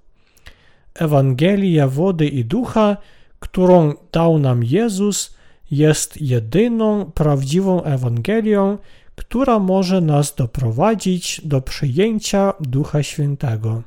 Ewangelia 0.94 1.88
wody 1.88 2.28
i 2.28 2.44
ducha, 2.44 2.96
którą 3.40 3.94
dał 4.12 4.38
nam 4.38 4.64
Jezus, 4.64 5.34
jest 5.70 6.20
jedyną 6.20 7.10
prawdziwą 7.14 7.82
Ewangelią, 7.82 8.78
która 9.16 9.58
może 9.58 10.00
nas 10.00 10.34
doprowadzić 10.34 11.40
do 11.44 11.60
przyjęcia 11.60 12.52
Ducha 12.60 13.02
Świętego. 13.02 13.82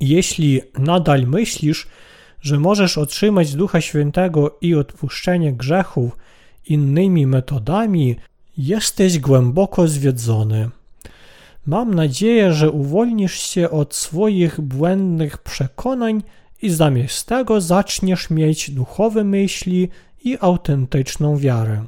Jeśli 0.00 0.60
nadal 0.78 1.26
myślisz, 1.26 1.86
że 2.40 2.58
możesz 2.58 2.98
otrzymać 2.98 3.54
Ducha 3.54 3.80
Świętego 3.80 4.58
i 4.60 4.74
odpuszczenie 4.74 5.52
grzechów 5.52 6.16
innymi 6.66 7.26
metodami, 7.26 8.16
jesteś 8.58 9.18
głęboko 9.18 9.88
zwiedzony. 9.88 10.70
Mam 11.66 11.94
nadzieję, 11.94 12.52
że 12.52 12.70
uwolnisz 12.70 13.40
się 13.40 13.70
od 13.70 13.94
swoich 13.94 14.60
błędnych 14.60 15.38
przekonań 15.38 16.22
i 16.62 16.70
zamiast 16.70 17.28
tego 17.28 17.60
zaczniesz 17.60 18.30
mieć 18.30 18.70
duchowe 18.70 19.24
myśli 19.24 19.88
i 20.24 20.38
autentyczną 20.40 21.36
wiarę. 21.36 21.84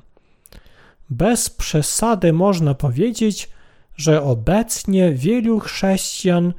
Bez 1.11 1.50
przesady 1.50 2.32
można 2.32 2.74
powiedzieć, 2.74 3.48
że 3.96 4.22
obecnie 4.22 5.12
wielu 5.12 5.61
chrześcijan 5.61 6.52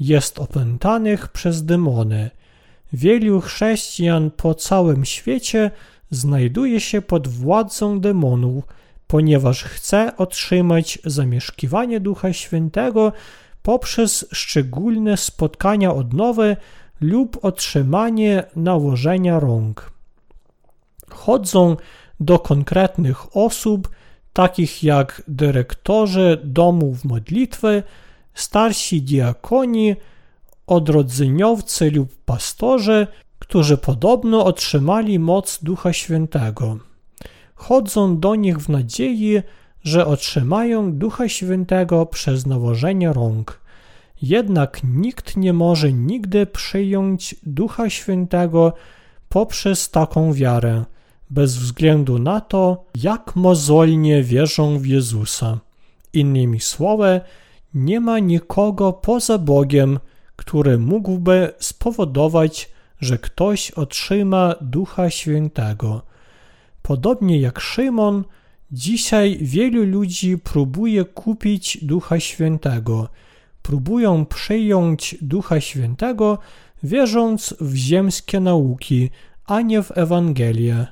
jest 0.00 0.38
opętanych 0.38 1.28
przez 1.28 1.64
demony– 1.64 2.30
Wielu 2.92 3.40
chrześcijan 3.40 4.30
po 4.30 4.54
całym 4.54 5.04
świecie 5.04 5.70
znajduje 6.10 6.80
się 6.80 7.02
pod 7.02 7.28
władzą 7.28 8.00
demonów, 8.00 8.64
ponieważ 9.06 9.62
chce 9.62 10.16
otrzymać 10.16 10.98
zamieszkiwanie 11.04 12.00
Ducha 12.00 12.32
Świętego 12.32 13.12
poprzez 13.62 14.26
szczególne 14.32 15.16
spotkania 15.16 15.94
odnowy 15.94 16.56
lub 17.00 17.44
otrzymanie 17.44 18.44
nałożenia 18.56 19.40
rąk. 19.40 19.90
Chodzą 21.10 21.76
do 22.20 22.38
konkretnych 22.38 23.36
osób, 23.36 23.88
takich 24.32 24.82
jak 24.84 25.22
dyrektorzy 25.28 26.40
domów 26.44 27.04
modlitwy, 27.04 27.82
starsi 28.34 29.02
diakoni, 29.02 29.96
odrodzeniowcy 30.66 31.90
lub 31.90 32.14
pastorzy, 32.24 33.06
którzy 33.38 33.76
podobno 33.76 34.44
otrzymali 34.44 35.18
moc 35.18 35.58
Ducha 35.62 35.92
Świętego. 35.92 36.78
Chodzą 37.54 38.18
do 38.18 38.34
nich 38.34 38.58
w 38.58 38.68
nadziei, 38.68 39.42
że 39.82 40.06
otrzymają 40.06 40.92
Ducha 40.92 41.28
Świętego 41.28 42.06
przez 42.06 42.46
nałożenie 42.46 43.12
rąk. 43.12 43.60
Jednak 44.22 44.80
nikt 44.84 45.36
nie 45.36 45.52
może 45.52 45.92
nigdy 45.92 46.46
przyjąć 46.46 47.34
Ducha 47.42 47.90
Świętego 47.90 48.72
poprzez 49.28 49.90
taką 49.90 50.32
wiarę, 50.32 50.84
bez 51.30 51.56
względu 51.56 52.18
na 52.18 52.40
to, 52.40 52.84
jak 53.02 53.36
mozolnie 53.36 54.22
wierzą 54.22 54.78
w 54.78 54.86
Jezusa. 54.86 55.58
Innymi 56.12 56.60
słowy, 56.60 57.20
nie 57.74 58.00
ma 58.00 58.18
nikogo 58.18 58.92
poza 58.92 59.38
Bogiem, 59.38 59.98
który 60.36 60.78
mógłby 60.78 61.52
spowodować, 61.58 62.70
że 63.00 63.18
ktoś 63.18 63.70
otrzyma 63.70 64.54
Ducha 64.60 65.10
Świętego. 65.10 66.02
Podobnie 66.82 67.40
jak 67.40 67.60
Szymon, 67.60 68.24
dzisiaj 68.72 69.38
wielu 69.40 69.84
ludzi 69.84 70.38
próbuje 70.38 71.04
kupić 71.04 71.84
Ducha 71.84 72.20
Świętego. 72.20 73.08
Próbują 73.62 74.26
przyjąć 74.26 75.16
Ducha 75.22 75.60
Świętego, 75.60 76.38
wierząc 76.82 77.54
w 77.60 77.74
ziemskie 77.74 78.40
nauki, 78.40 79.10
a 79.46 79.60
nie 79.60 79.82
w 79.82 79.98
Ewangelię. 79.98 80.86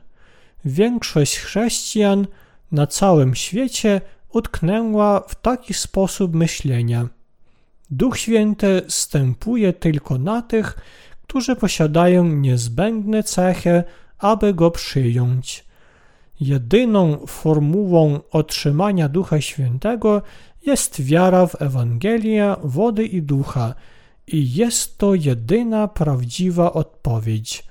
Większość 0.65 1.39
chrześcijan 1.39 2.27
na 2.73 2.87
całym 2.87 3.35
świecie 3.35 4.01
utknęła 4.33 5.21
w 5.21 5.35
taki 5.35 5.75
sposób 5.75 6.35
myślenia. 6.35 7.09
Duch 7.91 8.19
Święty 8.19 8.83
stępuje 8.89 9.73
tylko 9.73 10.19
na 10.19 10.43
tych, 10.43 10.77
którzy 11.23 11.57
posiadają 11.57 12.25
niezbędne 12.25 13.23
cechy, 13.23 13.85
aby 14.19 14.55
go 14.55 14.71
przyjąć. 14.71 15.65
Jedyną 16.41 17.27
formułą 17.27 18.21
otrzymania 18.31 19.09
Ducha 19.09 19.41
Świętego 19.41 20.23
jest 20.67 21.03
wiara 21.03 21.47
w 21.47 21.63
Ewangelię 21.63 22.57
wody 22.63 23.05
i 23.07 23.23
ducha 23.23 23.75
i 24.27 24.55
jest 24.55 24.99
to 24.99 25.15
jedyna 25.15 25.89
prawdziwa 25.89 26.73
odpowiedź. 26.73 27.65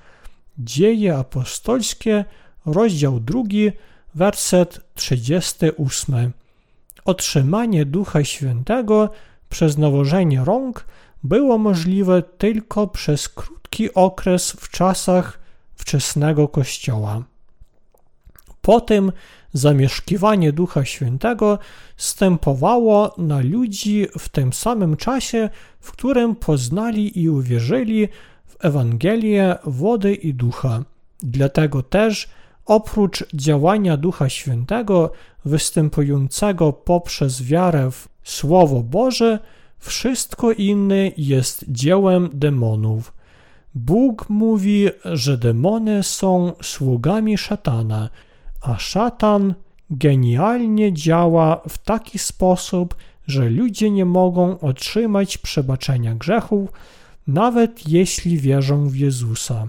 Dzieje 0.58 1.16
apostolskie, 1.16 2.24
rozdział 2.66 3.20
2, 3.20 3.42
werset 4.14 4.80
38. 4.94 6.32
otrzymanie 7.04 7.84
Ducha 7.84 8.24
Świętego 8.24 9.10
przez 9.48 9.78
nałożenie 9.78 10.44
rąk 10.44 10.86
było 11.22 11.58
możliwe 11.58 12.22
tylko 12.22 12.86
przez 12.86 13.28
krótki 13.28 13.94
okres 13.94 14.52
w 14.52 14.68
czasach 14.68 15.38
wczesnego 15.74 16.48
Kościoła. 16.48 17.22
Potem 18.60 19.12
zamieszkiwanie 19.52 20.52
Ducha 20.52 20.84
Świętego 20.84 21.58
stępowało 21.96 23.14
na 23.18 23.40
ludzi 23.40 24.06
w 24.18 24.28
tym 24.28 24.52
samym 24.52 24.96
czasie, 24.96 25.50
w 25.80 25.92
którym 25.92 26.36
poznali 26.36 27.20
i 27.20 27.28
uwierzyli 27.28 28.08
w 28.46 28.64
Ewangelię 28.64 29.56
wody 29.64 30.14
i 30.14 30.34
ducha. 30.34 30.84
Dlatego 31.22 31.82
też 31.82 32.28
oprócz 32.66 33.24
działania 33.34 33.96
Ducha 33.96 34.28
Świętego 34.28 35.12
występującego 35.44 36.72
poprzez 36.72 37.42
wiarę 37.42 37.90
w 37.90 38.08
Słowo 38.24 38.82
Boże, 38.82 39.38
wszystko 39.78 40.52
inne 40.52 41.10
jest 41.16 41.64
dziełem 41.68 42.30
demonów. 42.32 43.12
Bóg 43.74 44.26
mówi, 44.28 44.88
że 45.04 45.38
demony 45.38 46.02
są 46.02 46.52
sługami 46.62 47.38
szatana, 47.38 48.10
a 48.60 48.78
szatan 48.78 49.54
genialnie 49.90 50.92
działa 50.92 51.62
w 51.68 51.78
taki 51.78 52.18
sposób, 52.18 52.94
że 53.26 53.50
ludzie 53.50 53.90
nie 53.90 54.04
mogą 54.04 54.60
otrzymać 54.60 55.38
przebaczenia 55.38 56.14
grzechów, 56.14 56.70
nawet 57.26 57.88
jeśli 57.88 58.38
wierzą 58.38 58.88
w 58.88 58.96
Jezusa. 58.96 59.68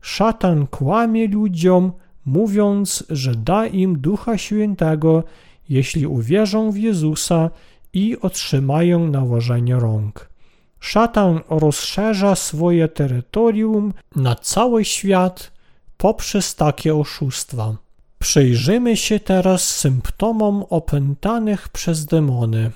Szatan 0.00 0.66
kłamie 0.66 1.28
ludziom, 1.28 1.92
mówiąc, 2.24 3.04
że 3.10 3.34
da 3.34 3.66
im 3.66 3.98
Ducha 3.98 4.38
Świętego, 4.38 5.24
jeśli 5.68 6.06
uwierzą 6.06 6.70
w 6.70 6.76
Jezusa 6.76 7.50
i 7.92 8.20
otrzymają 8.20 9.06
nałożenie 9.06 9.76
rąk. 9.76 10.28
Szatan 10.80 11.40
rozszerza 11.50 12.34
swoje 12.34 12.88
terytorium 12.88 13.92
na 14.16 14.34
cały 14.34 14.84
świat 14.84 15.52
poprzez 15.96 16.54
takie 16.54 16.94
oszustwa. 16.94 17.76
Przyjrzymy 18.18 18.96
się 18.96 19.20
teraz 19.20 19.76
symptomom 19.76 20.64
opętanych 20.70 21.68
przez 21.68 22.06
demony. 22.06 22.70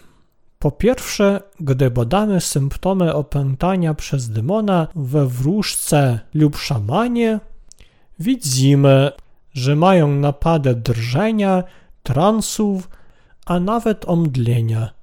Po 0.58 0.70
pierwsze, 0.70 1.40
gdy 1.60 1.90
badamy 1.90 2.40
symptomy 2.40 3.14
opętania 3.14 3.94
przez 3.94 4.30
demona 4.30 4.88
we 4.94 5.26
wróżce 5.26 6.20
lub 6.34 6.56
szamanie, 6.56 7.40
widzimy, 8.18 9.12
że 9.54 9.76
mają 9.76 10.08
napady 10.08 10.74
drżenia, 10.74 11.64
transów, 12.02 12.88
a 13.46 13.60
nawet 13.60 14.04
omdlenia. 14.08 14.95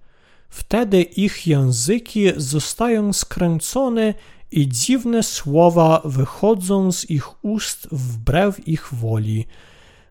Wtedy 0.53 1.01
ich 1.01 1.47
języki 1.47 2.31
zostają 2.37 3.13
skręcone 3.13 4.13
i 4.51 4.67
dziwne 4.69 5.23
słowa 5.23 6.01
wychodzą 6.05 6.91
z 6.91 7.09
ich 7.09 7.45
ust 7.45 7.87
wbrew 7.91 8.67
ich 8.67 8.93
woli. 8.93 9.45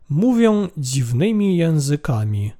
Mówią 0.09 0.69
dziwnymi 0.77 1.57
językami. 1.57 2.53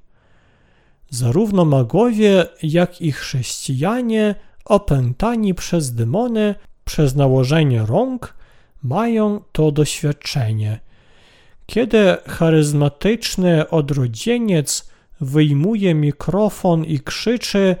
Zarówno 1.09 1.65
magowie, 1.65 2.45
jak 2.63 3.01
i 3.01 3.11
chrześcijanie, 3.11 4.35
opętani 4.65 5.53
przez 5.53 5.93
demony, 5.93 6.55
przez 6.85 7.15
nałożenie 7.15 7.85
rąk, 7.85 8.33
mają 8.83 9.41
to 9.51 9.71
doświadczenie. 9.71 10.79
Kiedy 11.65 12.17
charyzmatyczny 12.27 13.69
odrodzieniec 13.69 14.92
wyjmuje 15.23 15.93
mikrofon 15.93 16.85
i 16.85 16.99
krzyczy 16.99 17.75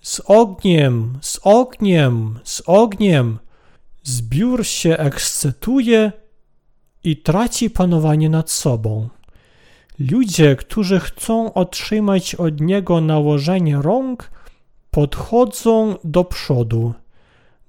z 0.00 0.20
ogniem, 0.24 1.18
z 1.22 1.40
ogniem, 1.42 2.38
z 2.44 2.62
ogniem, 2.66 3.38
zbiór 4.02 4.66
się 4.66 4.96
ekscytuje 4.96 6.12
i 7.04 7.16
traci 7.16 7.70
panowanie 7.70 8.28
nad 8.28 8.50
sobą. 8.50 9.08
Ludzie, 9.98 10.56
którzy 10.56 11.00
chcą 11.00 11.54
otrzymać 11.54 12.34
od 12.34 12.60
niego 12.60 13.00
nałożenie 13.00 13.76
rąk, 13.82 14.30
podchodzą 14.90 15.96
do 16.04 16.24
przodu, 16.24 16.94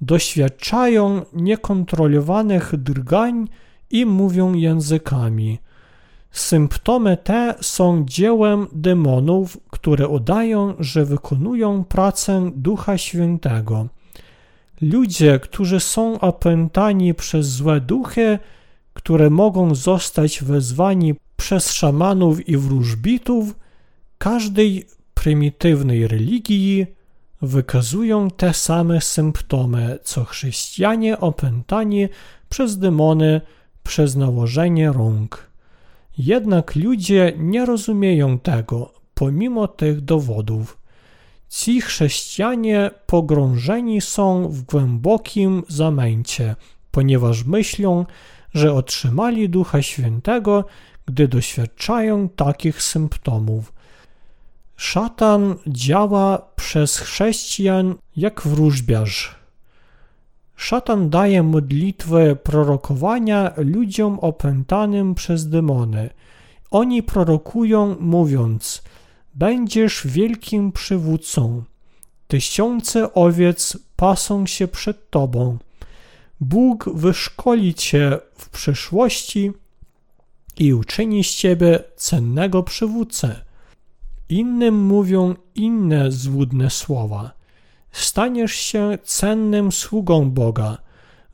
doświadczają 0.01 1.25
niekontrolowanych 1.33 2.77
drgań 2.77 3.47
i 3.89 4.05
mówią 4.05 4.53
językami. 4.53 5.59
Symptomy 6.31 7.17
te 7.17 7.55
są 7.61 8.05
dziełem 8.05 8.67
demonów, 8.73 9.57
które 9.69 10.07
udają, 10.07 10.73
że 10.79 11.05
wykonują 11.05 11.83
pracę 11.83 12.51
Ducha 12.55 12.97
Świętego. 12.97 13.87
Ludzie, 14.81 15.39
którzy 15.39 15.79
są 15.79 16.19
opętani 16.19 17.13
przez 17.13 17.47
złe 17.47 17.81
duchy, 17.81 18.39
które 18.93 19.29
mogą 19.29 19.75
zostać 19.75 20.43
wezwani 20.43 21.15
przez 21.37 21.71
szamanów 21.71 22.49
i 22.49 22.57
wróżbitów 22.57 23.55
każdej 24.17 24.85
prymitywnej 25.13 26.07
religii 26.07 26.85
wykazują 27.41 28.31
te 28.31 28.53
same 28.53 29.01
symptomy, 29.01 29.99
co 30.03 30.25
chrześcijanie 30.25 31.19
opętani 31.19 32.07
przez 32.49 32.77
demony 32.77 33.41
przez 33.83 34.15
nałożenie 34.15 34.91
rąk. 34.91 35.50
Jednak 36.17 36.75
ludzie 36.75 37.33
nie 37.37 37.65
rozumieją 37.65 38.39
tego, 38.39 38.93
pomimo 39.13 39.67
tych 39.67 40.01
dowodów. 40.01 40.77
Ci 41.49 41.81
chrześcijanie 41.81 42.91
pogrążeni 43.05 44.01
są 44.01 44.49
w 44.49 44.61
głębokim 44.61 45.63
zamęcie, 45.67 46.55
ponieważ 46.91 47.43
myślą, 47.43 48.05
że 48.53 48.73
otrzymali 48.73 49.49
Ducha 49.49 49.81
Świętego 49.81 50.65
gdy 51.05 51.27
doświadczają 51.27 52.29
takich 52.29 52.81
symptomów. 52.81 53.73
Szatan 54.75 55.55
działa 55.67 56.51
przez 56.55 56.97
chrześcijan 56.97 57.95
jak 58.15 58.41
wróżbiarz. 58.41 59.40
Szatan 60.61 61.09
daje 61.09 61.43
modlitwę 61.43 62.35
prorokowania 62.35 63.53
ludziom 63.57 64.19
opętanym 64.19 65.15
przez 65.15 65.49
demony. 65.49 66.09
Oni 66.71 67.03
prorokują, 67.03 67.95
mówiąc: 67.99 68.83
Będziesz 69.35 70.07
wielkim 70.07 70.71
przywódcą. 70.71 71.63
Tysiące 72.27 73.13
owiec 73.13 73.77
pasą 73.95 74.45
się 74.45 74.67
przed 74.67 75.09
tobą. 75.09 75.57
Bóg 76.39 76.89
wyszkoli 76.93 77.73
cię 77.73 78.19
w 78.35 78.49
przyszłości 78.49 79.51
i 80.57 80.73
uczyni 80.73 81.23
z 81.23 81.35
ciebie 81.35 81.79
cennego 81.95 82.63
przywódcę. 82.63 83.41
Innym 84.29 84.85
mówią 84.85 85.35
inne 85.55 86.11
złudne 86.11 86.69
słowa. 86.69 87.40
Staniesz 87.91 88.55
się 88.55 88.97
cennym 89.03 89.71
sługą 89.71 90.31
Boga. 90.31 90.77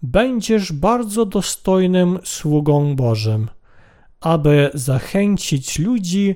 Będziesz 0.02 0.72
bardzo 0.72 1.26
dostojnym 1.26 2.20
sługą 2.24 2.96
Bożym, 2.96 3.48
aby 4.22 4.70
zachęcić 4.74 5.80
ludzi, 5.80 6.36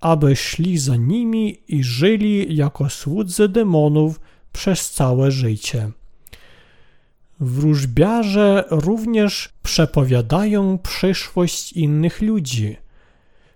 aby 0.00 0.36
szli 0.36 0.78
za 0.78 0.96
nimi 0.96 1.58
i 1.68 1.84
żyli 1.84 2.56
jako 2.56 2.90
słudzy 2.90 3.48
demonów 3.48 4.20
przez 4.52 4.90
całe 4.90 5.30
życie. 5.30 5.90
Wróżbiarze 7.40 8.64
również 8.70 9.48
przepowiadają 9.62 10.78
przyszłość 10.78 11.72
innych 11.72 12.22
ludzi. 12.22 12.76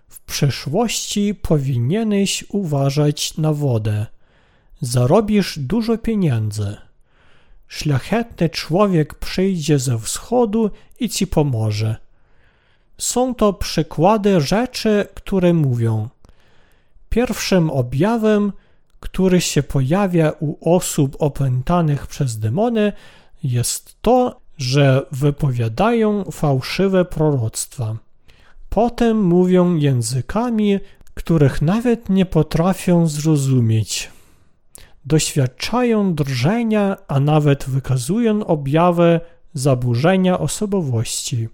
W 0.07 0.21
przyszłości 0.21 1.35
powinieneś 1.35 2.45
uważać 2.49 3.37
na 3.37 3.53
wodę. 3.53 4.05
Zarobisz 4.83 5.59
dużo 5.59 5.97
pieniędzy. 5.97 6.77
Szlachetny 7.67 8.49
człowiek 8.49 9.13
przyjdzie 9.13 9.79
ze 9.79 9.99
wschodu 9.99 10.71
i 10.99 11.09
ci 11.09 11.27
pomoże. 11.27 11.95
Są 12.97 13.35
to 13.35 13.53
przykłady 13.53 14.41
rzeczy, 14.41 15.07
które 15.13 15.53
mówią. 15.53 16.09
Pierwszym 17.09 17.69
objawem, 17.69 18.53
który 18.99 19.41
się 19.41 19.63
pojawia 19.63 20.31
u 20.39 20.75
osób 20.75 21.15
opętanych 21.19 22.07
przez 22.07 22.39
demony, 22.39 22.93
jest 23.43 24.01
to, 24.01 24.41
że 24.57 25.05
wypowiadają 25.11 26.23
fałszywe 26.23 27.05
proroctwa. 27.05 27.95
Potem 28.69 29.21
mówią 29.21 29.75
językami, 29.75 30.79
których 31.13 31.61
nawet 31.61 32.09
nie 32.09 32.25
potrafią 32.25 33.07
zrozumieć. 33.07 34.13
Doświadczają 35.05 36.15
drżenia, 36.15 36.97
a 37.07 37.19
nawet 37.19 37.63
wykazują 37.63 38.45
objawy 38.45 39.19
zaburzenia 39.53 40.39
osobowości. 40.39 41.47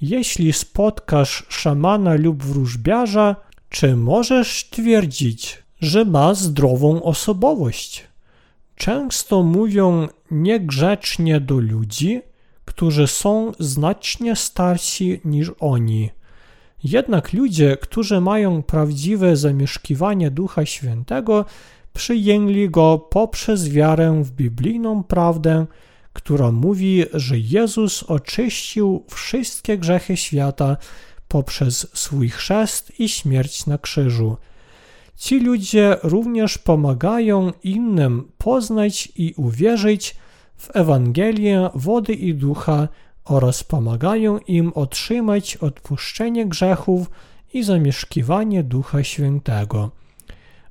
Jeśli 0.00 0.52
spotkasz 0.52 1.46
szamana 1.48 2.14
lub 2.14 2.42
wróżbiarza, 2.42 3.36
czy 3.68 3.96
możesz 3.96 4.70
twierdzić, 4.70 5.62
że 5.80 6.04
ma 6.04 6.34
zdrową 6.34 7.02
osobowość. 7.02 8.04
Często 8.76 9.42
mówią 9.42 10.08
niegrzecznie 10.30 11.40
do 11.40 11.58
ludzi, 11.58 12.20
którzy 12.64 13.06
są 13.06 13.52
znacznie 13.58 14.36
starsi 14.36 15.20
niż 15.24 15.50
oni. 15.60 16.10
Jednak 16.84 17.32
ludzie, 17.32 17.76
którzy 17.76 18.20
mają 18.20 18.62
prawdziwe 18.62 19.36
zamieszkiwanie 19.36 20.30
Ducha 20.30 20.66
Świętego, 20.66 21.44
przyjęli 21.98 22.70
go 22.70 22.98
poprzez 22.98 23.68
wiarę 23.68 24.22
w 24.24 24.30
biblijną 24.30 25.04
prawdę, 25.04 25.66
która 26.12 26.52
mówi, 26.52 27.04
że 27.14 27.38
Jezus 27.38 28.02
oczyścił 28.02 29.04
wszystkie 29.08 29.78
grzechy 29.78 30.16
świata 30.16 30.76
poprzez 31.28 31.86
swój 31.94 32.28
chrzest 32.28 33.00
i 33.00 33.08
śmierć 33.08 33.66
na 33.66 33.78
krzyżu. 33.78 34.36
Ci 35.16 35.40
ludzie 35.40 35.96
również 36.02 36.58
pomagają 36.58 37.52
innym 37.62 38.32
poznać 38.38 39.08
i 39.16 39.34
uwierzyć 39.36 40.16
w 40.56 40.76
Ewangelię 40.76 41.70
wody 41.74 42.12
i 42.12 42.34
ducha 42.34 42.88
oraz 43.24 43.64
pomagają 43.64 44.38
im 44.38 44.72
otrzymać 44.74 45.56
odpuszczenie 45.56 46.46
grzechów 46.46 47.10
i 47.54 47.62
zamieszkiwanie 47.62 48.62
Ducha 48.62 49.04
Świętego. 49.04 49.90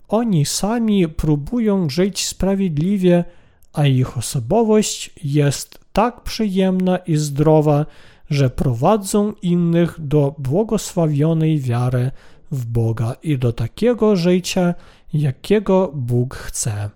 Oni 0.08 0.45
sami 0.45 1.08
próbują 1.08 1.89
żyć 1.89 2.26
sprawiedliwie, 2.26 3.24
a 3.74 3.86
ich 3.86 4.18
osobowość 4.18 5.12
jest 5.24 5.80
tak 5.93 6.24
przyjemna 6.24 6.97
i 6.97 7.16
zdrowa, 7.16 7.86
że 8.30 8.49
prowadzą 8.49 9.34
innych 9.41 9.95
do 9.99 10.36
błogosławionej 10.38 11.60
wiary 11.60 12.12
w 12.51 12.66
Boga 12.66 13.16
i 13.24 13.38
do 13.38 13.53
takiego 13.53 14.16
życia, 14.16 14.74
jakiego 15.14 15.91
Bóg 15.95 16.36
chce. 16.36 16.89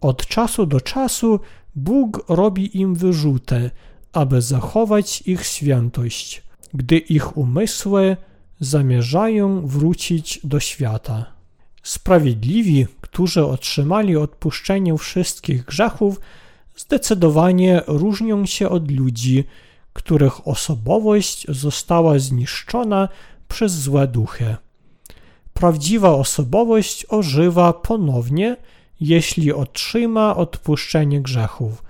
Od 0.00 0.26
czasu 0.26 0.66
do 0.66 0.80
czasu 0.80 1.40
Bóg 1.74 2.24
robi 2.28 2.80
im 2.80 2.94
wyrzuty, 2.94 3.70
aby 4.12 4.42
zachować 4.42 5.22
ich 5.26 5.44
świętość, 5.44 6.42
gdy 6.74 6.98
ich 6.98 7.36
umysły 7.36 8.16
zamierzają 8.60 9.66
wrócić 9.66 10.40
do 10.44 10.60
świata. 10.60 11.39
Sprawiedliwi, 11.82 12.86
którzy 13.00 13.44
otrzymali 13.44 14.16
odpuszczenie 14.16 14.98
wszystkich 14.98 15.64
grzechów, 15.64 16.20
zdecydowanie 16.76 17.82
różnią 17.86 18.46
się 18.46 18.68
od 18.68 18.90
ludzi, 18.90 19.44
których 19.92 20.48
osobowość 20.48 21.46
została 21.48 22.18
zniszczona 22.18 23.08
przez 23.48 23.72
złe 23.72 24.06
duchy. 24.06 24.56
Prawdziwa 25.54 26.10
osobowość 26.10 27.06
ożywa 27.08 27.72
ponownie, 27.72 28.56
jeśli 29.00 29.52
otrzyma 29.52 30.36
odpuszczenie 30.36 31.20
grzechów 31.20 31.82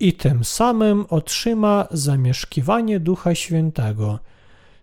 i 0.00 0.12
tym 0.12 0.44
samym 0.44 1.06
otrzyma 1.10 1.86
zamieszkiwanie 1.90 3.00
Ducha 3.00 3.34
Świętego. 3.34 4.18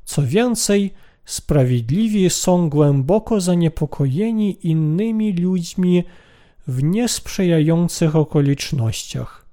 Co 0.05 0.23
więcej, 0.23 0.93
sprawiedliwi 1.29 2.29
są 2.29 2.69
głęboko 2.69 3.41
zaniepokojeni 3.41 4.67
innymi 4.67 5.33
ludźmi 5.33 6.03
w 6.67 6.83
niesprzyjających 6.83 8.15
okolicznościach. 8.15 9.45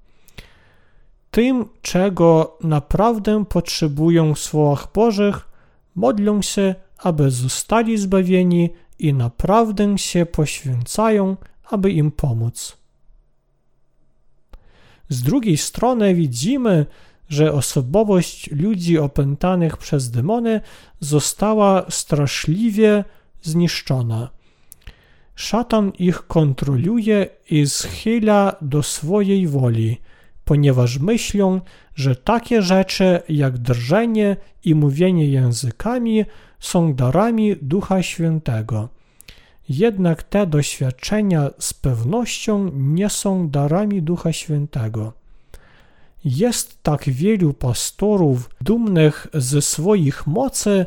Tym, 1.31 1.65
czego 1.81 2.57
naprawdę 2.63 3.45
potrzebują 3.45 4.33
w 4.33 4.39
słowach 4.39 4.91
Bożych, 4.93 5.49
modlą 5.95 6.41
się, 6.41 6.75
aby 6.97 7.31
zostali 7.31 7.97
zbawieni 7.97 8.69
i 8.99 9.13
naprawdę 9.13 9.97
się 9.97 10.25
poświęcają, 10.25 11.37
aby 11.69 11.91
im 11.91 12.11
pomóc. 12.11 12.77
Z 15.09 15.21
drugiej 15.21 15.57
strony 15.57 16.15
widzimy, 16.15 16.85
że 17.29 17.53
osobowość 17.53 18.51
ludzi 18.51 18.97
opętanych 18.97 19.77
przez 19.77 20.11
demony 20.11 20.61
została 20.99 21.85
straszliwie 21.89 23.03
zniszczona. 23.41 24.29
Szatan 25.35 25.91
ich 25.99 26.27
kontroluje 26.27 27.27
i 27.49 27.67
schyla 27.67 28.55
do 28.61 28.83
swojej 28.83 29.47
woli, 29.47 29.97
ponieważ 30.45 30.99
myślą, 30.99 31.61
że 31.95 32.15
takie 32.15 32.61
rzeczy 32.61 33.21
jak 33.29 33.57
drżenie 33.57 34.37
i 34.63 34.75
mówienie 34.75 35.27
językami 35.27 36.25
są 36.59 36.93
darami 36.93 37.55
Ducha 37.61 38.03
Świętego. 38.03 38.89
Jednak 39.69 40.23
te 40.23 40.47
doświadczenia 40.47 41.49
z 41.59 41.73
pewnością 41.73 42.71
nie 42.73 43.09
są 43.09 43.49
darami 43.49 44.01
Ducha 44.01 44.33
Świętego. 44.33 45.13
Jest 46.29 46.83
tak 46.83 47.09
wielu 47.09 47.53
pastorów 47.53 48.49
dumnych 48.61 49.27
ze 49.33 49.61
swoich 49.61 50.27
mocy, 50.27 50.85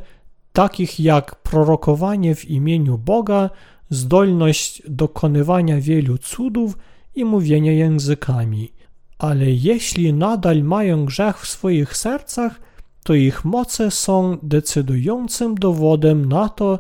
takich 0.53 1.01
jak 1.01 1.35
prorokowanie 1.35 2.35
w 2.35 2.45
imieniu 2.45 2.99
Boga, 2.99 3.51
zdolność 3.91 4.83
dokonywania 4.89 5.81
wielu 5.81 6.19
cudów 6.19 6.79
i 7.15 7.25
mówienie 7.25 7.75
językami. 7.75 8.73
Ale 9.19 9.51
jeśli 9.51 10.13
nadal 10.13 10.63
mają 10.63 11.05
grzech 11.05 11.41
w 11.41 11.49
swoich 11.49 11.97
sercach, 11.97 12.61
to 13.05 13.15
ich 13.15 13.45
moce 13.45 13.91
są 13.91 14.39
decydującym 14.43 15.55
dowodem 15.55 16.29
na 16.29 16.49
to, 16.49 16.79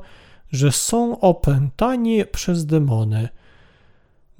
że 0.52 0.72
są 0.72 1.20
opętani 1.20 2.24
przez 2.32 2.66
demony. 2.66 3.28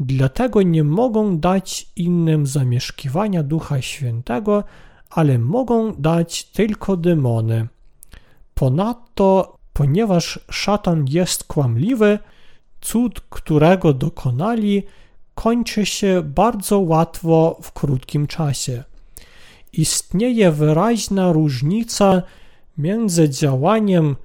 Dlatego 0.00 0.62
nie 0.62 0.84
mogą 0.84 1.38
dać 1.38 1.86
innym 1.96 2.46
zamieszkiwania 2.46 3.42
Ducha 3.42 3.82
Świętego, 3.82 4.64
ale 5.10 5.38
mogą 5.38 5.94
dać 5.94 6.44
tylko 6.44 6.96
demony. 6.96 7.68
Ponadto, 8.54 9.56
ponieważ 9.72 10.40
szatan 10.50 11.04
jest 11.08 11.44
kłamliwy, 11.44 12.18
cud, 12.80 13.20
którego 13.20 13.92
dokonali, 13.92 14.82
kończy 15.34 15.86
się 15.86 16.22
bardzo 16.24 16.78
łatwo 16.78 17.58
w 17.62 17.72
krótkim 17.72 18.26
czasie. 18.26 18.84
Istnieje 19.72 20.52
wyraźna 20.52 21.32
różnica 21.32 22.22
między 22.78 23.28
działaniem 23.28 24.16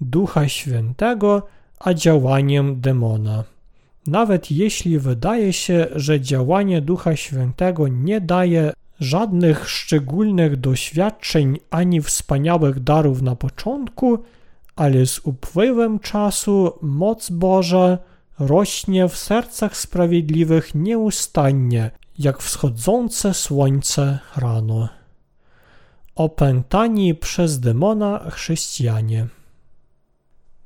Ducha 0.00 0.48
Świętego 0.48 1.42
a 1.78 1.94
działaniem 1.94 2.80
demona. 2.80 3.51
Nawet 4.06 4.50
jeśli 4.50 4.98
wydaje 4.98 5.52
się, 5.52 5.86
że 5.94 6.20
działanie 6.20 6.80
Ducha 6.80 7.16
Świętego 7.16 7.88
nie 7.88 8.20
daje 8.20 8.72
żadnych 9.00 9.70
szczególnych 9.70 10.56
doświadczeń 10.56 11.58
ani 11.70 12.00
wspaniałych 12.00 12.80
darów 12.80 13.22
na 13.22 13.36
początku, 13.36 14.18
ale 14.76 15.06
z 15.06 15.18
upływem 15.18 15.98
czasu 15.98 16.72
moc 16.82 17.30
Boża 17.30 17.98
rośnie 18.38 19.08
w 19.08 19.16
sercach 19.16 19.76
sprawiedliwych 19.76 20.74
nieustannie, 20.74 21.90
jak 22.18 22.42
wschodzące 22.42 23.34
słońce 23.34 24.18
rano. 24.36 24.88
Opętani 26.14 27.14
przez 27.14 27.60
demona 27.60 28.30
chrześcijanie. 28.30 29.26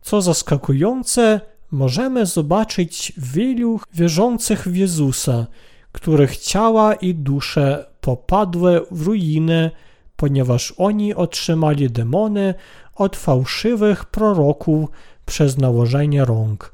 Co 0.01 0.23
zaskakujące, 0.23 1.41
możemy 1.71 2.27
zobaczyć 2.27 3.13
wielu 3.17 3.81
wierzących 3.95 4.69
w 4.69 4.77
Jezusa, 4.77 5.47
których 5.93 6.37
ciała 6.37 6.95
i 6.95 7.15
dusze 7.15 7.87
popadły 8.01 8.87
w 8.91 9.07
ruiny, 9.07 9.71
ponieważ 10.17 10.75
oni 10.77 11.15
otrzymali 11.15 11.91
demony 11.91 12.55
od 12.95 13.17
fałszywych 13.17 14.05
proroków 14.05 14.89
przez 15.27 15.59
nałożenie 15.59 16.25
rąk. 16.25 16.73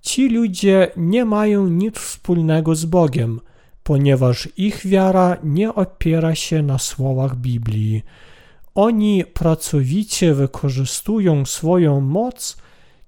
Ci 0.00 0.28
ludzie 0.28 0.90
nie 0.96 1.24
mają 1.24 1.66
nic 1.66 1.98
wspólnego 1.98 2.74
z 2.74 2.84
Bogiem, 2.84 3.40
ponieważ 3.82 4.48
ich 4.56 4.86
wiara 4.86 5.36
nie 5.44 5.74
opiera 5.74 6.34
się 6.34 6.62
na 6.62 6.78
słowach 6.78 7.36
Biblii. 7.36 8.02
Oni 8.74 9.24
pracowicie 9.24 10.34
wykorzystują 10.34 11.46
swoją 11.46 12.00
moc, 12.00 12.56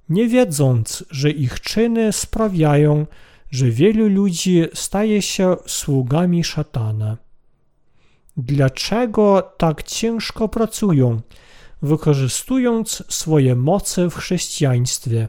nie 0.08 0.28
wiedząc, 0.28 1.04
że 1.10 1.30
ich 1.30 1.60
czyny 1.60 2.12
sprawiają, 2.12 3.06
że 3.50 3.70
wielu 3.70 4.08
ludzi 4.08 4.64
staje 4.74 5.22
się 5.22 5.56
sługami 5.66 6.44
szatana. 6.44 7.16
Dlaczego 8.36 9.52
tak 9.56 9.82
ciężko 9.82 10.48
pracują, 10.48 11.20
wykorzystując 11.82 13.02
swoje 13.08 13.54
moce 13.54 14.10
w 14.10 14.14
chrześcijaństwie? 14.14 15.28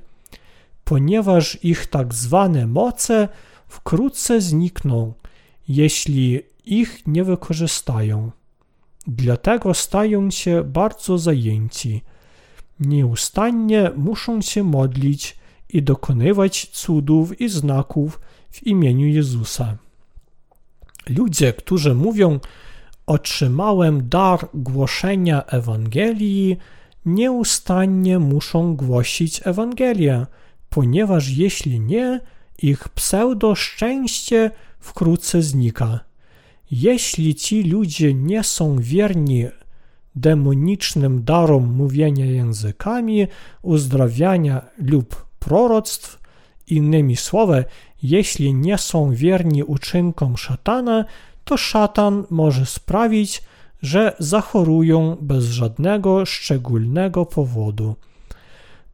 Ponieważ 0.84 1.63
ich 1.63 1.86
tak 1.86 2.13
zwane 2.13 2.67
moce 2.67 3.30
wkrótce 3.67 4.41
znikną, 4.41 5.13
jeśli 5.67 6.41
ich 6.65 7.07
nie 7.07 7.23
wykorzystają. 7.23 8.32
Dlatego 9.07 9.73
stają 9.73 10.32
się 10.32 10.63
bardzo 10.63 11.17
zajęci. 11.17 12.01
Nieustannie 12.80 13.91
muszą 13.95 14.41
się 14.41 14.63
modlić 14.63 15.38
i 15.69 15.84
dokonywać 15.84 16.69
cudów 16.71 17.41
i 17.41 17.49
znaków 17.49 18.19
w 18.51 18.67
imieniu 18.67 19.07
Jezusa. 19.07 19.78
Ludzie, 21.09 21.53
którzy 21.53 21.95
mówią, 21.95 22.39
otrzymałem 23.05 24.09
dar 24.09 24.47
głoszenia 24.53 25.43
Ewangelii, 25.45 26.57
nieustannie 27.05 28.19
muszą 28.19 28.75
głosić 28.75 29.41
Ewangelię, 29.47 30.25
ponieważ 30.69 31.30
jeśli 31.30 31.80
nie, 31.80 32.21
ich 32.61 32.89
pseudo 32.89 33.55
szczęście 33.55 34.51
wkrótce 34.80 35.41
znika. 35.41 35.99
Jeśli 36.71 37.36
ci 37.36 37.63
ludzie 37.63 38.13
nie 38.13 38.43
są 38.43 38.80
wierni 38.80 39.45
demonicznym 40.20 41.24
darom 41.24 41.74
mówienia 41.74 42.26
językami, 42.26 43.28
uzdrawiania 43.61 44.61
lub 44.78 45.26
proroctw, 45.39 46.20
innymi 46.68 47.15
słowy, 47.15 47.65
jeśli 48.03 48.53
nie 48.53 48.78
są 48.78 49.11
wierni 49.11 49.63
uczynkom 49.63 50.38
szatana, 50.38 51.05
to 51.43 51.57
szatan 51.57 52.24
może 52.30 52.65
sprawić, 52.65 53.43
że 53.82 54.15
zachorują 54.20 55.18
bez 55.22 55.45
żadnego 55.45 56.26
szczególnego 56.26 57.26
powodu. 57.26 57.95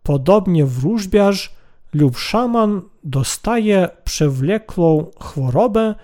Podobnie 0.04 0.66
wróżbiarz 0.66 1.54
lub 1.94 2.18
szaman 2.18 2.82
dostaje 3.04 3.90
przewlekłą 4.04 5.12
chorobę, 5.20 5.96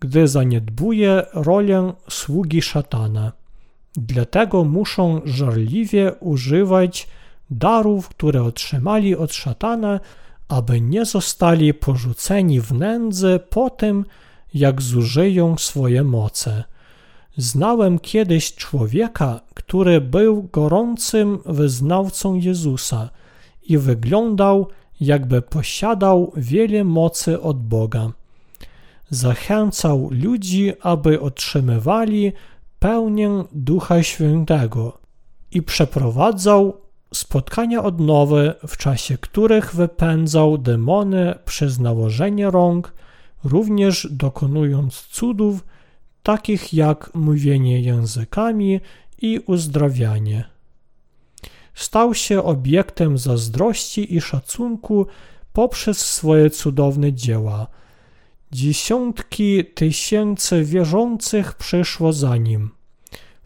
gdy 0.00 0.28
zaniedbuje 0.28 1.22
rolę 1.32 1.92
sługi 2.08 2.62
szatana. 2.62 3.32
Dlatego 3.96 4.64
muszą 4.64 5.20
żarliwie 5.24 6.12
używać 6.20 7.08
darów, 7.50 8.08
które 8.08 8.42
otrzymali 8.42 9.16
od 9.16 9.32
szatana, 9.32 10.00
aby 10.48 10.80
nie 10.80 11.04
zostali 11.04 11.74
porzuceni 11.74 12.60
w 12.60 12.72
nędzy 12.72 13.40
po 13.50 13.70
tym, 13.70 14.04
jak 14.54 14.82
zużyją 14.82 15.58
swoje 15.58 16.04
moce. 16.04 16.64
Znałem 17.36 17.98
kiedyś 17.98 18.54
człowieka, 18.54 19.40
który 19.54 20.00
był 20.00 20.42
gorącym 20.42 21.38
wyznawcą 21.46 22.34
Jezusa 22.34 23.10
i 23.68 23.78
wyglądał, 23.78 24.68
jakby 25.00 25.42
posiadał 25.42 26.32
wiele 26.36 26.84
mocy 26.84 27.40
od 27.40 27.62
Boga. 27.62 28.10
Zachęcał 29.10 30.08
ludzi, 30.10 30.72
aby 30.80 31.20
otrzymywali 31.20 32.32
pełnię 32.86 33.44
Ducha 33.52 34.02
Świętego 34.02 34.98
i 35.50 35.62
przeprowadzał 35.62 36.80
spotkania 37.14 37.82
odnowy, 37.82 38.54
w 38.68 38.76
czasie 38.76 39.18
których 39.18 39.74
wypędzał 39.74 40.58
demony 40.58 41.34
przez 41.44 41.78
nałożenie 41.78 42.50
rąk, 42.50 42.92
również 43.44 44.08
dokonując 44.10 45.00
cudów, 45.00 45.64
takich 46.22 46.74
jak 46.74 47.14
mówienie 47.14 47.80
językami 47.80 48.80
i 49.22 49.38
uzdrawianie. 49.46 50.44
Stał 51.74 52.14
się 52.14 52.42
obiektem 52.42 53.18
zazdrości 53.18 54.14
i 54.14 54.20
szacunku 54.20 55.06
poprzez 55.52 55.98
swoje 55.98 56.50
cudowne 56.50 57.12
dzieła. 57.12 57.66
Dziesiątki 58.52 59.64
tysięcy 59.64 60.64
wierzących 60.64 61.54
przyszło 61.54 62.12
za 62.12 62.36
nim. 62.36 62.75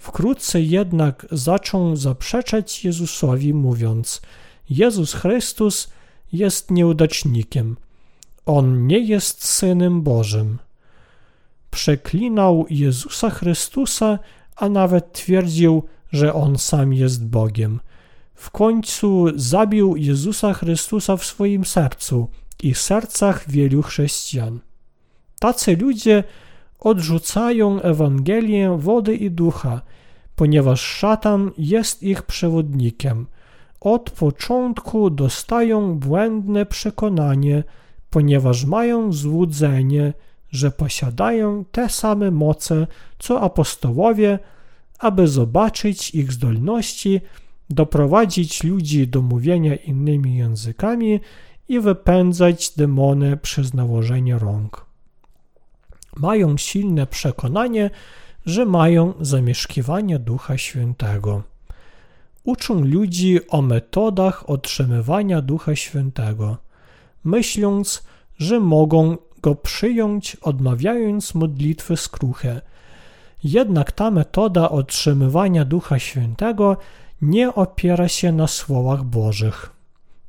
Wkrótce 0.01 0.61
jednak 0.61 1.27
zaczął 1.31 1.97
zaprzeczać 1.97 2.85
Jezusowi, 2.85 3.55
mówiąc: 3.55 4.23
Jezus 4.71 5.13
Chrystus 5.15 5.91
jest 6.33 6.71
nieudacznikiem. 6.71 7.77
On 8.47 8.87
nie 8.87 8.99
jest 8.99 9.45
synem 9.45 10.03
Bożym. 10.03 10.59
Przeklinał 11.71 12.67
Jezusa 12.71 13.31
Chrystusa, 13.31 14.19
a 14.57 14.69
nawet 14.69 15.13
twierdził, 15.13 15.83
że 16.13 16.35
on 16.35 16.59
sam 16.59 16.93
jest 16.93 17.27
Bogiem. 17.27 17.81
W 18.35 18.51
końcu 18.51 19.27
zabił 19.35 19.97
Jezusa 19.97 20.55
Chrystusa 20.55 21.17
w 21.17 21.25
swoim 21.25 21.65
sercu 21.65 22.29
i 22.63 22.75
sercach 22.75 23.51
wielu 23.51 23.83
chrześcijan. 23.83 24.61
Tacy 25.41 25.77
ludzie 25.77 26.25
odrzucają 26.81 27.81
Ewangelię 27.83 28.77
wody 28.79 29.15
i 29.17 29.31
ducha, 29.31 29.81
ponieważ 30.37 30.81
szatan 30.81 31.51
jest 31.59 32.03
ich 32.03 32.23
przewodnikiem. 32.23 33.27
Od 33.81 34.11
początku 34.11 35.11
dostają 35.11 35.99
błędne 35.99 36.67
przekonanie, 36.67 37.65
ponieważ 38.11 38.65
mają 38.65 39.13
złudzenie, 39.13 40.13
że 40.51 40.71
posiadają 40.71 41.65
te 41.73 41.89
same 41.89 42.31
moce 42.31 42.87
co 43.19 43.41
apostołowie, 43.41 44.39
aby 44.99 45.29
zobaczyć 45.29 46.15
ich 46.15 46.33
zdolności, 46.33 47.21
doprowadzić 47.71 48.65
ludzi 48.65 49.09
do 49.09 49.23
mówienia 49.23 49.77
innymi 49.77 50.37
językami 50.37 51.21
i 51.69 51.81
wypędzać 51.81 52.71
demony 52.71 53.37
przez 53.37 53.75
nałożenie 53.75 54.39
rąk 54.39 54.90
mają 56.17 56.57
silne 56.57 57.07
przekonanie, 57.07 57.91
że 58.47 58.67
mają 58.67 59.15
zamieszkiwanie 59.21 60.19
Ducha 60.19 60.59
Świętego. 60.59 61.43
Uczą 62.45 62.81
ludzi 62.81 63.49
o 63.49 63.63
metodach 63.63 64.51
otrzymywania 64.51 65.43
Ducha 65.43 65.77
Świętego, 65.77 66.57
myśląc, 67.25 68.03
że 68.39 68.61
mogą 68.61 69.17
go 69.43 69.55
przyjąć, 69.55 70.37
odmawiając 70.37 71.35
modlitwy 71.35 71.97
skruche. 71.97 72.61
Jednak 73.45 73.93
ta 73.93 74.11
metoda 74.11 74.71
otrzymywania 74.71 75.65
Ducha 75.65 75.99
Świętego 75.99 76.77
nie 77.23 77.55
opiera 77.55 78.09
się 78.09 78.33
na 78.33 78.47
słowach 78.47 79.05
Bożych. 79.05 79.71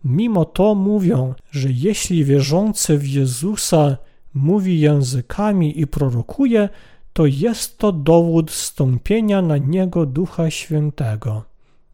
Mimo 0.03 0.45
to 0.45 0.75
mówią, 0.75 1.33
że 1.51 1.69
jeśli 1.71 2.25
wierzący 2.25 2.97
w 2.97 3.07
Jezusa 3.07 3.97
mówi 4.33 4.79
językami 4.79 5.79
i 5.79 5.87
prorokuje, 5.87 6.69
to 7.13 7.25
jest 7.25 7.77
to 7.77 7.91
dowód 7.91 8.51
stąpienia 8.51 9.41
na 9.41 9.57
niego 9.57 10.05
Ducha 10.05 10.51
Świętego. 10.51 11.43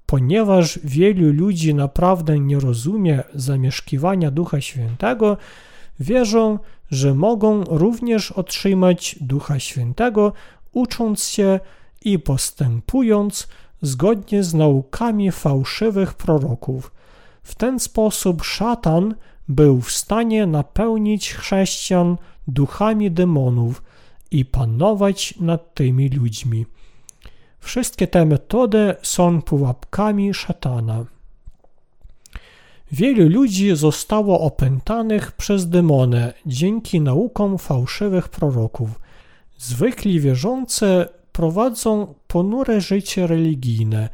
Ponieważ 0.05 0.79
wielu 0.83 1.33
ludzi 1.33 1.75
naprawdę 1.75 2.39
nie 2.39 2.59
rozumie 2.59 3.23
zamieszkiwania 3.33 4.31
Ducha 4.31 4.61
Świętego, 4.61 5.38
wierzą, 5.99 6.59
że 6.91 7.13
mogą 7.13 7.63
również 7.63 8.31
otrzymać 8.31 9.15
Ducha 9.21 9.59
Świętego, 9.59 10.33
ucząc 10.71 11.23
się 11.23 11.59
i 12.01 12.19
postępując 12.19 13.47
zgodnie 13.81 14.43
z 14.43 14.53
naukami 14.53 15.31
fałszywych 15.31 16.13
proroków. 16.13 16.91
W 17.43 17.55
ten 17.55 17.79
sposób 17.79 18.43
szatan 18.43 19.15
był 19.48 19.82
w 19.82 19.91
stanie 19.91 20.45
napełnić 20.45 21.34
chrześcijan 21.34 22.18
duchami 22.48 23.12
demonów 23.12 23.84
i 24.32 24.45
panować 24.45 25.34
nad 25.39 25.74
tymi 25.74 26.10
ludźmi. 26.10 26.66
Wszystkie 27.60 28.08
te 28.08 28.26
metody 28.26 28.95
są 29.02 29.41
pułapkami 29.41 30.34
szatana. 30.34 31.06
Wielu 32.91 33.30
ludzi 33.30 33.76
zostało 33.76 34.41
opętanych 34.41 35.32
przez 35.32 35.70
demony 35.70 36.34
dzięki 36.45 37.02
naukom 37.02 37.58
fałszywych 37.58 38.30
proroków. 38.30 38.89
Zwykli 39.58 40.20
wierzący 40.20 41.06
prowadzą 41.32 42.14
ponure 42.28 42.82
życie 42.82 43.28
religijne, 43.28 44.10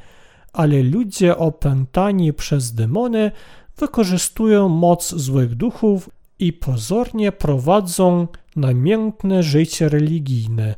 ale 0.53 0.83
ludzie 0.83 1.37
opętani 1.37 2.33
przez 2.33 2.73
demony 2.73 3.31
wykorzystują 3.77 4.69
moc 4.69 5.15
złych 5.15 5.55
duchów 5.55 6.09
i 6.39 6.53
pozornie 6.53 7.31
prowadzą 7.31 8.27
namiętne 8.55 9.43
życie 9.43 9.89
religijne. 9.89 10.75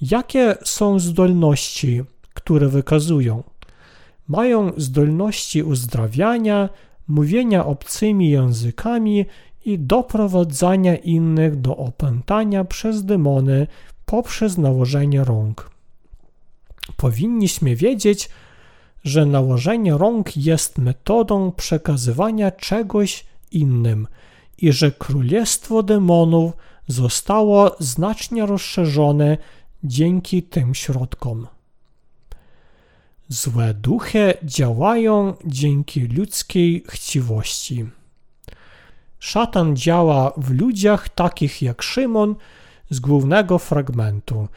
Jakie 0.00 0.56
są 0.64 0.98
zdolności, 0.98 2.02
które 2.34 2.68
wykazują? 2.68 3.42
Mają 4.28 4.72
zdolności 4.76 5.62
uzdrawiania, 5.62 6.68
mówienia 7.08 7.66
obcymi 7.66 8.30
językami 8.30 9.26
i 9.64 9.78
doprowadzania 9.78 10.96
innych 10.96 11.60
do 11.60 11.76
opętania 11.76 12.64
przez 12.64 13.04
demony 13.04 13.66
poprzez 14.06 14.58
nałożenie 14.58 15.24
rąk. 15.24 15.70
Powinniśmy 16.96 17.76
wiedzieć, 17.76 18.28
że 19.04 19.26
nałożenie 19.26 19.98
rąk 19.98 20.36
jest 20.36 20.78
metodą 20.78 21.52
przekazywania 21.52 22.50
czegoś 22.50 23.24
innym 23.52 24.06
i 24.58 24.72
że 24.72 24.92
królestwo 24.92 25.82
demonów 25.82 26.52
zostało 26.86 27.76
znacznie 27.78 28.46
rozszerzone 28.46 29.36
dzięki 29.84 30.42
tym 30.42 30.74
środkom. 30.74 31.46
Złe 33.28 33.74
duchy 33.74 34.34
działają 34.44 35.34
dzięki 35.44 36.00
ludzkiej 36.00 36.84
chciwości. 36.88 37.86
Szatan 39.18 39.76
działa 39.76 40.32
w 40.36 40.50
ludziach 40.50 41.08
takich 41.08 41.62
jak 41.62 41.82
Szymon 41.82 42.34
z 42.90 43.00
głównego 43.00 43.58
fragmentu. 43.58 44.48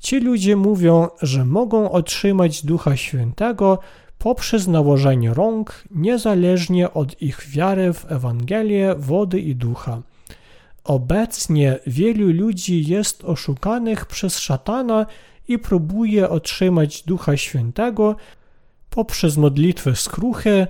Ci 0.00 0.20
ludzie 0.20 0.56
mówią, 0.56 1.08
że 1.22 1.44
mogą 1.44 1.90
otrzymać 1.90 2.64
Ducha 2.64 2.96
Świętego 2.96 3.78
poprzez 4.18 4.66
nałożenie 4.66 5.34
rąk, 5.34 5.84
niezależnie 5.90 6.94
od 6.94 7.22
ich 7.22 7.46
wiary 7.48 7.92
w 7.92 8.12
Ewangelię 8.12 8.94
wody 8.98 9.40
i 9.40 9.54
ducha. 9.56 10.02
Obecnie 10.84 11.78
wielu 11.86 12.32
ludzi 12.32 12.88
jest 12.88 13.24
oszukanych 13.24 14.06
przez 14.06 14.38
szatana 14.38 15.06
i 15.48 15.58
próbuje 15.58 16.28
otrzymać 16.28 17.02
Ducha 17.02 17.36
Świętego 17.36 18.16
poprzez 18.90 19.36
modlitwę 19.36 19.96
skruchy, 19.96 20.66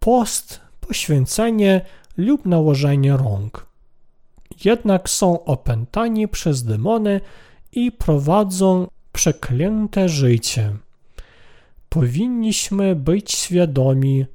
post, 0.00 0.60
poświęcenie 0.80 1.80
lub 2.16 2.46
nałożenie 2.46 3.16
rąk. 3.16 3.66
Jednak 4.64 5.10
są 5.10 5.44
opętani 5.44 6.28
przez 6.28 6.64
demony 6.64 7.20
i 7.74 7.92
prowadzą 7.92 8.86
przeklęte 9.12 10.08
życie. 10.08 10.72
Powinniśmy 11.88 12.96
być 12.96 13.32
świadomi, 13.32 14.26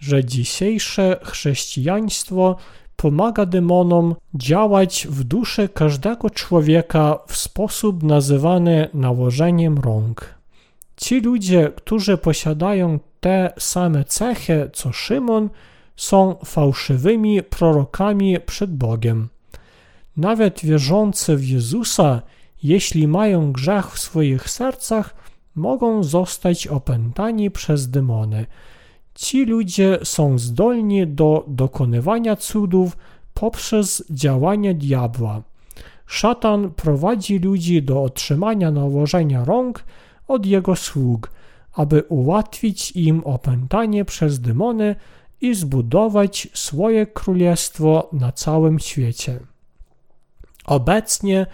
że 0.00 0.24
dzisiejsze 0.24 1.20
chrześcijaństwo 1.22 2.56
pomaga 2.96 3.46
demonom 3.46 4.14
działać 4.34 5.06
w 5.10 5.24
duszy 5.24 5.68
każdego 5.68 6.30
człowieka 6.30 7.18
w 7.26 7.36
sposób 7.36 8.02
nazywany 8.02 8.88
nałożeniem 8.94 9.78
rąk. 9.78 10.34
Ci 10.96 11.20
ludzie, 11.20 11.72
którzy 11.76 12.18
posiadają 12.18 12.98
te 13.20 13.52
same 13.58 14.04
cechy 14.04 14.70
co 14.72 14.92
Szymon, 14.92 15.48
są 15.96 16.36
fałszywymi 16.44 17.42
prorokami 17.42 18.36
przed 18.46 18.76
Bogiem. 18.76 19.28
Nawet 20.16 20.60
wierzący 20.60 21.36
w 21.36 21.44
Jezusa, 21.48 22.22
jeśli 22.62 23.08
mają 23.08 23.52
grzech 23.52 23.92
w 23.92 23.98
swoich 23.98 24.50
sercach, 24.50 25.14
mogą 25.54 26.02
zostać 26.02 26.66
opętani 26.66 27.50
przez 27.50 27.90
demony. 27.90 28.46
Ci 29.14 29.44
ludzie 29.44 29.98
są 30.04 30.38
zdolni 30.38 31.06
do 31.06 31.44
dokonywania 31.48 32.36
cudów 32.36 32.96
poprzez 33.34 34.04
działanie 34.10 34.74
diabła. 34.74 35.42
Szatan 36.06 36.70
prowadzi 36.70 37.38
ludzi 37.38 37.82
do 37.82 38.02
otrzymania 38.02 38.70
nałożenia 38.70 39.44
rąk 39.44 39.84
od 40.28 40.46
jego 40.46 40.76
sług, 40.76 41.30
aby 41.72 42.02
ułatwić 42.02 42.92
im 42.92 43.24
opętanie 43.24 44.04
przez 44.04 44.40
demony 44.40 44.96
i 45.40 45.54
zbudować 45.54 46.48
swoje 46.54 47.06
królestwo 47.06 48.08
na 48.12 48.32
całym 48.32 48.78
świecie. 48.78 49.40
Obecnie 50.64 51.46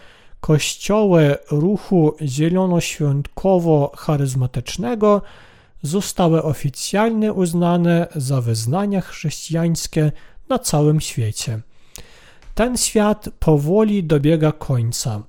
kościoły 0.43 1.37
ruchu 1.51 2.17
zielonoświątkowo-charyzmatycznego 2.23 5.21
zostały 5.83 6.43
oficjalnie 6.43 7.33
uznane 7.33 8.07
za 8.17 8.41
wyznania 8.41 9.01
chrześcijańskie 9.01 10.13
na 10.49 10.59
całym 10.59 11.01
świecie. 11.01 11.61
Ten 12.55 12.77
świat 12.77 13.29
powoli 13.39 14.05
dobiega 14.05 14.53
końca. 14.53 15.23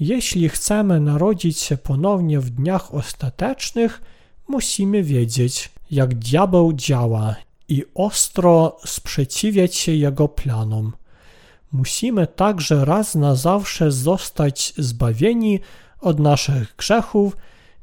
Jeśli 0.00 0.48
chcemy 0.48 1.00
narodzić 1.00 1.58
się 1.58 1.76
ponownie 1.76 2.40
w 2.40 2.50
dniach 2.50 2.94
ostatecznych, 2.94 4.00
musimy 4.48 5.02
wiedzieć, 5.02 5.70
jak 5.90 6.14
diabeł 6.14 6.72
działa 6.72 7.36
i 7.68 7.84
ostro 7.94 8.76
sprzeciwiać 8.84 9.74
się 9.74 9.92
jego 9.92 10.28
planom. 10.28 10.92
Musimy 11.76 12.26
także 12.26 12.84
raz 12.84 13.14
na 13.14 13.34
zawsze 13.34 13.90
zostać 13.92 14.74
zbawieni 14.78 15.60
od 16.00 16.20
naszych 16.20 16.74
grzechów 16.76 17.36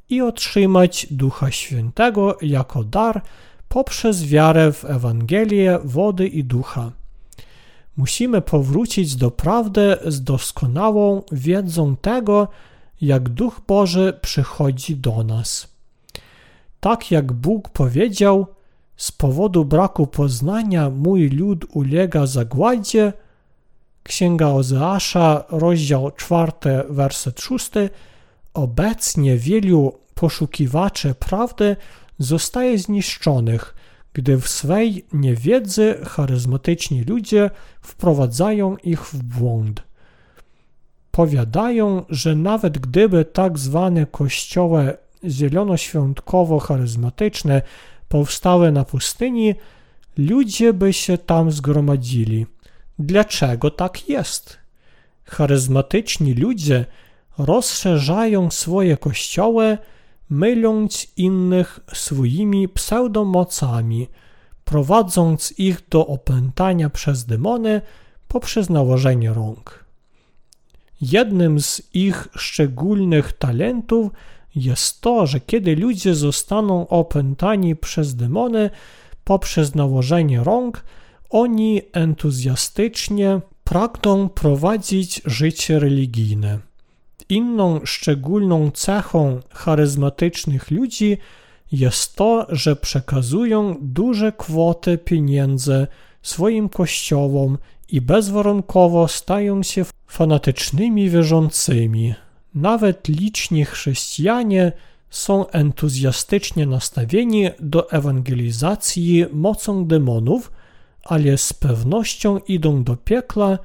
i 0.10 0.22
otrzymać 0.22 1.08
Ducha 1.12 1.52
Świętego 1.52 2.38
jako 2.42 2.84
dar 2.84 3.22
poprzez 3.70 4.26
wiarę 4.26 4.72
w 4.72 4.86
Ewangelię 4.86 5.80
wody 5.84 6.28
i 6.28 6.44
ducha. 6.44 6.92
Musimy 7.98 8.42
powrócić 8.42 9.16
do 9.16 9.32
prawdy 9.32 9.98
z 10.06 10.24
doskonałą 10.24 11.22
wiedzą 11.32 11.96
tego, 11.96 12.48
jak 13.02 13.30
Duch 13.30 13.62
Boży 13.68 14.20
przychodzi 14.22 14.96
do 14.96 15.24
nas. 15.24 15.68
Tak 16.80 17.12
jak 17.12 17.34
Bóg 17.34 17.70
powiedział, 17.70 18.48
z 18.98 19.12
powodu 19.12 19.66
braku 19.66 20.08
poznania 20.08 20.90
mój 20.90 21.30
lud 21.30 21.66
ulega 21.74 22.26
zagładzie. 22.26 23.14
Księga 24.04 24.48
Ozeasza, 24.48 25.44
rozdział 25.50 26.12
4, 26.12 26.52
werset 26.90 27.42
6. 27.42 27.72
Obecnie 28.54 29.38
wielu 29.38 30.00
poszukiwaczy 30.16 31.16
prawdy 31.16 31.76
zostaje 32.20 32.78
zniszczonych, 32.78 33.76
gdy 34.14 34.38
w 34.38 34.48
swej 34.48 35.06
niewiedzy 35.14 35.96
charyzmatyczni 36.06 37.04
ludzie 37.04 37.50
wprowadzają 37.82 38.78
ich 38.78 39.06
w 39.06 39.24
błąd. 39.24 39.84
Powiadają, 41.12 42.06
że 42.10 42.36
nawet 42.36 42.78
gdyby 42.78 43.26
tak 43.26 43.60
zwane 43.60 44.06
kościoły 44.06 44.98
zielonoświątkowo-charyzmatyczne 45.24 47.62
powstały 48.10 48.72
na 48.72 48.86
pustyni, 48.86 49.56
ludzie 50.18 50.74
by 50.74 50.94
się 50.94 51.18
tam 51.18 51.52
zgromadzili. 51.52 52.46
Dlaczego 53.00 53.72
tak 53.72 54.10
jest? 54.10 54.58
Charyzmatyczni 55.24 56.34
ludzie 56.34 56.86
rozszerzają 57.38 58.52
swoje 58.52 58.98
kościoły, 58.98 59.78
myląc 60.30 61.08
innych 61.18 61.80
swoimi 61.94 62.70
pseudomocami, 62.70 64.08
prowadząc 64.66 65.54
ich 65.60 65.90
do 65.90 66.08
opętania 66.08 66.90
przez 66.90 67.26
demony 67.26 67.82
poprzez 68.28 68.70
nałożenie 68.70 69.34
rąk. 69.34 69.86
Jednym 71.02 71.60
z 71.60 71.82
ich 71.94 72.28
szczególnych 72.36 73.34
talentów 73.34 74.12
jest 74.56 75.02
to, 75.02 75.28
że 75.28 75.40
kiedy 75.40 75.76
ludzie 75.76 76.16
zostaną 76.16 76.88
opętani 76.88 77.76
przez 77.76 78.16
demony 78.16 78.70
poprzez 79.24 79.76
nałożenie 79.76 80.44
rąk, 80.44 80.84
oni 81.34 81.82
entuzjastycznie 81.94 83.42
pragną 83.64 84.30
prowadzić 84.30 85.22
życie 85.26 85.80
religijne. 85.80 86.60
Inną 87.30 87.80
szczególną 87.86 88.72
cechą 88.72 89.40
charyzmatycznych 89.50 90.72
ludzi 90.72 91.18
jest 91.72 92.16
to, 92.16 92.48
że 92.50 92.76
przekazują 92.76 93.76
duże 93.82 94.32
kwoty 94.32 94.98
pieniędzy 94.98 95.88
swoim 96.22 96.70
kościołom 96.70 97.58
i 97.90 98.02
bezwarunkowo 98.02 99.08
stają 99.08 99.64
się 99.64 99.86
fanatycznymi 100.08 101.10
wierzącymi. 101.10 102.14
Nawet 102.56 103.08
liczni 103.08 103.66
chrześcijanie 103.66 104.72
są 105.10 105.48
entuzjastycznie 105.48 106.66
nastawieni 106.66 107.50
do 107.60 107.92
ewangelizacji 107.92 109.26
mocą 109.32 109.86
demonów, 109.86 110.52
ale 111.04 111.38
z 111.38 111.54
pewnością 111.54 112.38
idą 112.48 112.84
do 112.84 112.98
piekla, 112.98 113.60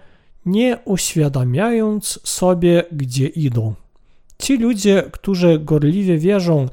nie 0.46 0.78
uświadamiając 0.84 2.20
sobie, 2.24 2.84
gdzie 2.92 3.26
idą. 3.26 3.74
Ci 4.38 4.58
ludzie, 4.58 5.02
którzy 5.12 5.58
gorliwie 5.58 6.18
wierzą, 6.18 6.68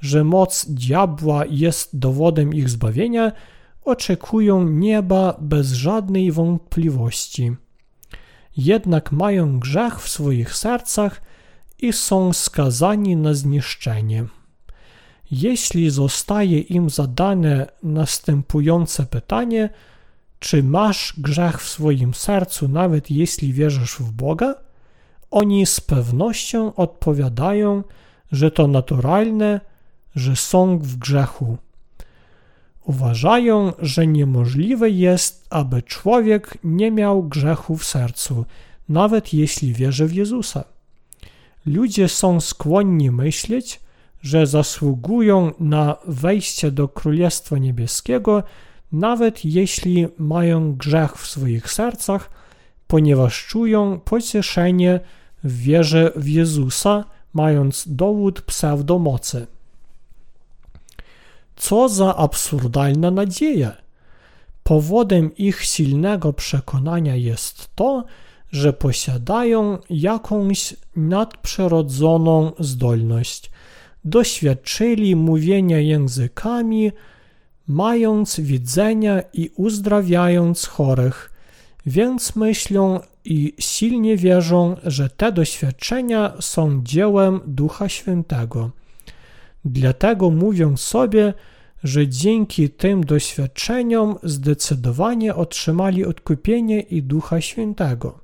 że 0.00 0.24
moc 0.24 0.66
diabła 0.68 1.44
jest 1.50 1.98
dowodem 1.98 2.54
ich 2.54 2.68
zbawienia, 2.68 3.32
oczekują 3.84 4.68
nieba 4.68 5.36
bez 5.40 5.72
żadnej 5.72 6.32
wątpliwości. 6.32 7.56
Jednak 8.56 9.12
mają 9.12 9.58
grzech 9.58 10.00
w 10.00 10.08
swoich 10.08 10.56
sercach 10.56 11.22
i 11.78 11.92
są 11.92 12.32
skazani 12.32 13.16
na 13.16 13.34
zniszczenie. 13.34 14.24
Jeśli 15.30 15.90
zostaje 15.90 16.60
im 16.60 16.90
zadane 16.90 17.66
następujące 17.82 19.06
pytanie, 19.06 19.70
czy 20.38 20.62
masz 20.62 21.14
grzech 21.18 21.62
w 21.62 21.68
swoim 21.68 22.14
sercu, 22.14 22.68
nawet 22.68 23.10
jeśli 23.10 23.52
wierzysz 23.52 23.94
w 23.94 24.12
Boga? 24.12 24.54
Oni 25.30 25.66
z 25.66 25.80
pewnością 25.80 26.74
odpowiadają, 26.74 27.84
że 28.32 28.50
to 28.50 28.66
naturalne, 28.66 29.60
że 30.14 30.36
są 30.36 30.78
w 30.78 30.96
grzechu. 30.96 31.56
Uważają, 32.84 33.72
że 33.78 34.06
niemożliwe 34.06 34.90
jest, 34.90 35.46
aby 35.50 35.82
człowiek 35.82 36.58
nie 36.64 36.90
miał 36.90 37.22
grzechu 37.22 37.76
w 37.76 37.84
sercu, 37.84 38.44
nawet 38.88 39.34
jeśli 39.34 39.72
wierzy 39.72 40.06
w 40.06 40.14
Jezusa. 40.14 40.64
Ludzie 41.66 42.08
są 42.08 42.40
skłonni 42.40 43.10
myśleć, 43.10 43.80
że 44.22 44.46
zasługują 44.46 45.52
na 45.60 45.96
wejście 46.06 46.70
do 46.70 46.88
Królestwa 46.88 47.58
Niebieskiego 47.58 48.42
nawet 48.92 49.44
jeśli 49.44 50.06
mają 50.18 50.74
grzech 50.74 51.16
w 51.16 51.26
swoich 51.26 51.72
sercach, 51.72 52.30
ponieważ 52.86 53.46
czują 53.46 54.00
pocieszenie 54.00 55.00
w 55.44 55.56
wierze 55.62 56.12
w 56.16 56.28
Jezusa, 56.28 57.04
mając 57.32 57.84
dowód 57.86 58.42
pseudomocy. 58.42 59.46
Co 61.56 61.88
za 61.88 62.16
absurdalna 62.16 63.10
nadzieja! 63.10 63.76
Powodem 64.62 65.36
ich 65.36 65.64
silnego 65.64 66.32
przekonania 66.32 67.16
jest 67.16 67.70
to, 67.74 68.04
że 68.52 68.72
posiadają 68.72 69.78
jakąś 69.90 70.76
nadprzyrodzoną 70.96 72.52
zdolność. 72.58 73.50
Doświadczyli 74.04 75.16
mówienia 75.16 75.78
językami, 75.78 76.92
mając 77.68 78.40
widzenia 78.40 79.22
i 79.32 79.50
uzdrawiając 79.56 80.66
chorych, 80.66 81.32
więc 81.86 82.36
myślą 82.36 83.00
i 83.24 83.54
silnie 83.58 84.16
wierzą, 84.16 84.76
że 84.84 85.08
te 85.08 85.32
doświadczenia 85.32 86.32
są 86.40 86.80
dziełem 86.84 87.40
Ducha 87.46 87.88
Świętego. 87.88 88.70
Dlatego 89.64 90.30
mówią 90.30 90.76
sobie, 90.76 91.34
że 91.84 92.08
dzięki 92.08 92.70
tym 92.70 93.04
doświadczeniom 93.04 94.18
zdecydowanie 94.22 95.34
otrzymali 95.34 96.04
odkupienie 96.04 96.80
i 96.80 97.02
Ducha 97.02 97.40
Świętego. 97.40 98.20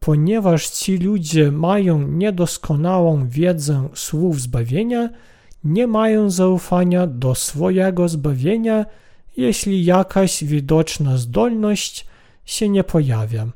Ponieważ 0.00 0.70
ci 0.70 0.98
ludzie 0.98 1.52
mają 1.52 2.08
niedoskonałą 2.08 3.28
wiedzę 3.28 3.88
słów 3.94 4.40
zbawienia, 4.40 5.08
nie 5.64 5.86
mają 5.86 6.30
zaufania 6.30 7.06
do 7.06 7.34
swojego 7.34 8.08
zbawienia, 8.08 8.86
jeśli 9.36 9.84
jakaś 9.84 10.44
widoczna 10.44 11.16
zdolność 11.16 12.06
się 12.44 12.68
nie 12.68 12.84
pojawia. 12.84 13.46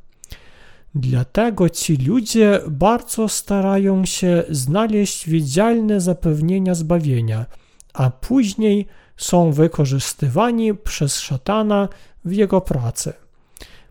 Dlatego 0.95 1.69
ci 1.69 1.97
ludzie 1.97 2.61
bardzo 2.69 3.29
starają 3.29 4.05
się 4.05 4.45
znaleźć 4.51 5.29
widzialne 5.29 6.01
zapewnienia 6.01 6.75
zbawienia, 6.75 7.47
a 7.95 8.11
później 8.11 8.87
są 9.17 9.53
wykorzystywani 9.53 10.75
przez 10.75 11.19
szatana 11.19 11.89
w 12.25 12.33
jego 12.33 12.61
pracy. 12.61 13.13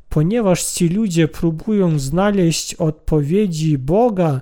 Ponieważ 0.09 0.63
ci 0.63 0.89
ludzie 0.89 1.28
próbują 1.28 1.99
znaleźć 1.99 2.76
odpowiedzi 2.76 3.78
Boga 3.78 4.41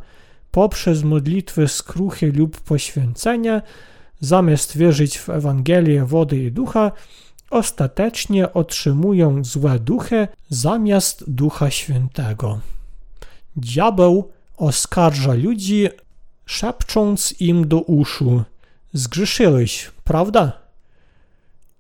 poprzez 0.56 1.04
modlitwy 1.04 1.68
skruchy 1.68 2.32
lub 2.32 2.62
poświęcenia, 2.62 3.62
zamiast 4.20 4.78
wierzyć 4.78 5.20
w 5.20 5.30
Ewangelię 5.30 6.06
wody 6.06 6.38
i 6.44 6.52
ducha, 6.52 6.92
ostatecznie 7.50 8.54
otrzymują 8.54 9.44
złe 9.44 9.80
duchy 9.80 10.28
zamiast 10.50 11.24
Ducha 11.28 11.72
Świętego. 11.72 12.60
Diabeł 13.56 14.32
oskarża 14.58 15.34
ludzi, 15.34 15.88
szepcząc 16.46 17.36
im 17.42 17.68
do 17.68 17.82
uszu: 17.82 18.44
Zgrzeszyłeś, 18.94 19.92
prawda? 20.04 20.52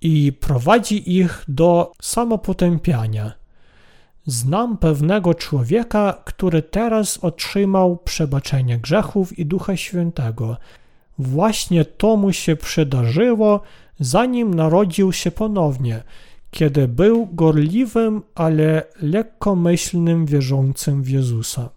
I 0.01 0.34
prowadzi 0.34 1.17
ich 1.17 1.43
do 1.47 1.91
samopotępiania. 2.01 3.45
Znam 4.26 4.78
pewnego 4.78 5.34
człowieka, 5.34 6.21
który 6.26 6.61
teraz 6.61 7.17
otrzymał 7.17 7.97
przebaczenie 7.97 8.78
grzechów 8.78 9.39
i 9.39 9.45
Ducha 9.45 9.78
Świętego. 9.78 10.57
Właśnie 11.19 11.86
to 11.86 12.17
mu 12.17 12.34
się 12.34 12.55
przydarzyło, 12.55 13.61
zanim 13.99 14.53
narodził 14.53 15.11
się 15.13 15.32
ponownie, 15.32 16.03
kiedy 16.51 16.88
był 16.88 17.28
gorliwym, 17.34 18.21
ale 18.36 18.84
lekkomyślnym 19.01 20.26
wierzącym 20.26 21.03
w 21.03 21.09
Jezusa. 21.09 21.69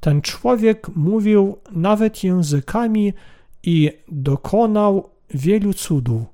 Ten 0.00 0.22
człowiek 0.22 0.88
mówił 0.96 1.58
nawet 1.70 2.24
językami 2.24 3.12
i 3.62 3.92
dokonał 4.08 5.10
wielu 5.30 5.74
cudów. 5.74 6.33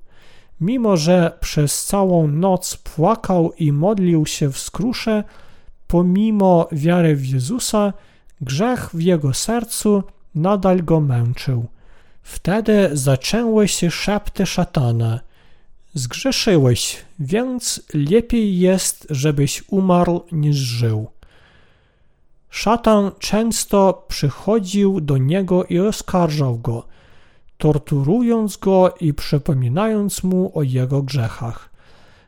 Mimo, 0.61 0.97
że 0.97 1.37
przez 1.39 1.85
całą 1.85 2.27
noc 2.27 2.77
płakał 2.77 3.53
i 3.53 3.71
modlił 3.71 4.25
się 4.25 4.51
w 4.51 4.59
skrusze, 4.59 5.23
pomimo 5.87 6.67
wiary 6.71 7.15
w 7.15 7.25
Jezusa, 7.25 7.93
grzech 8.41 8.89
w 8.93 9.01
jego 9.01 9.33
sercu 9.33 10.03
nadal 10.35 10.83
go 10.83 10.99
męczył. 10.99 11.67
Wtedy 12.23 12.89
zaczęły 12.93 13.67
się 13.67 13.91
szepty 13.91 14.45
szatana. 14.45 15.19
Zgrzeszyłeś, 15.93 16.97
więc 17.19 17.83
lepiej 17.93 18.59
jest, 18.59 19.07
żebyś 19.09 19.63
umarł 19.67 20.21
niż 20.31 20.55
żył. 20.55 21.07
Szatan 22.49 23.11
często 23.19 24.05
przychodził 24.07 25.01
do 25.01 25.17
niego 25.17 25.63
i 25.63 25.79
oskarżał 25.79 26.57
go, 26.57 26.85
torturując 27.61 28.57
go 28.57 28.93
i 28.99 29.13
przypominając 29.13 30.23
mu 30.23 30.51
o 30.57 30.63
jego 30.63 31.03
grzechach. 31.03 31.69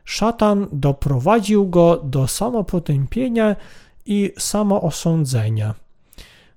Szatan 0.04 0.66
doprowadził 0.72 1.68
go 1.68 1.96
do 2.04 2.28
samopotępienia 2.28 3.56
i 4.06 4.32
samoosądzenia. 4.38 5.74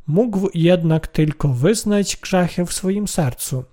Mógł 0.08 0.50
jednak 0.54 1.08
tylko 1.08 1.48
wyznać 1.48 2.18
grzechy 2.22 2.66
w 2.66 2.74
swoim 2.74 3.08
sercu. 3.08 3.64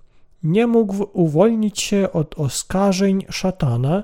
Nie 0.43 0.67
mógł 0.67 1.09
uwolnić 1.13 1.81
się 1.81 2.11
od 2.13 2.39
oskarżeń 2.39 3.25
szatana, 3.29 4.03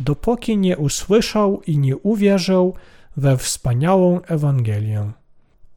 dopóki 0.00 0.58
nie 0.58 0.76
usłyszał 0.76 1.62
i 1.66 1.78
nie 1.78 1.96
uwierzył 1.96 2.74
we 3.16 3.36
wspaniałą 3.36 4.20
Ewangelię. 4.20 5.12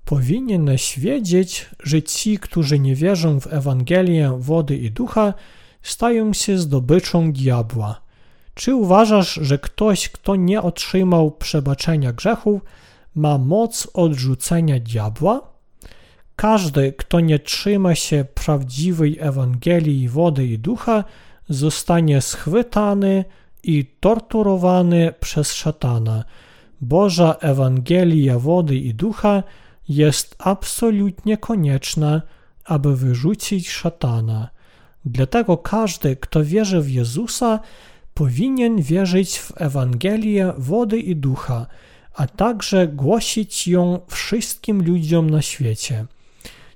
Powinieneś 0.06 1.00
wiedzieć, 1.00 1.70
że 1.84 2.04
ci, 2.04 2.40
którzy 2.40 2.80
nie 2.80 2.96
wierzą 2.96 3.40
w 3.40 3.54
Ewangelię 3.54 4.38
wody 4.40 4.78
i 4.78 4.92
ducha, 4.92 5.34
stają 5.82 6.34
się 6.34 6.58
zdobyczą 6.58 7.32
diabła. 7.34 8.02
Czy 8.54 8.76
uważasz, 8.76 9.34
że 9.34 9.60
ktoś, 9.60 10.10
kto 10.10 10.36
nie 10.36 10.62
otrzymał 10.62 11.32
przebaczenia 11.32 12.14
grzechów, 12.14 12.62
ma 13.16 13.38
moc 13.38 13.88
odrzucenia 13.94 14.80
diabła? 14.80 15.42
Każdy, 16.36 16.94
kto 16.98 17.20
nie 17.20 17.40
trzyma 17.40 17.96
się 17.96 18.26
prawdziwej 18.34 19.18
Ewangelii 19.20 20.10
wody 20.10 20.48
i 20.48 20.60
ducha, 20.60 21.04
zostanie 21.50 22.22
schwytany 22.22 23.26
i 23.64 23.86
torturowany 24.00 25.14
przez 25.20 25.54
szatana. 25.54 26.24
Boża 26.82 27.36
Ewangelia 27.42 28.40
wody 28.40 28.76
i 28.76 28.94
ducha 28.94 29.44
jest 29.90 30.36
absolutnie 30.40 31.38
konieczna, 31.38 32.22
aby 32.66 32.96
wyrzucić 32.96 33.70
szatana. 33.70 34.50
Dlatego 35.06 35.58
każdy, 35.58 36.16
kto 36.16 36.46
wierzy 36.46 36.82
w 36.82 36.90
Jezusa, 36.90 37.60
powinien 38.14 38.82
wierzyć 38.82 39.40
w 39.40 39.52
Ewangelię 39.56 40.54
wody 40.58 41.00
i 41.00 41.16
ducha, 41.16 41.68
a 42.16 42.28
także 42.28 42.88
głosić 42.88 43.68
ją 43.68 44.00
wszystkim 44.08 44.86
ludziom 44.86 45.30
na 45.30 45.42
świecie. 45.42 46.06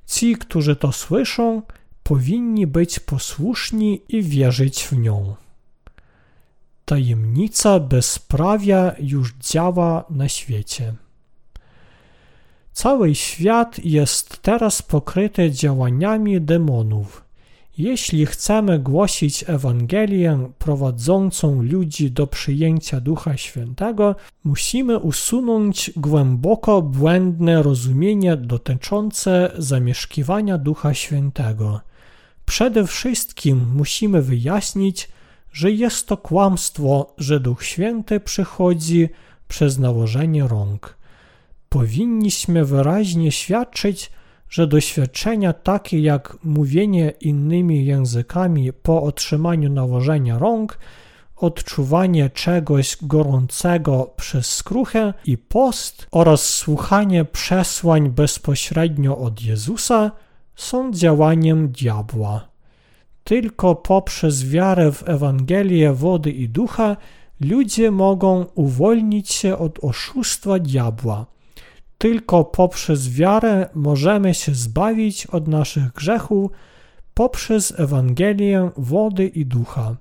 Ci, 0.06 0.36
którzy 0.36 0.76
to 0.76 0.92
słyszą, 0.92 1.62
powinni 2.04 2.68
być 2.68 3.00
posłuszni 3.00 4.02
i 4.10 4.24
wierzyć 4.24 4.84
w 4.84 4.98
nią. 4.98 5.36
Tajemnica 6.86 7.80
bezprawia 7.80 8.96
już 9.00 9.34
działa 9.34 10.06
na 10.10 10.30
świecie. 10.30 10.94
Cały 12.80 13.16
świat 13.16 13.86
jest 13.86 14.42
teraz 14.42 14.82
pokryty 14.82 15.52
działaniami 15.52 16.42
demonów. 16.42 17.24
Jeśli 17.78 18.26
chcemy 18.26 18.80
głosić 18.80 19.46
Ewangelię 19.48 20.50
prowadzącą 20.60 21.62
ludzi 21.62 22.12
do 22.12 22.28
przyjęcia 22.28 23.02
Ducha 23.02 23.38
Świętego, 23.38 24.16
musimy 24.44 25.00
usunąć 25.00 25.92
głęboko 25.96 26.82
błędne 26.82 27.64
rozumienie 27.64 28.38
dotyczące 28.38 29.52
zamieszkiwania 29.58 30.58
Ducha 30.58 30.94
Świętego. 30.94 31.82
Przede 32.46 32.88
wszystkim 32.88 33.66
musimy 33.76 34.22
wyjaśnić, 34.22 35.10
że 35.52 35.72
jest 35.72 36.08
to 36.08 36.18
kłamstwo, 36.18 37.14
że 37.18 37.40
Duch 37.40 37.64
Święty 37.64 38.20
przychodzi 38.20 39.10
przez 39.48 39.80
nałożenie 39.80 40.48
rąk. 40.48 40.99
Powinniśmy 41.70 42.66
wyraźnie 42.66 43.32
świadczyć, 43.32 44.12
że 44.50 44.68
doświadczenia 44.68 45.54
takie 45.54 46.00
jak 46.00 46.38
mówienie 46.44 47.14
innymi 47.22 47.86
językami 47.86 48.74
po 48.74 49.04
otrzymaniu 49.04 49.70
nałożenia 49.70 50.40
rąk, 50.40 50.80
odczuwanie 51.36 52.30
czegoś 52.30 52.98
gorącego 53.02 54.14
przez 54.16 54.56
skruchę 54.56 55.14
i 55.26 55.38
post 55.38 56.08
oraz 56.12 56.44
słuchanie 56.50 57.26
przesłań 57.26 58.10
bezpośrednio 58.10 59.18
od 59.18 59.42
Jezusa 59.42 60.12
są 60.56 60.94
działaniem 60.94 61.70
diabła. 61.70 62.50
Tylko 63.24 63.76
poprzez 63.76 64.50
wiarę 64.50 64.92
w 64.92 65.10
Ewangelię 65.10 65.94
wody 65.94 66.32
i 66.32 66.50
ducha 66.50 66.98
ludzie 67.42 67.92
mogą 67.92 68.46
uwolnić 68.56 69.32
się 69.32 69.58
od 69.58 69.84
oszustwa 69.84 70.60
diabła. 70.60 71.26
Tylko 72.00 72.44
poprzez 72.44 73.10
wiarę 73.10 73.70
możemy 73.74 74.34
się 74.34 74.56
zbawić 74.56 75.26
od 75.26 75.48
naszych 75.48 75.94
grzechów 75.94 76.52
poprzez 77.14 77.80
Ewangelię 77.80 78.70
wody 78.78 79.28
i 79.28 79.46
ducha. 79.46 79.96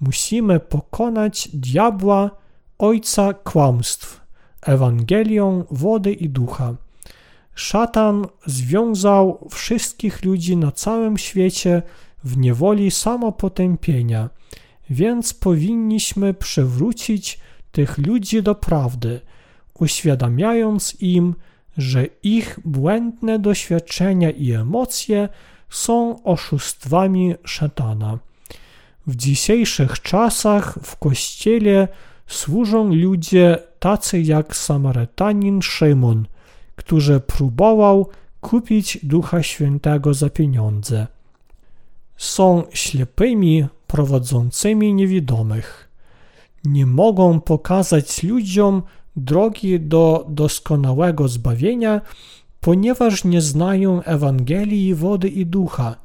Musimy 0.00 0.60
pokonać 0.60 1.48
diabła, 1.52 2.30
ojca 2.78 3.34
kłamstw, 3.34 4.20
Ewangelią 4.62 5.64
wody 5.70 6.12
i 6.12 6.28
ducha. 6.28 6.74
Szatan 7.54 8.26
związał 8.46 9.48
wszystkich 9.50 10.24
ludzi 10.24 10.56
na 10.56 10.72
całym 10.72 11.18
świecie 11.18 11.82
w 12.24 12.36
niewoli 12.36 12.90
samopotępienia, 12.90 14.30
więc 14.90 15.34
powinniśmy 15.34 16.34
przywrócić 16.34 17.38
tych 17.72 17.98
ludzi 17.98 18.42
do 18.42 18.54
prawdy, 18.54 19.20
uświadamiając 19.82 20.96
im, 21.00 21.34
że 21.76 22.06
ich 22.22 22.58
błędne 22.64 23.38
doświadczenia 23.38 24.30
i 24.30 24.52
emocje 24.52 25.28
są 25.70 26.22
oszustwami 26.22 27.34
szatana. 27.44 28.18
W 29.06 29.16
dzisiejszych 29.16 30.02
czasach 30.02 30.78
w 30.82 30.96
kościele 30.96 31.88
służą 32.26 32.94
ludzie 32.94 33.58
tacy 33.78 34.20
jak 34.20 34.56
Samarytanin 34.56 35.62
Szymon, 35.62 36.26
który 36.76 37.20
próbował 37.20 38.08
kupić 38.40 38.98
Ducha 39.02 39.42
Świętego 39.42 40.14
za 40.14 40.30
pieniądze. 40.30 41.06
Są 42.16 42.62
ślepymi 42.72 43.66
prowadzącymi 43.86 44.94
niewidomych. 44.94 45.88
Nie 46.64 46.86
mogą 46.86 47.40
pokazać 47.40 48.22
ludziom 48.22 48.82
drogi 49.20 49.80
do 49.80 50.26
doskonałego 50.28 51.28
zbawienia, 51.28 52.00
ponieważ 52.60 53.24
nie 53.24 53.40
znają 53.40 54.02
Ewangelii 54.02 54.94
wody 54.94 55.28
i 55.28 55.46
ducha 55.46 55.96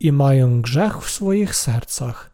i 0.00 0.12
mają 0.12 0.62
grzech 0.62 1.02
w 1.02 1.10
swoich 1.10 1.56
sercach. 1.56 2.30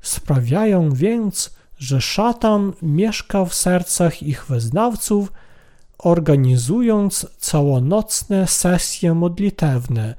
Sprawiają 0.00 0.92
więc, 0.92 1.50
że 1.78 2.00
szatan 2.00 2.72
mieszka 2.82 3.44
w 3.44 3.54
sercach 3.54 4.22
ich 4.22 4.46
wyznawców, 4.46 5.32
organizując 5.98 7.26
całonocne 7.38 8.46
sesje 8.46 9.14
modlitewne, 9.14 10.14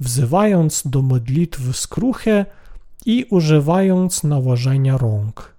wzywając 0.00 0.82
do 0.86 1.02
modlitw 1.02 1.76
skruchy 1.76 2.46
i 3.06 3.26
używając 3.30 4.24
nałożenia 4.24 4.98
rąk. 4.98 5.51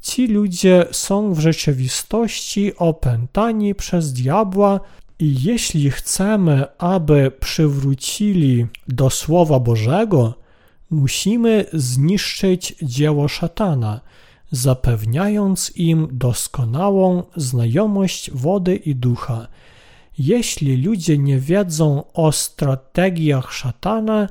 Ci 0.00 0.26
ludzie 0.26 0.86
są 0.92 1.34
w 1.34 1.40
rzeczywistości 1.40 2.76
opętani 2.76 3.74
przez 3.74 4.12
diabła 4.12 4.80
i 5.18 5.42
jeśli 5.42 5.90
chcemy, 5.90 6.64
aby 6.78 7.32
przywrócili 7.40 8.66
do 8.88 9.10
Słowa 9.10 9.60
Bożego, 9.60 10.34
musimy 10.90 11.66
zniszczyć 11.72 12.74
dzieło 12.82 13.28
szatana, 13.28 14.00
zapewniając 14.50 15.72
im 15.76 16.08
doskonałą 16.12 17.22
znajomość 17.36 18.30
wody 18.30 18.76
i 18.76 18.94
ducha. 18.94 19.48
Jeśli 20.18 20.82
ludzie 20.82 21.18
nie 21.18 21.38
wiedzą 21.38 22.12
o 22.12 22.32
strategiach 22.32 23.52
szatana, 23.52 24.28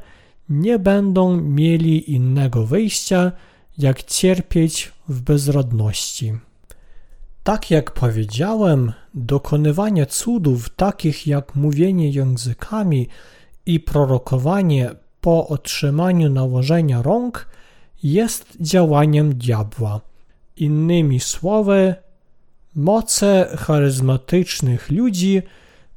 nie 0.49 0.79
będą 0.79 1.41
mieli 1.41 2.11
innego 2.11 2.65
wyjścia, 2.65 3.31
jak 3.77 4.03
cierpieć 4.03 4.91
w 5.09 5.21
bezrodności. 5.21 6.33
Tak 7.43 7.71
jak 7.71 7.91
powiedziałem, 7.91 8.93
dokonywanie 9.13 10.05
cudów 10.05 10.69
takich 10.69 11.27
jak 11.27 11.55
mówienie 11.55 12.09
językami 12.09 13.07
i 13.65 13.79
prorokowanie 13.79 14.91
po 15.21 15.47
otrzymaniu 15.47 16.29
nałożenia 16.29 17.01
rąk 17.01 17.47
jest 18.03 18.57
działaniem 18.61 19.35
diabła. 19.35 20.01
Innymi 20.57 21.19
słowy, 21.19 21.95
moce 22.75 23.55
charyzmatycznych 23.57 24.91
ludzi 24.91 25.41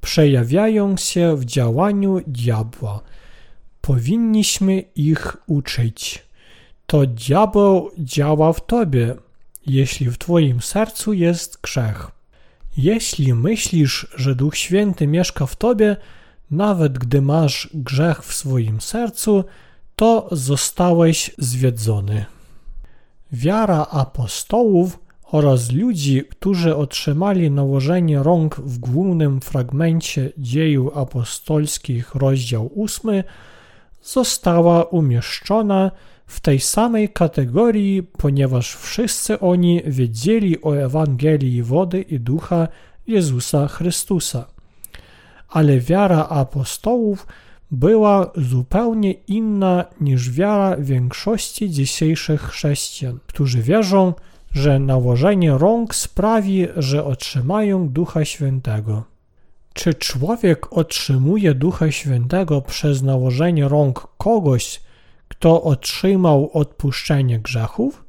przejawiają 0.01 0.97
się 0.97 1.37
w 1.37 1.45
działaniu 1.45 2.21
diabła. 2.27 3.01
Powinniśmy 3.81 4.85
ich 4.95 5.37
uczyć. 5.47 6.32
To 6.93 7.07
diabeł 7.07 7.91
działa 7.99 8.53
w 8.53 8.67
tobie, 8.67 9.15
jeśli 9.67 10.11
w 10.11 10.19
twoim 10.19 10.61
sercu 10.61 11.13
jest 11.13 11.61
grzech. 11.63 12.11
Jeśli 12.77 13.35
myślisz, 13.35 14.07
że 14.17 14.35
Duch 14.35 14.57
Święty 14.57 15.07
mieszka 15.07 15.47
w 15.47 15.57
tobie, 15.57 15.97
nawet 16.51 16.99
gdy 16.99 17.23
masz 17.23 17.69
grzech 17.75 18.23
w 18.23 18.35
swoim 18.35 18.81
sercu, 18.81 19.45
to 19.97 20.29
zostałeś 20.33 21.31
zwiedzony. 21.39 22.25
Wiara 23.33 23.87
apostołów 23.91 24.99
oraz 25.25 25.73
ludzi, 25.73 26.23
którzy 26.31 26.77
otrzymali 26.77 27.51
nałożenie 27.51 28.23
rąk 28.23 28.57
w 28.57 28.79
głównym 28.79 29.41
fragmencie 29.41 30.33
dziejów 30.39 30.97
apostolskich, 30.97 32.15
rozdział 32.15 32.71
8, 32.85 33.23
została 34.03 34.85
umieszczona 34.85 35.91
w 36.27 36.41
tej 36.41 36.61
samej 36.61 37.09
kategorii, 37.09 38.03
ponieważ 38.03 38.77
wszyscy 38.77 39.41
oni 39.41 39.83
wiedzieli 39.87 40.63
o 40.63 40.77
Ewangelii 40.77 41.63
wody 41.63 42.03
i 42.03 42.21
ducha 42.21 42.69
Jezusa 43.07 43.69
Chrystusa. 43.69 44.45
Ale 45.49 45.81
wiara 45.81 46.29
apostołów 46.29 47.27
była 47.71 48.31
zupełnie 48.37 49.13
inna 49.13 49.85
niż 50.01 50.31
wiara 50.31 50.77
większości 50.77 51.71
dzisiejszych 51.71 52.43
chrześcijan, 52.43 53.19
którzy 53.27 53.63
wierzą, 53.63 54.15
że 54.53 54.79
nałożenie 54.79 55.59
rąk 55.59 55.95
sprawi, 55.95 56.67
że 56.77 57.05
otrzymają 57.05 57.89
Ducha 57.89 58.25
Świętego. 58.25 59.12
Czy 59.75 59.95
człowiek 59.95 60.73
otrzymuje 60.73 61.55
Ducha 61.55 61.91
Świętego 61.91 62.63
przez 62.63 63.03
nałożenie 63.03 63.69
rąk 63.69 64.09
kogoś, 64.19 64.81
kto 65.29 65.63
otrzymał 65.63 66.51
odpuszczenie 66.53 67.39
grzechów? 67.39 68.05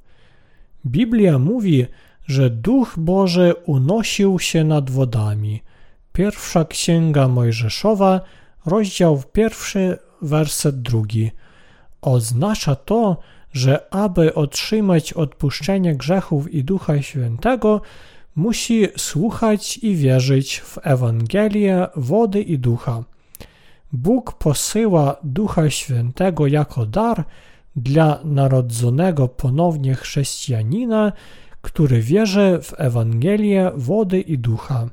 Biblia 0.85 1.39
mówi, 1.39 1.85
że 2.27 2.49
Duch 2.49 2.93
Boży 2.97 3.53
unosił 3.65 4.39
się 4.39 4.63
nad 4.63 4.89
wodami. 4.89 5.61
Pierwsza 6.13 6.65
Księga 6.65 7.27
Mojżeszowa, 7.27 8.21
rozdział 8.65 9.23
pierwszy, 9.33 9.97
werset 10.21 10.81
drugi. 10.81 11.31
Oznacza 12.01 12.75
to, 12.75 13.17
że 13.53 13.93
aby 13.93 14.33
otrzymać 14.33 15.13
odpuszczenie 15.13 15.95
grzechów 15.95 16.53
i 16.53 16.63
Ducha 16.63 17.01
Świętego, 17.01 17.81
musi 18.35 18.87
słuchać 18.97 19.77
i 19.77 19.95
wierzyć 19.95 20.59
w 20.59 20.77
Ewangelię 20.83 21.87
wody 21.95 22.41
i 22.41 22.59
ducha. 22.59 23.03
Bóg 23.91 24.33
posyła 24.33 25.15
Ducha 25.23 25.69
Świętego 25.69 26.47
jako 26.47 26.85
dar 26.85 27.23
dla 27.75 28.19
narodzonego 28.23 29.27
ponownie 29.27 29.95
chrześcijanina, 29.95 31.11
który 31.61 32.01
wierzy 32.01 32.59
w 32.63 32.73
Ewangelię 32.77 33.71
wody 33.75 34.21
i 34.21 34.37
ducha. 34.37 34.89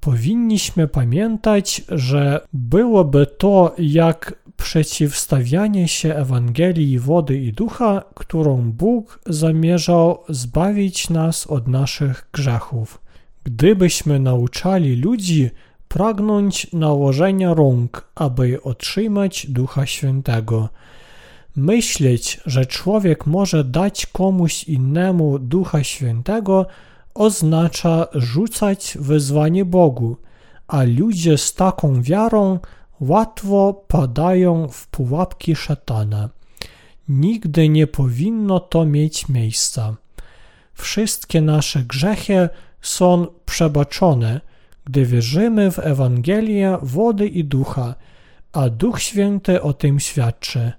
Powinniśmy 0.00 0.88
pamiętać, 0.88 1.82
że 1.88 2.40
byłoby 2.52 3.26
to 3.26 3.74
jak 3.78 4.34
przeciwstawianie 4.56 5.88
się 5.88 6.14
Ewangelii 6.14 6.98
wody 6.98 7.38
i 7.38 7.52
ducha, 7.52 8.02
którą 8.14 8.72
Bóg 8.72 9.20
zamierzał 9.26 10.18
zbawić 10.28 11.10
nas 11.10 11.46
od 11.46 11.68
naszych 11.68 12.28
grzechów. 12.32 13.00
Gdybyśmy 13.44 14.20
nauczali 14.20 14.96
ludzi 14.96 15.50
pragnąć 15.88 16.72
nałożenia 16.72 17.54
rąk, 17.54 18.08
aby 18.14 18.62
otrzymać 18.62 19.46
Ducha 19.46 19.86
Świętego, 19.86 20.68
myśleć, 21.56 22.40
że 22.46 22.66
człowiek 22.66 23.26
może 23.26 23.64
dać 23.64 24.06
komuś 24.06 24.64
innemu 24.64 25.38
Ducha 25.38 25.84
Świętego, 25.84 26.66
oznacza 27.14 28.06
rzucać 28.14 28.96
wyzwanie 29.00 29.64
Bogu, 29.64 30.16
a 30.68 30.82
ludzie 30.82 31.38
z 31.38 31.54
taką 31.54 32.02
wiarą 32.02 32.58
łatwo 33.00 33.84
padają 33.88 34.68
w 34.68 34.86
pułapki 34.86 35.56
szatana. 35.56 36.28
Nigdy 37.08 37.68
nie 37.68 37.86
powinno 37.86 38.60
to 38.60 38.84
mieć 38.84 39.28
miejsca. 39.28 39.96
Wszystkie 40.74 41.40
nasze 41.40 41.82
grzechy 41.82 42.48
są 42.82 43.26
przebaczone, 43.46 44.40
gdy 44.84 45.06
wierzymy 45.06 45.70
w 45.70 45.78
Ewangelię 45.78 46.78
wody 46.82 47.28
i 47.28 47.44
ducha, 47.44 47.94
a 48.52 48.68
Duch 48.68 49.02
Święty 49.02 49.62
o 49.62 49.72
tym 49.72 50.00
świadczy. 50.00 50.72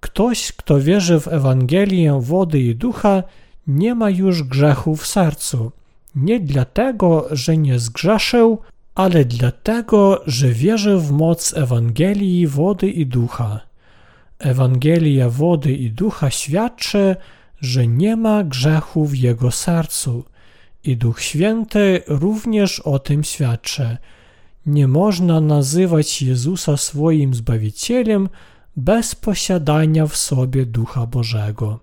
Ktoś, 0.00 0.52
kto 0.52 0.80
wierzy 0.80 1.20
w 1.20 1.28
Ewangelię 1.28 2.18
wody 2.20 2.60
i 2.60 2.74
ducha, 2.74 3.22
nie 3.66 3.94
ma 3.94 4.10
już 4.10 4.42
grzechu 4.42 4.96
w 4.96 5.06
sercu. 5.06 5.72
Nie 6.14 6.40
dlatego, 6.40 7.26
że 7.30 7.56
nie 7.56 7.78
zgrzeszył, 7.78 8.58
ale 8.96 9.24
dlatego, 9.24 10.22
że 10.26 10.48
wierzy 10.48 10.96
w 10.96 11.10
moc 11.10 11.54
Ewangelii 11.56 12.46
wody 12.46 12.90
i 12.90 13.06
ducha. 13.06 13.60
Ewangelia 14.38 15.30
wody 15.30 15.72
i 15.72 15.90
ducha 15.90 16.30
świadczy, 16.30 17.16
że 17.60 17.86
nie 17.86 18.16
ma 18.16 18.44
grzechu 18.44 19.06
w 19.06 19.16
jego 19.16 19.50
sercu. 19.50 20.24
I 20.84 20.96
Duch 20.96 21.20
Święty 21.20 22.02
również 22.06 22.80
o 22.80 22.98
tym 22.98 23.24
świadczy. 23.24 23.96
Nie 24.66 24.88
można 24.88 25.40
nazywać 25.40 26.22
Jezusa 26.22 26.76
swoim 26.76 27.34
Zbawicielem 27.34 28.28
bez 28.76 29.14
posiadania 29.14 30.06
w 30.06 30.16
sobie 30.16 30.66
Ducha 30.66 31.06
Bożego. 31.06 31.80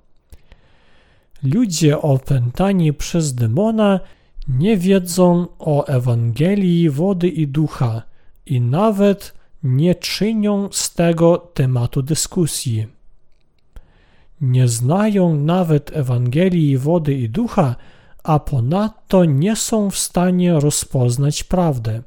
Ludzie 1.43 2.01
opętani 2.01 2.93
przez 2.93 3.35
demona 3.35 3.99
nie 4.47 4.77
wiedzą 4.77 5.47
o 5.59 5.85
Ewangelii 5.85 6.89
wody 6.89 7.29
i 7.29 7.47
ducha 7.47 8.01
i 8.45 8.61
nawet 8.61 9.33
nie 9.63 9.95
czynią 9.95 10.69
z 10.71 10.93
tego 10.93 11.37
tematu 11.37 12.01
dyskusji. 12.01 12.87
Nie 14.41 14.67
znają 14.67 15.35
nawet 15.35 15.97
Ewangelii 15.97 16.77
wody 16.77 17.13
i 17.13 17.29
ducha, 17.29 17.75
a 18.23 18.39
ponadto 18.39 19.25
nie 19.25 19.55
są 19.55 19.89
w 19.89 19.97
stanie 19.97 20.59
rozpoznać 20.59 21.43
prawdę. 21.43 22.01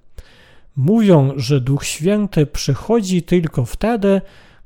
Mówią, 0.77 1.33
że 1.37 1.61
Duch 1.61 1.85
Święty 1.85 2.47
przychodzi 2.47 3.23
tylko 3.23 3.65
wtedy, 3.65 4.21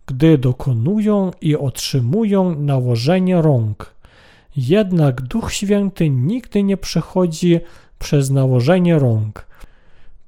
gdy 0.06 0.38
dokonują 0.38 1.30
i 1.40 1.56
otrzymują 1.56 2.54
nałożenie 2.60 3.42
rąk. 3.42 3.94
Jednak 4.56 5.20
Duch 5.20 5.52
Święty 5.52 6.10
nigdy 6.10 6.62
nie 6.62 6.76
przychodzi 6.76 7.60
przez 7.98 8.30
nałożenie 8.30 8.98
rąk. 8.98 9.46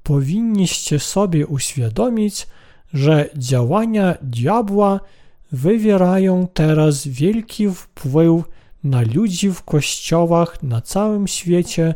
Powinniście 0.03 0.99
sobie 0.99 1.47
uświadomić, 1.47 2.47
że 2.93 3.29
działania 3.35 4.17
diabła 4.21 4.99
wywierają 5.51 6.47
teraz 6.53 7.07
wielki 7.07 7.69
wpływ 7.69 8.43
na 8.83 9.01
ludzi 9.01 9.51
w 9.51 9.63
kościołach 9.63 10.63
na 10.63 10.81
całym 10.81 11.27
świecie 11.27 11.93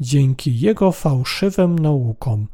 dzięki 0.00 0.60
jego 0.60 0.92
fałszywym 0.92 1.78
naukom. 1.78 2.46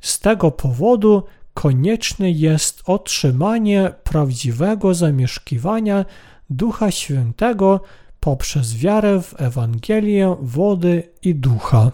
Z 0.00 0.20
tego 0.20 0.50
powodu 0.50 1.22
konieczne 1.54 2.30
jest 2.30 2.82
otrzymanie 2.86 3.92
prawdziwego 4.04 4.94
zamieszkiwania 4.94 6.04
Ducha 6.50 6.90
Świętego 6.90 7.80
poprzez 8.20 8.76
wiarę 8.76 9.22
w 9.22 9.40
Ewangelię 9.40 10.36
wody 10.40 11.02
i 11.22 11.34
ducha. 11.34 11.92